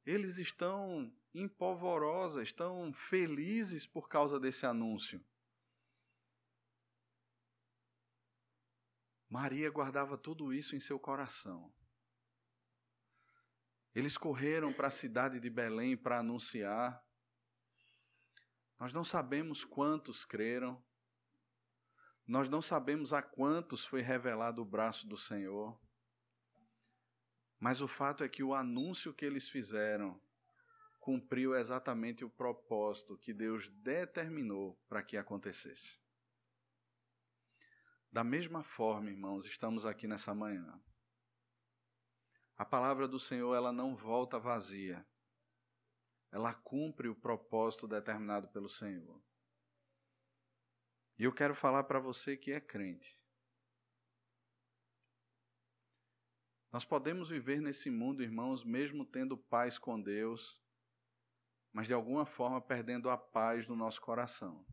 eles 0.07 0.37
estão 0.37 1.13
empolvorosa, 1.33 2.41
estão 2.41 2.93
felizes 2.93 3.85
por 3.85 4.07
causa 4.07 4.39
desse 4.39 4.65
anúncio. 4.65 5.21
Maria 9.29 9.69
guardava 9.69 10.17
tudo 10.17 10.53
isso 10.53 10.77
em 10.77 10.79
seu 10.79 10.97
coração. 10.97 11.73
Eles 13.93 14.17
correram 14.17 14.71
para 14.71 14.87
a 14.87 14.91
cidade 14.91 15.41
de 15.41 15.49
Belém 15.49 15.97
para 15.97 16.19
anunciar. 16.19 17.05
Nós 18.79 18.93
não 18.93 19.03
sabemos 19.03 19.63
quantos 19.63 20.23
creram. 20.23 20.81
Nós 22.25 22.49
não 22.49 22.61
sabemos 22.61 23.13
a 23.13 23.21
quantos 23.21 23.85
foi 23.85 24.01
revelado 24.01 24.61
o 24.61 24.65
braço 24.65 25.07
do 25.07 25.17
Senhor. 25.17 25.79
Mas 27.59 27.81
o 27.81 27.87
fato 27.87 28.23
é 28.23 28.29
que 28.29 28.43
o 28.43 28.53
anúncio 28.53 29.13
que 29.13 29.25
eles 29.25 29.49
fizeram 29.49 30.21
cumpriu 30.99 31.55
exatamente 31.55 32.25
o 32.25 32.29
propósito 32.29 33.17
que 33.17 33.33
Deus 33.33 33.69
determinou 33.69 34.77
para 34.89 35.01
que 35.01 35.15
acontecesse. 35.15 35.97
Da 38.11 38.23
mesma 38.23 38.63
forma, 38.63 39.09
irmãos, 39.09 39.45
estamos 39.45 39.85
aqui 39.85 40.07
nessa 40.07 40.35
manhã. 40.35 40.79
A 42.57 42.65
palavra 42.65 43.07
do 43.07 43.19
Senhor, 43.19 43.55
ela 43.55 43.71
não 43.71 43.95
volta 43.95 44.37
vazia. 44.37 45.05
Ela 46.31 46.53
cumpre 46.53 47.07
o 47.07 47.15
propósito 47.15 47.87
determinado 47.87 48.47
pelo 48.49 48.69
Senhor. 48.69 49.21
E 51.17 51.23
eu 51.23 51.33
quero 51.33 51.55
falar 51.55 51.83
para 51.85 51.99
você 51.99 52.37
que 52.37 52.51
é 52.51 52.59
crente. 52.59 53.17
Nós 56.71 56.85
podemos 56.85 57.29
viver 57.29 57.61
nesse 57.61 57.89
mundo, 57.89 58.21
irmãos, 58.21 58.63
mesmo 58.63 59.05
tendo 59.05 59.37
paz 59.37 59.79
com 59.79 59.99
Deus, 59.99 60.61
mas 61.71 61.87
de 61.87 61.93
alguma 61.93 62.25
forma 62.25 62.61
perdendo 62.61 63.09
a 63.09 63.17
paz 63.17 63.67
no 63.67 63.75
nosso 63.75 64.01
coração. 64.01 64.65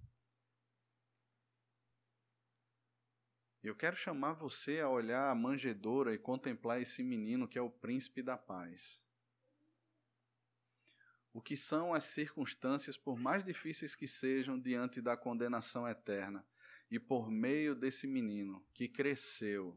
Eu 3.62 3.74
quero 3.74 3.96
chamar 3.96 4.34
você 4.34 4.80
a 4.80 4.90
olhar 4.90 5.30
a 5.30 5.34
manjedoura 5.34 6.12
e 6.12 6.18
contemplar 6.18 6.82
esse 6.82 7.02
menino 7.02 7.48
que 7.48 7.58
é 7.58 7.62
o 7.62 7.70
príncipe 7.70 8.22
da 8.22 8.36
paz. 8.36 9.02
O 11.34 11.42
que 11.42 11.56
são 11.56 11.92
as 11.92 12.04
circunstâncias, 12.04 12.96
por 12.96 13.18
mais 13.18 13.42
difíceis 13.44 13.96
que 13.96 14.06
sejam, 14.06 14.56
diante 14.56 15.02
da 15.02 15.16
condenação 15.16 15.86
eterna, 15.88 16.46
e 16.88 16.96
por 16.96 17.28
meio 17.28 17.74
desse 17.74 18.06
menino 18.06 18.64
que 18.72 18.88
cresceu, 18.88 19.76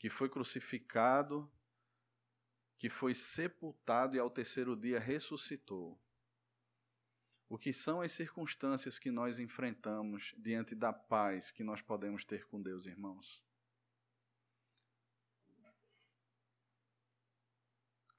que 0.00 0.10
foi 0.10 0.28
crucificado, 0.28 1.48
que 2.76 2.90
foi 2.90 3.14
sepultado 3.14 4.16
e 4.16 4.18
ao 4.18 4.28
terceiro 4.28 4.74
dia 4.74 4.98
ressuscitou. 4.98 5.96
O 7.48 7.56
que 7.56 7.72
são 7.72 8.00
as 8.00 8.10
circunstâncias 8.10 8.98
que 8.98 9.12
nós 9.12 9.38
enfrentamos 9.38 10.34
diante 10.36 10.74
da 10.74 10.92
paz 10.92 11.52
que 11.52 11.62
nós 11.62 11.80
podemos 11.80 12.24
ter 12.24 12.48
com 12.48 12.60
Deus, 12.60 12.84
irmãos? 12.84 13.44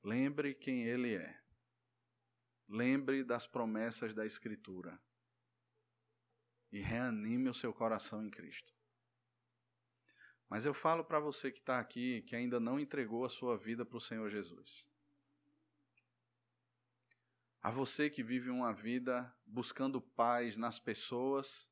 Lembre 0.02 0.54
quem 0.54 0.86
Ele 0.86 1.16
é. 1.16 1.43
Lembre 2.74 3.24
das 3.24 3.46
promessas 3.46 4.16
da 4.16 4.26
Escritura. 4.26 5.00
E 6.72 6.80
reanime 6.80 7.48
o 7.48 7.54
seu 7.54 7.72
coração 7.72 8.26
em 8.26 8.32
Cristo. 8.32 8.74
Mas 10.50 10.66
eu 10.66 10.74
falo 10.74 11.06
para 11.06 11.20
você 11.20 11.52
que 11.52 11.60
está 11.60 11.80
aqui, 11.80 12.24
que 12.24 12.36
ainda 12.36 12.60
não 12.60 12.80
entregou 12.80 13.26
a 13.26 13.30
sua 13.30 13.56
vida 13.56 13.86
para 13.86 13.98
o 13.98 14.02
Senhor 14.02 14.28
Jesus. 14.28 14.90
A 17.62 17.70
você 17.70 18.10
que 18.10 18.24
vive 18.24 18.50
uma 18.50 18.74
vida 18.74 19.32
buscando 19.46 20.02
paz 20.02 20.58
nas 20.58 20.80
pessoas, 20.80 21.70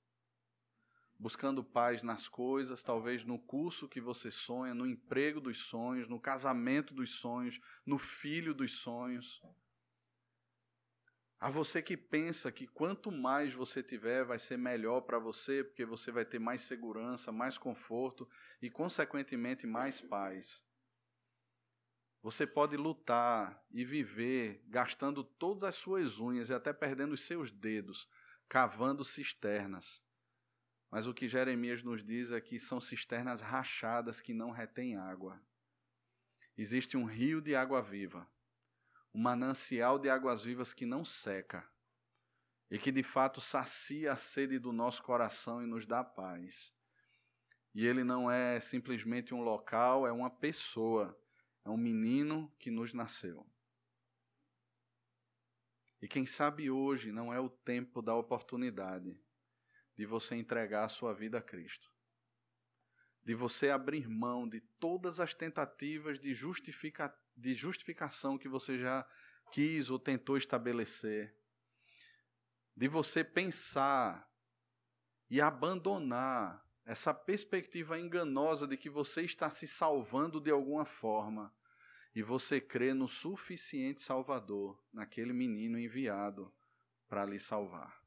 buscando 1.17 1.63
paz 1.63 2.03
nas 2.03 2.27
coisas, 2.27 2.83
talvez 2.83 3.25
no 3.25 3.39
curso 3.39 3.89
que 3.89 3.99
você 3.99 4.29
sonha, 4.29 4.75
no 4.75 4.85
emprego 4.85 5.41
dos 5.41 5.57
sonhos, 5.57 6.07
no 6.07 6.19
casamento 6.19 6.93
dos 6.93 7.15
sonhos, 7.15 7.59
no 7.83 7.97
filho 7.97 8.53
dos 8.53 8.73
sonhos. 8.73 9.41
A 11.41 11.49
você 11.49 11.81
que 11.81 11.97
pensa 11.97 12.51
que 12.51 12.67
quanto 12.67 13.11
mais 13.11 13.51
você 13.51 13.81
tiver, 13.81 14.23
vai 14.23 14.37
ser 14.37 14.57
melhor 14.57 15.01
para 15.01 15.17
você, 15.17 15.63
porque 15.63 15.83
você 15.83 16.11
vai 16.11 16.23
ter 16.23 16.37
mais 16.37 16.61
segurança, 16.61 17.31
mais 17.31 17.57
conforto 17.57 18.29
e, 18.61 18.69
consequentemente, 18.69 19.65
mais 19.65 19.99
paz. 19.99 20.63
Você 22.21 22.45
pode 22.45 22.77
lutar 22.77 23.59
e 23.71 23.83
viver 23.83 24.63
gastando 24.67 25.23
todas 25.23 25.69
as 25.69 25.75
suas 25.75 26.19
unhas 26.19 26.51
e 26.51 26.53
até 26.53 26.71
perdendo 26.71 27.13
os 27.13 27.21
seus 27.21 27.49
dedos, 27.49 28.07
cavando 28.47 29.03
cisternas. 29.03 29.99
Mas 30.91 31.07
o 31.07 31.13
que 31.13 31.27
Jeremias 31.27 31.81
nos 31.81 32.05
diz 32.05 32.29
é 32.29 32.39
que 32.39 32.59
são 32.59 32.79
cisternas 32.79 33.41
rachadas 33.41 34.21
que 34.21 34.31
não 34.31 34.51
retêm 34.51 34.95
água. 34.95 35.41
Existe 36.55 36.95
um 36.95 37.05
rio 37.05 37.41
de 37.41 37.55
água 37.55 37.81
viva 37.81 38.29
um 39.13 39.21
manancial 39.21 39.99
de 39.99 40.09
águas 40.09 40.43
vivas 40.43 40.73
que 40.73 40.85
não 40.85 41.03
seca 41.03 41.69
e 42.69 42.79
que 42.79 42.91
de 42.91 43.03
fato 43.03 43.41
sacia 43.41 44.13
a 44.13 44.15
sede 44.15 44.57
do 44.57 44.71
nosso 44.71 45.03
coração 45.03 45.61
e 45.61 45.67
nos 45.67 45.85
dá 45.85 46.03
paz. 46.03 46.73
E 47.73 47.85
ele 47.85 48.03
não 48.03 48.31
é 48.31 48.59
simplesmente 48.59 49.33
um 49.33 49.41
local, 49.41 50.07
é 50.07 50.11
uma 50.11 50.29
pessoa, 50.29 51.17
é 51.65 51.69
um 51.69 51.77
menino 51.77 52.53
que 52.57 52.71
nos 52.71 52.93
nasceu. 52.93 53.45
E 56.01 56.07
quem 56.07 56.25
sabe 56.25 56.71
hoje 56.71 57.11
não 57.11 57.33
é 57.33 57.39
o 57.39 57.49
tempo 57.49 58.01
da 58.01 58.15
oportunidade 58.15 59.19
de 59.95 60.05
você 60.05 60.35
entregar 60.35 60.85
a 60.85 60.89
sua 60.89 61.13
vida 61.13 61.37
a 61.37 61.41
Cristo. 61.41 61.91
De 63.23 63.35
você 63.35 63.69
abrir 63.69 64.09
mão 64.09 64.47
de 64.47 64.59
todas 64.79 65.19
as 65.19 65.33
tentativas 65.33 66.19
de 66.19 66.33
justificar 66.33 67.15
de 67.35 67.53
justificação 67.53 68.37
que 68.37 68.47
você 68.47 68.77
já 68.77 69.07
quis 69.51 69.89
ou 69.89 69.97
tentou 69.97 70.37
estabelecer, 70.37 71.35
de 72.75 72.87
você 72.87 73.23
pensar 73.23 74.29
e 75.29 75.41
abandonar 75.41 76.65
essa 76.85 77.13
perspectiva 77.13 77.99
enganosa 77.99 78.67
de 78.67 78.77
que 78.77 78.89
você 78.89 79.21
está 79.21 79.49
se 79.49 79.67
salvando 79.67 80.39
de 80.39 80.51
alguma 80.51 80.85
forma 80.85 81.53
e 82.13 82.21
você 82.21 82.59
crê 82.59 82.93
no 82.93 83.07
suficiente 83.07 84.01
Salvador, 84.01 84.81
naquele 84.91 85.31
menino 85.31 85.79
enviado 85.79 86.53
para 87.07 87.25
lhe 87.25 87.39
salvar. 87.39 88.00